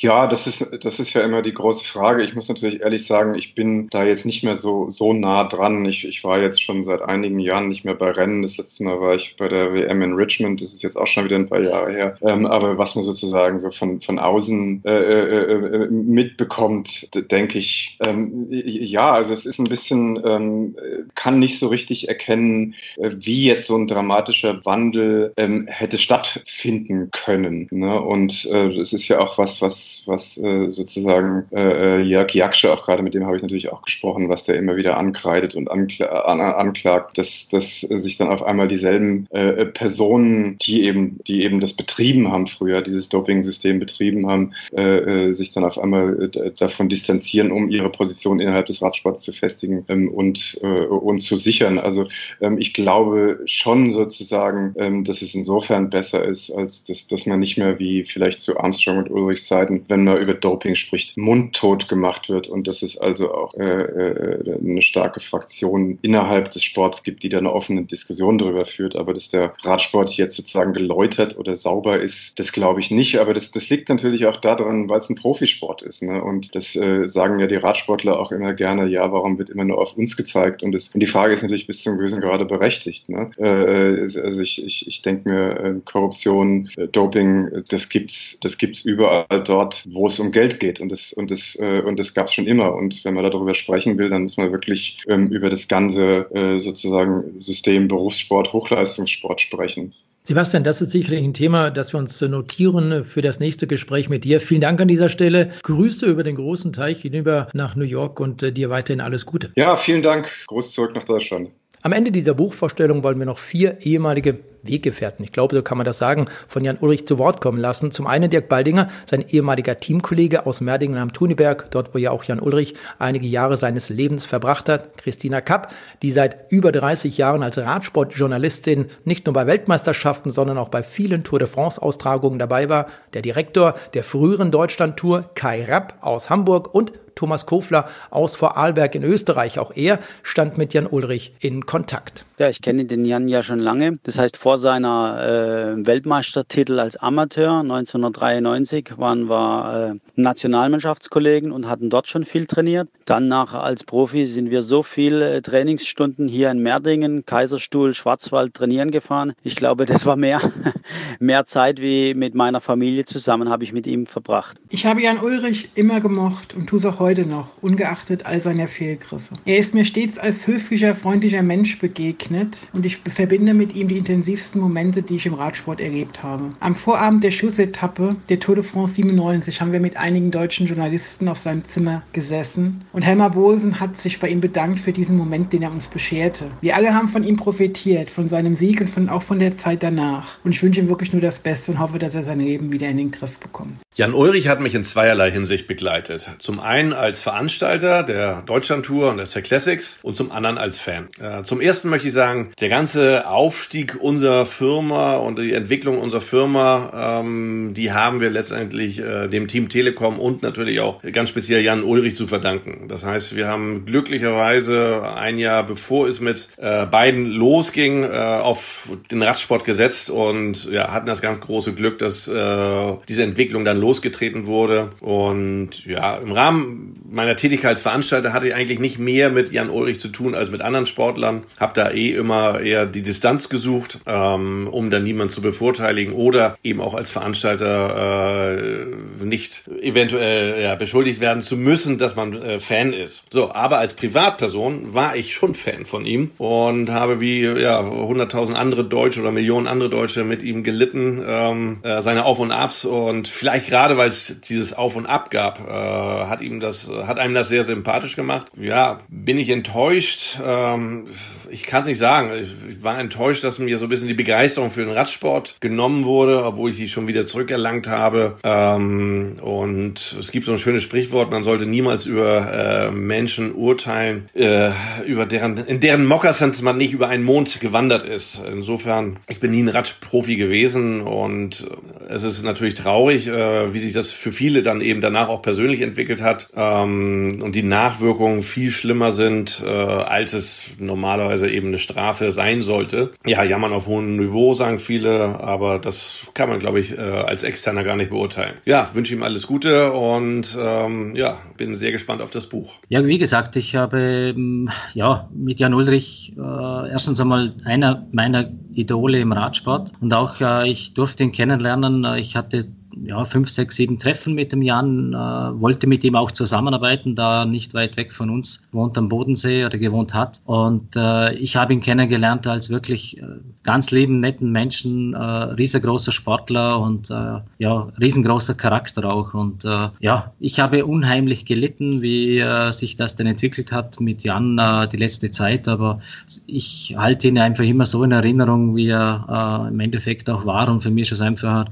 Ja, 0.00 0.28
das 0.28 0.46
ist, 0.46 0.84
das 0.84 1.00
ist 1.00 1.12
ja 1.14 1.22
immer 1.22 1.42
die 1.42 1.52
große 1.52 1.84
Frage. 1.84 2.22
Ich 2.22 2.32
muss 2.32 2.48
natürlich 2.48 2.82
ehrlich 2.82 3.04
sagen, 3.04 3.34
ich 3.34 3.56
bin 3.56 3.88
da 3.88 4.04
jetzt 4.04 4.26
nicht 4.26 4.44
mehr 4.44 4.54
so, 4.54 4.90
so 4.90 5.12
nah 5.12 5.42
dran. 5.42 5.84
Ich, 5.86 6.06
ich 6.06 6.22
war 6.22 6.40
jetzt 6.40 6.62
schon 6.62 6.84
seit 6.84 7.02
einigen 7.02 7.40
Jahren 7.40 7.66
nicht 7.66 7.84
mehr 7.84 7.96
bei 7.96 8.12
Rennen. 8.12 8.42
Das 8.42 8.56
letzte 8.56 8.84
Mal 8.84 9.00
war 9.00 9.16
ich 9.16 9.34
bei 9.36 9.48
der 9.48 9.74
WM 9.74 10.00
in 10.02 10.12
Richmond. 10.12 10.60
Das 10.60 10.72
ist 10.72 10.84
jetzt 10.84 10.96
auch 10.96 11.08
schon 11.08 11.24
wieder 11.24 11.34
ein 11.34 11.48
paar 11.48 11.60
Jahre 11.60 11.92
her. 11.92 12.16
Ähm, 12.22 12.46
aber 12.46 12.78
was 12.78 12.94
man 12.94 13.02
sozusagen 13.02 13.58
so 13.58 13.72
von, 13.72 14.00
von 14.00 14.20
außen 14.20 14.82
äh, 14.84 14.90
äh, 14.90 15.54
äh 15.56 15.90
mitbekommt, 15.90 17.08
denke 17.32 17.58
ich, 17.58 17.98
ähm, 18.06 18.46
ja, 18.48 19.10
also 19.10 19.32
es 19.32 19.46
ist 19.46 19.58
ein 19.58 19.68
bisschen, 19.68 20.22
ähm, 20.24 20.76
kann 21.16 21.40
nicht 21.40 21.58
so 21.58 21.66
richtig 21.66 22.06
erkennen, 22.06 22.76
äh, 22.98 23.10
wie 23.16 23.46
jetzt 23.46 23.66
so 23.66 23.76
ein 23.76 23.88
dramatischer 23.88 24.64
Wandel 24.64 25.32
ähm, 25.36 25.66
hätte 25.66 25.98
stattfinden 25.98 27.10
können. 27.10 27.66
Ne? 27.72 28.00
Und 28.00 28.44
äh, 28.44 28.68
es 28.78 28.92
ist 28.92 29.08
ja 29.08 29.18
auch 29.18 29.38
was, 29.38 29.60
was 29.60 29.87
was, 30.06 30.38
äh, 30.38 30.70
sozusagen 30.70 31.44
äh, 31.50 31.98
äh, 31.98 32.02
Jörg 32.02 32.34
Jaksche, 32.34 32.72
auch 32.72 32.84
gerade 32.84 33.02
mit 33.02 33.14
dem 33.14 33.26
habe 33.26 33.36
ich 33.36 33.42
natürlich 33.42 33.70
auch 33.72 33.82
gesprochen, 33.82 34.28
was 34.28 34.44
der 34.44 34.56
immer 34.56 34.76
wieder 34.76 34.96
ankreidet 34.96 35.54
und 35.54 35.70
ankla 35.70 36.06
an, 36.06 36.40
anklagt, 36.40 37.18
dass, 37.18 37.48
dass 37.48 37.80
sich 37.80 38.16
dann 38.16 38.28
auf 38.28 38.42
einmal 38.42 38.68
dieselben 38.68 39.26
äh, 39.30 39.66
Personen, 39.66 40.58
die 40.58 40.84
eben, 40.84 41.18
die 41.26 41.42
eben 41.42 41.60
das 41.60 41.72
betrieben 41.72 42.30
haben 42.30 42.46
früher, 42.46 42.82
dieses 42.82 43.08
Doping-System 43.08 43.78
betrieben 43.78 44.28
haben, 44.28 44.52
äh, 44.76 45.28
äh, 45.28 45.32
sich 45.32 45.52
dann 45.52 45.64
auf 45.64 45.78
einmal 45.78 46.30
davon 46.58 46.88
distanzieren, 46.88 47.52
um 47.52 47.68
ihre 47.68 47.90
Position 47.90 48.40
innerhalb 48.40 48.66
des 48.66 48.82
Radsports 48.82 49.24
zu 49.24 49.32
festigen 49.32 49.84
ähm, 49.88 50.08
und, 50.08 50.54
und 50.54 51.20
zu 51.20 51.36
sichern. 51.36 51.78
Also 51.78 52.06
ähm, 52.40 52.58
ich 52.58 52.74
glaube 52.74 53.40
schon 53.44 53.90
sozusagen, 53.90 54.74
ähm, 54.78 55.04
dass 55.04 55.22
es 55.22 55.34
insofern 55.34 55.90
besser 55.90 56.24
ist, 56.24 56.50
als 56.50 56.84
dass, 56.84 57.06
dass 57.06 57.26
man 57.26 57.40
nicht 57.40 57.58
mehr 57.58 57.78
wie 57.78 58.04
vielleicht 58.04 58.40
zu 58.40 58.58
Armstrong 58.58 58.98
und 58.98 59.10
Ulrichs 59.10 59.46
Zeiten 59.46 59.77
wenn 59.88 60.04
man 60.04 60.20
über 60.20 60.34
Doping 60.34 60.74
spricht, 60.74 61.16
mundtot 61.16 61.88
gemacht 61.88 62.28
wird 62.28 62.48
und 62.48 62.66
dass 62.66 62.82
es 62.82 62.98
also 62.98 63.32
auch 63.32 63.54
äh, 63.54 63.64
äh, 63.64 64.58
eine 64.58 64.82
starke 64.82 65.20
Fraktion 65.20 65.98
innerhalb 66.02 66.50
des 66.50 66.64
Sports 66.64 67.02
gibt, 67.02 67.22
die 67.22 67.28
da 67.28 67.38
eine 67.38 67.52
offene 67.52 67.84
Diskussion 67.84 68.38
darüber 68.38 68.66
führt. 68.66 68.96
Aber 68.96 69.14
dass 69.14 69.28
der 69.30 69.54
Radsport 69.62 70.16
jetzt 70.16 70.36
sozusagen 70.36 70.72
geläutert 70.72 71.38
oder 71.38 71.56
sauber 71.56 72.00
ist, 72.00 72.38
das 72.38 72.52
glaube 72.52 72.80
ich 72.80 72.90
nicht. 72.90 73.18
Aber 73.18 73.34
das, 73.34 73.50
das 73.50 73.68
liegt 73.68 73.88
natürlich 73.88 74.26
auch 74.26 74.36
daran, 74.36 74.88
weil 74.88 74.98
es 74.98 75.08
ein 75.08 75.16
Profisport 75.16 75.82
ist. 75.82 76.02
Ne? 76.02 76.22
Und 76.22 76.54
das 76.54 76.76
äh, 76.76 77.08
sagen 77.08 77.38
ja 77.38 77.46
die 77.46 77.56
Radsportler 77.56 78.18
auch 78.18 78.32
immer 78.32 78.54
gerne, 78.54 78.86
ja, 78.86 79.10
warum 79.12 79.38
wird 79.38 79.50
immer 79.50 79.64
nur 79.64 79.78
auf 79.78 79.96
uns 79.96 80.16
gezeigt? 80.16 80.62
Und, 80.62 80.72
das, 80.72 80.88
und 80.88 81.00
die 81.00 81.06
Frage 81.06 81.34
ist 81.34 81.42
natürlich 81.42 81.66
bis 81.66 81.82
zum 81.82 81.98
gewissen 81.98 82.20
Grade 82.20 82.44
berechtigt. 82.44 83.08
Ne? 83.08 83.30
Äh, 83.38 84.20
also 84.20 84.40
ich, 84.40 84.64
ich, 84.64 84.86
ich 84.86 85.02
denke 85.02 85.28
mir, 85.28 85.60
äh, 85.60 85.74
Korruption, 85.84 86.68
äh, 86.76 86.86
Doping, 86.88 87.64
das 87.68 87.88
gibt's, 87.88 88.38
das 88.40 88.58
gibt's 88.58 88.82
überall 88.82 89.42
dort 89.44 89.67
dort, 89.68 89.84
wo 89.90 90.06
es 90.06 90.18
um 90.18 90.32
Geld 90.32 90.60
geht. 90.60 90.80
Und 90.80 90.90
das, 90.90 91.12
und 91.12 91.30
das, 91.30 91.56
äh, 91.60 91.80
und 91.80 91.98
das 91.98 92.14
gab 92.14 92.26
es 92.26 92.34
schon 92.34 92.46
immer. 92.46 92.74
Und 92.74 93.04
wenn 93.04 93.14
man 93.14 93.24
darüber 93.24 93.54
sprechen 93.54 93.98
will, 93.98 94.08
dann 94.08 94.22
muss 94.22 94.36
man 94.36 94.52
wirklich 94.52 94.98
ähm, 95.08 95.28
über 95.28 95.50
das 95.50 95.68
ganze 95.68 96.30
äh, 96.34 96.58
sozusagen 96.58 97.40
System 97.40 97.88
Berufssport, 97.88 98.52
Hochleistungssport 98.52 99.40
sprechen. 99.40 99.92
Sebastian, 100.24 100.62
das 100.62 100.82
ist 100.82 100.90
sicherlich 100.90 101.24
ein 101.24 101.32
Thema, 101.32 101.70
das 101.70 101.94
wir 101.94 101.98
uns 101.98 102.20
notieren 102.20 103.06
für 103.06 103.22
das 103.22 103.40
nächste 103.40 103.66
Gespräch 103.66 104.10
mit 104.10 104.24
dir. 104.24 104.42
Vielen 104.42 104.60
Dank 104.60 104.78
an 104.78 104.88
dieser 104.88 105.08
Stelle. 105.08 105.50
Grüße 105.62 106.04
über 106.04 106.22
den 106.22 106.36
großen 106.36 106.72
Teich 106.74 107.00
hinüber 107.00 107.48
nach 107.54 107.76
New 107.76 107.84
York 107.84 108.20
und 108.20 108.42
äh, 108.42 108.52
dir 108.52 108.68
weiterhin 108.68 109.00
alles 109.00 109.24
Gute. 109.24 109.50
Ja, 109.56 109.76
vielen 109.76 110.02
Dank. 110.02 110.30
Gruß 110.46 110.72
zurück 110.72 110.94
nach 110.94 111.04
Deutschland. 111.04 111.50
Am 111.82 111.92
Ende 111.92 112.10
dieser 112.10 112.34
Buchvorstellung 112.34 113.04
wollen 113.04 113.18
wir 113.20 113.26
noch 113.26 113.38
vier 113.38 113.78
ehemalige 113.82 114.40
Weggefährten, 114.62 115.24
ich 115.24 115.32
glaube, 115.32 115.54
so 115.56 115.62
kann 115.62 115.78
man 115.78 115.84
das 115.84 115.98
sagen, 115.98 116.26
von 116.46 116.64
Jan 116.64 116.78
Ulrich 116.80 117.06
zu 117.06 117.18
Wort 117.18 117.40
kommen 117.40 117.58
lassen. 117.58 117.90
Zum 117.90 118.06
einen 118.06 118.30
Dirk 118.30 118.48
Baldinger, 118.48 118.88
sein 119.06 119.24
ehemaliger 119.28 119.78
Teamkollege 119.78 120.46
aus 120.46 120.60
Merdingen 120.60 120.98
am 120.98 121.12
Thuniberg, 121.12 121.70
dort 121.70 121.94
wo 121.94 121.98
ja 121.98 122.10
auch 122.10 122.24
Jan 122.24 122.40
Ulrich 122.40 122.74
einige 122.98 123.26
Jahre 123.26 123.56
seines 123.56 123.88
Lebens 123.88 124.24
verbracht 124.24 124.68
hat. 124.68 124.96
Christina 124.98 125.40
Kapp, 125.40 125.72
die 126.02 126.10
seit 126.10 126.50
über 126.50 126.72
30 126.72 127.18
Jahren 127.18 127.42
als 127.42 127.58
Radsportjournalistin 127.58 128.90
nicht 129.04 129.26
nur 129.26 129.32
bei 129.32 129.46
Weltmeisterschaften, 129.46 130.30
sondern 130.30 130.58
auch 130.58 130.68
bei 130.68 130.82
vielen 130.82 131.24
Tour 131.24 131.38
de 131.38 131.48
France 131.48 131.80
Austragungen 131.80 132.38
dabei 132.38 132.68
war. 132.68 132.86
Der 133.14 133.22
Direktor 133.22 133.74
der 133.94 134.04
früheren 134.04 134.50
Deutschlandtour, 134.50 135.30
Kai 135.34 135.64
Rapp 135.64 135.98
aus 136.00 136.30
Hamburg 136.30 136.74
und 136.74 136.92
Thomas 137.18 137.46
Kofler 137.46 137.88
aus 138.10 138.36
Vorarlberg 138.36 138.94
in 138.94 139.02
Österreich. 139.02 139.58
Auch 139.58 139.72
er 139.74 139.98
stand 140.22 140.56
mit 140.56 140.72
Jan 140.72 140.86
Ulrich 140.86 141.34
in 141.40 141.66
Kontakt. 141.66 142.24
Ja, 142.38 142.48
ich 142.48 142.62
kenne 142.62 142.84
den 142.84 143.04
Jan 143.04 143.26
ja 143.26 143.42
schon 143.42 143.58
lange. 143.58 143.98
Das 144.04 144.18
heißt, 144.18 144.36
vor 144.48 144.56
seiner 144.56 145.76
äh, 145.76 145.86
Weltmeistertitel 145.86 146.80
als 146.80 146.96
Amateur 146.96 147.60
1993 147.60 148.94
waren 148.96 149.28
wir 149.28 149.92
äh, 149.92 150.10
Nationalmannschaftskollegen 150.18 151.52
und 151.52 151.68
hatten 151.68 151.90
dort 151.90 152.08
schon 152.08 152.24
viel 152.24 152.46
trainiert. 152.46 152.88
Dann 153.04 153.28
nach 153.28 153.52
als 153.52 153.84
Profi 153.84 154.26
sind 154.26 154.50
wir 154.50 154.62
so 154.62 154.82
viele 154.82 155.34
äh, 155.34 155.42
Trainingsstunden 155.42 156.28
hier 156.28 156.50
in 156.50 156.62
Merdingen, 156.62 157.26
Kaiserstuhl, 157.26 157.92
Schwarzwald 157.92 158.54
trainieren 158.54 158.90
gefahren. 158.90 159.34
Ich 159.42 159.54
glaube, 159.54 159.84
das 159.84 160.06
war 160.06 160.16
mehr, 160.16 160.40
mehr 161.20 161.44
Zeit 161.44 161.78
wie 161.82 162.14
mit 162.14 162.34
meiner 162.34 162.62
Familie 162.62 163.04
zusammen 163.04 163.50
habe 163.50 163.64
ich 163.64 163.74
mit 163.74 163.86
ihm 163.86 164.06
verbracht. 164.06 164.56
Ich 164.70 164.86
habe 164.86 165.02
Jan 165.02 165.18
Ulrich 165.18 165.72
immer 165.74 166.00
gemocht 166.00 166.54
und 166.54 166.68
tue 166.68 166.78
es 166.78 166.86
auch 166.86 167.00
heute 167.00 167.26
noch, 167.26 167.48
ungeachtet 167.60 168.24
all 168.24 168.40
seiner 168.40 168.66
Fehlgriffe. 168.66 169.34
Er 169.44 169.58
ist 169.58 169.74
mir 169.74 169.84
stets 169.84 170.18
als 170.18 170.46
höflicher, 170.46 170.94
freundlicher 170.94 171.42
Mensch 171.42 171.78
begegnet 171.78 172.56
und 172.72 172.86
ich 172.86 172.96
verbinde 172.96 173.52
mit 173.52 173.74
ihm 173.74 173.88
die 173.88 173.98
intensivsten 174.38 174.60
Momente, 174.60 175.02
die 175.02 175.16
ich 175.16 175.26
im 175.26 175.34
Radsport 175.34 175.80
erlebt 175.80 176.22
habe. 176.22 176.52
Am 176.60 176.76
Vorabend 176.76 177.24
der 177.24 177.32
Schussetappe 177.32 178.16
der 178.28 178.38
Tour 178.38 178.54
de 178.54 178.64
France 178.64 178.94
97 178.94 179.60
haben 179.60 179.72
wir 179.72 179.80
mit 179.80 179.96
einigen 179.96 180.30
deutschen 180.30 180.66
Journalisten 180.66 181.28
auf 181.28 181.38
seinem 181.38 181.64
Zimmer 181.64 182.02
gesessen 182.12 182.84
und 182.92 183.02
Helmar 183.02 183.30
Bosen 183.30 183.80
hat 183.80 184.00
sich 184.00 184.20
bei 184.20 184.28
ihm 184.28 184.40
bedankt 184.40 184.78
für 184.80 184.92
diesen 184.92 185.16
Moment, 185.16 185.52
den 185.52 185.62
er 185.62 185.72
uns 185.72 185.88
bescherte. 185.88 186.50
Wir 186.60 186.76
alle 186.76 186.94
haben 186.94 187.08
von 187.08 187.24
ihm 187.24 187.36
profitiert, 187.36 188.10
von 188.10 188.28
seinem 188.28 188.54
Sieg 188.54 188.80
und 188.80 188.90
von, 188.90 189.08
auch 189.08 189.22
von 189.22 189.40
der 189.40 189.58
Zeit 189.58 189.82
danach. 189.82 190.38
Und 190.44 190.52
ich 190.52 190.62
wünsche 190.62 190.80
ihm 190.80 190.88
wirklich 190.88 191.12
nur 191.12 191.22
das 191.22 191.40
Beste 191.40 191.72
und 191.72 191.80
hoffe, 191.80 191.98
dass 191.98 192.14
er 192.14 192.22
sein 192.22 192.40
Leben 192.40 192.70
wieder 192.70 192.88
in 192.88 192.96
den 192.96 193.10
Griff 193.10 193.38
bekommt. 193.38 193.78
Jan 193.98 194.14
Ulrich 194.14 194.46
hat 194.46 194.60
mich 194.60 194.76
in 194.76 194.84
zweierlei 194.84 195.32
Hinsicht 195.32 195.66
begleitet. 195.66 196.30
Zum 196.38 196.60
einen 196.60 196.92
als 196.92 197.22
Veranstalter 197.22 198.04
der 198.04 198.42
Deutschlandtour 198.42 199.10
und 199.10 199.16
der 199.16 199.42
Classics 199.42 199.98
und 200.04 200.16
zum 200.16 200.30
anderen 200.30 200.56
als 200.56 200.78
Fan. 200.78 201.08
Äh, 201.20 201.42
zum 201.42 201.60
ersten 201.60 201.88
möchte 201.88 202.06
ich 202.06 202.12
sagen, 202.12 202.52
der 202.60 202.68
ganze 202.68 203.26
Aufstieg 203.26 203.98
unserer 204.00 204.27
Firma 204.44 205.16
und 205.16 205.38
die 205.38 205.52
Entwicklung 205.52 205.98
unserer 205.98 206.20
Firma, 206.20 207.20
ähm, 207.20 207.72
die 207.74 207.92
haben 207.92 208.20
wir 208.20 208.30
letztendlich 208.30 209.00
äh, 209.00 209.28
dem 209.28 209.48
Team 209.48 209.68
Telekom 209.68 210.18
und 210.18 210.42
natürlich 210.42 210.80
auch 210.80 211.02
ganz 211.12 211.28
speziell 211.28 211.62
Jan 211.62 211.82
Ulrich 211.82 212.16
zu 212.16 212.26
verdanken. 212.26 212.88
Das 212.88 213.04
heißt, 213.04 213.36
wir 213.36 213.48
haben 213.48 213.84
glücklicherweise 213.86 215.02
ein 215.16 215.38
Jahr 215.38 215.64
bevor 215.64 216.08
es 216.08 216.20
mit 216.20 216.48
äh, 216.56 216.86
beiden 216.86 217.26
losging, 217.26 218.04
äh, 218.04 218.08
auf 218.08 218.88
den 219.10 219.22
Radsport 219.22 219.64
gesetzt 219.64 220.10
und 220.10 220.70
ja, 220.70 220.92
hatten 220.92 221.06
das 221.06 221.20
ganz 221.22 221.40
große 221.40 221.74
Glück, 221.74 221.98
dass 221.98 222.28
äh, 222.28 222.96
diese 223.08 223.22
Entwicklung 223.22 223.64
dann 223.64 223.78
losgetreten 223.78 224.46
wurde. 224.46 224.90
Und 225.00 225.84
ja, 225.84 226.16
im 226.16 226.32
Rahmen 226.32 226.94
meiner 227.10 227.36
Tätigkeit 227.36 227.70
als 227.70 227.82
Veranstalter 227.82 228.32
hatte 228.32 228.48
ich 228.48 228.54
eigentlich 228.54 228.78
nicht 228.78 228.98
mehr 228.98 229.30
mit 229.30 229.52
Jan 229.52 229.70
Ulrich 229.70 230.00
zu 230.00 230.08
tun 230.08 230.34
als 230.34 230.50
mit 230.50 230.60
anderen 230.62 230.86
Sportlern. 230.86 231.44
Hab 231.58 231.74
da 231.74 231.90
eh 231.90 232.12
immer 232.12 232.60
eher 232.60 232.86
die 232.86 233.02
Distanz 233.02 233.48
gesucht. 233.48 234.00
Äh, 234.04 234.10
ähm, 234.18 234.68
um 234.70 234.90
dann 234.90 235.04
niemanden 235.04 235.32
zu 235.32 235.42
bevorteiligen 235.42 236.12
oder 236.12 236.56
eben 236.62 236.80
auch 236.80 236.94
als 236.94 237.10
Veranstalter 237.10 238.58
äh, 238.58 239.24
nicht 239.24 239.68
eventuell 239.80 240.62
ja, 240.62 240.74
beschuldigt 240.74 241.20
werden 241.20 241.42
zu 241.42 241.56
müssen, 241.56 241.98
dass 241.98 242.16
man 242.16 242.34
äh, 242.40 242.60
Fan 242.60 242.92
ist. 242.92 243.24
So, 243.32 243.52
aber 243.52 243.78
als 243.78 243.94
Privatperson 243.94 244.94
war 244.94 245.16
ich 245.16 245.34
schon 245.34 245.54
Fan 245.54 245.86
von 245.86 246.04
ihm 246.04 246.30
und 246.38 246.90
habe 246.90 247.20
wie 247.20 247.42
ja 247.42 247.80
100.000 247.80 248.54
andere 248.54 248.84
Deutsche 248.84 249.20
oder 249.20 249.30
Millionen 249.30 249.66
andere 249.66 249.90
Deutsche 249.90 250.24
mit 250.24 250.42
ihm 250.42 250.62
gelitten, 250.62 251.22
ähm, 251.26 251.78
äh, 251.82 252.00
seine 252.02 252.24
Auf 252.24 252.38
und 252.38 252.52
Abs 252.52 252.84
und 252.84 253.28
vielleicht 253.28 253.68
gerade 253.68 253.96
weil 253.96 254.08
es 254.08 254.40
dieses 254.40 254.72
Auf 254.74 254.96
und 254.96 255.06
Ab 255.06 255.30
gab, 255.30 255.60
äh, 255.60 255.72
hat 255.72 256.40
ihm 256.40 256.60
das 256.60 256.88
hat 256.88 257.18
einem 257.18 257.34
das 257.34 257.48
sehr 257.48 257.64
sympathisch 257.64 258.16
gemacht. 258.16 258.46
Ja, 258.56 259.00
bin 259.08 259.38
ich 259.38 259.50
enttäuscht. 259.50 260.38
Ähm, 260.44 261.06
ich 261.50 261.64
kann 261.64 261.82
es 261.82 261.88
nicht 261.88 261.98
sagen. 261.98 262.30
Ich 262.68 262.82
war 262.82 262.98
enttäuscht, 262.98 263.44
dass 263.44 263.58
mir 263.58 263.78
so 263.78 263.86
ein 263.86 263.88
bisschen 263.88 264.07
die 264.08 264.14
Begeisterung 264.14 264.70
für 264.70 264.84
den 264.84 264.90
Radsport 264.90 265.56
genommen 265.60 266.04
wurde, 266.04 266.44
obwohl 266.44 266.70
ich 266.70 266.76
sie 266.76 266.88
schon 266.88 267.06
wieder 267.06 267.26
zurückerlangt 267.26 267.88
habe. 267.88 268.36
Ähm, 268.42 269.38
und 269.40 270.16
es 270.18 270.32
gibt 270.32 270.46
so 270.46 270.52
ein 270.52 270.58
schönes 270.58 270.82
Sprichwort, 270.82 271.30
man 271.30 271.44
sollte 271.44 271.66
niemals 271.66 272.06
über 272.06 272.52
äh, 272.52 272.90
Menschen 272.90 273.54
urteilen, 273.54 274.28
äh, 274.34 274.70
über 275.06 275.26
deren, 275.26 275.58
in 275.58 275.80
deren 275.80 276.06
Mokassins 276.06 276.62
man 276.62 276.78
nicht 276.78 276.92
über 276.92 277.08
einen 277.08 277.24
Mond 277.24 277.60
gewandert 277.60 278.06
ist. 278.06 278.42
Insofern, 278.50 279.18
ich 279.28 279.40
bin 279.40 279.50
nie 279.50 279.62
ein 279.62 279.68
Radprofi 279.68 280.36
gewesen 280.36 281.02
und 281.02 281.68
es 282.08 282.22
ist 282.22 282.42
natürlich 282.42 282.74
traurig, 282.74 283.28
äh, 283.28 283.72
wie 283.74 283.78
sich 283.78 283.92
das 283.92 284.12
für 284.12 284.32
viele 284.32 284.62
dann 284.62 284.80
eben 284.80 285.00
danach 285.00 285.28
auch 285.28 285.42
persönlich 285.42 285.82
entwickelt 285.82 286.22
hat 286.22 286.48
ähm, 286.56 287.40
und 287.42 287.54
die 287.54 287.62
Nachwirkungen 287.62 288.42
viel 288.42 288.70
schlimmer 288.70 289.12
sind, 289.12 289.62
äh, 289.64 289.68
als 289.68 290.32
es 290.32 290.70
normalerweise 290.78 291.50
eben 291.50 291.68
eine 291.68 291.78
Strafe 291.78 292.32
sein 292.32 292.62
sollte. 292.62 293.10
Ja, 293.26 293.42
jammern 293.42 293.72
auf 293.72 293.86
hohem 293.86 293.97
Niveau, 294.00 294.54
sagen 294.54 294.78
viele, 294.78 295.40
aber 295.40 295.78
das 295.78 296.26
kann 296.34 296.48
man, 296.48 296.58
glaube 296.58 296.80
ich, 296.80 296.96
äh, 296.96 297.00
als 297.00 297.42
Externer 297.42 297.84
gar 297.84 297.96
nicht 297.96 298.10
beurteilen. 298.10 298.54
Ja, 298.64 298.90
wünsche 298.94 299.14
ihm 299.14 299.22
alles 299.22 299.46
Gute 299.46 299.92
und 299.92 300.56
ähm, 300.60 301.14
ja, 301.14 301.38
bin 301.56 301.74
sehr 301.74 301.92
gespannt 301.92 302.22
auf 302.22 302.30
das 302.30 302.46
Buch. 302.46 302.78
Ja, 302.88 303.04
wie 303.04 303.18
gesagt, 303.18 303.56
ich 303.56 303.76
habe 303.76 304.34
ähm, 304.36 304.70
ja 304.94 305.28
mit 305.34 305.60
Jan 305.60 305.74
Ulrich 305.74 306.34
äh, 306.36 306.90
erstens 306.90 307.20
einmal 307.20 307.52
einer 307.64 308.06
meiner 308.12 308.50
Idole 308.72 309.18
im 309.20 309.32
Radsport 309.32 309.92
und 310.00 310.12
auch 310.14 310.40
äh, 310.40 310.70
ich 310.70 310.94
durfte 310.94 311.24
ihn 311.24 311.32
kennenlernen. 311.32 312.04
Äh, 312.04 312.20
ich 312.20 312.36
hatte 312.36 312.68
ja, 313.04 313.24
fünf, 313.24 313.48
sechs, 313.48 313.76
sieben 313.76 313.98
Treffen 313.98 314.34
mit 314.34 314.52
dem 314.52 314.62
Jan, 314.62 315.12
äh, 315.12 315.16
wollte 315.60 315.86
mit 315.86 316.04
ihm 316.04 316.14
auch 316.14 316.30
zusammenarbeiten, 316.30 317.14
da 317.14 317.42
er 317.42 317.46
nicht 317.46 317.74
weit 317.74 317.96
weg 317.96 318.12
von 318.12 318.30
uns 318.30 318.68
wohnt 318.72 318.96
am 318.98 319.08
Bodensee 319.08 319.64
oder 319.64 319.78
gewohnt 319.78 320.14
hat. 320.14 320.40
Und 320.44 320.96
äh, 320.96 321.34
ich 321.34 321.56
habe 321.56 321.72
ihn 321.72 321.80
kennengelernt 321.80 322.46
als 322.46 322.70
wirklich 322.70 323.18
äh, 323.18 323.26
ganz 323.62 323.90
lieben, 323.90 324.20
netten 324.20 324.50
Menschen, 324.50 325.14
äh, 325.14 325.18
riesengroßer 325.18 326.12
Sportler 326.12 326.80
und 326.80 327.10
äh, 327.10 327.40
ja, 327.58 327.88
riesengroßer 328.00 328.54
Charakter 328.54 329.04
auch. 329.04 329.34
Und 329.34 329.66
ja, 330.00 330.32
ich 330.38 330.60
habe 330.60 330.84
unheimlich 330.86 331.44
gelitten, 331.44 332.02
wie 332.02 332.42
sich 332.70 332.96
das 332.96 333.16
denn 333.16 333.26
entwickelt 333.26 333.72
hat 333.72 334.00
mit 334.00 334.22
Jan 334.22 334.60
die 334.92 334.96
letzte 334.96 335.30
Zeit, 335.30 335.68
aber 335.68 336.00
ich 336.46 336.94
halte 336.96 337.28
ihn 337.28 337.38
einfach 337.38 337.64
immer 337.64 337.84
so 337.84 338.02
in 338.04 338.12
Erinnerung, 338.12 338.76
wie 338.76 338.88
er 338.88 339.68
im 339.70 339.80
Endeffekt 339.80 340.30
auch 340.30 340.46
war. 340.46 340.68
Und 340.68 340.82
für 340.82 340.90
mich 340.90 341.10
ist 341.10 341.18
es 341.18 341.20
einfach, 341.20 341.66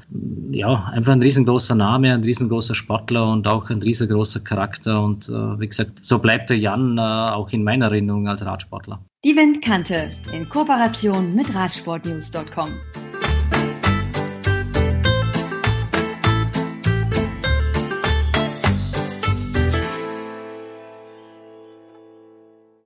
ja, 0.51 0.91
einfach 0.93 1.16
ein 1.17 1.23
riesengroßer 1.23 1.75
Name, 1.75 2.13
ein 2.13 2.23
riesengroßer 2.23 2.75
Sportler 2.75 3.31
und 3.31 3.49
auch 3.49 3.71
ein 3.71 3.83
riesengroßer 3.83 4.41
Charakter. 4.41 5.03
Und 5.03 5.29
äh, 5.29 5.61
wie 5.61 5.69
gesagt, 5.69 6.05
so 6.05 6.19
bleibt 6.19 6.51
der 6.51 6.59
Jan 6.59 6.99
äh, 6.99 7.01
auch 7.01 7.51
in 7.51 7.65
meiner 7.65 7.87
Erinnerung 7.87 8.29
als 8.29 8.45
Radsportler. 8.45 9.01
Die 9.25 9.35
Windkante 9.35 10.11
in 10.33 10.49
Kooperation 10.49 11.35
mit 11.35 11.55
Radsportnews.com. 11.55 12.69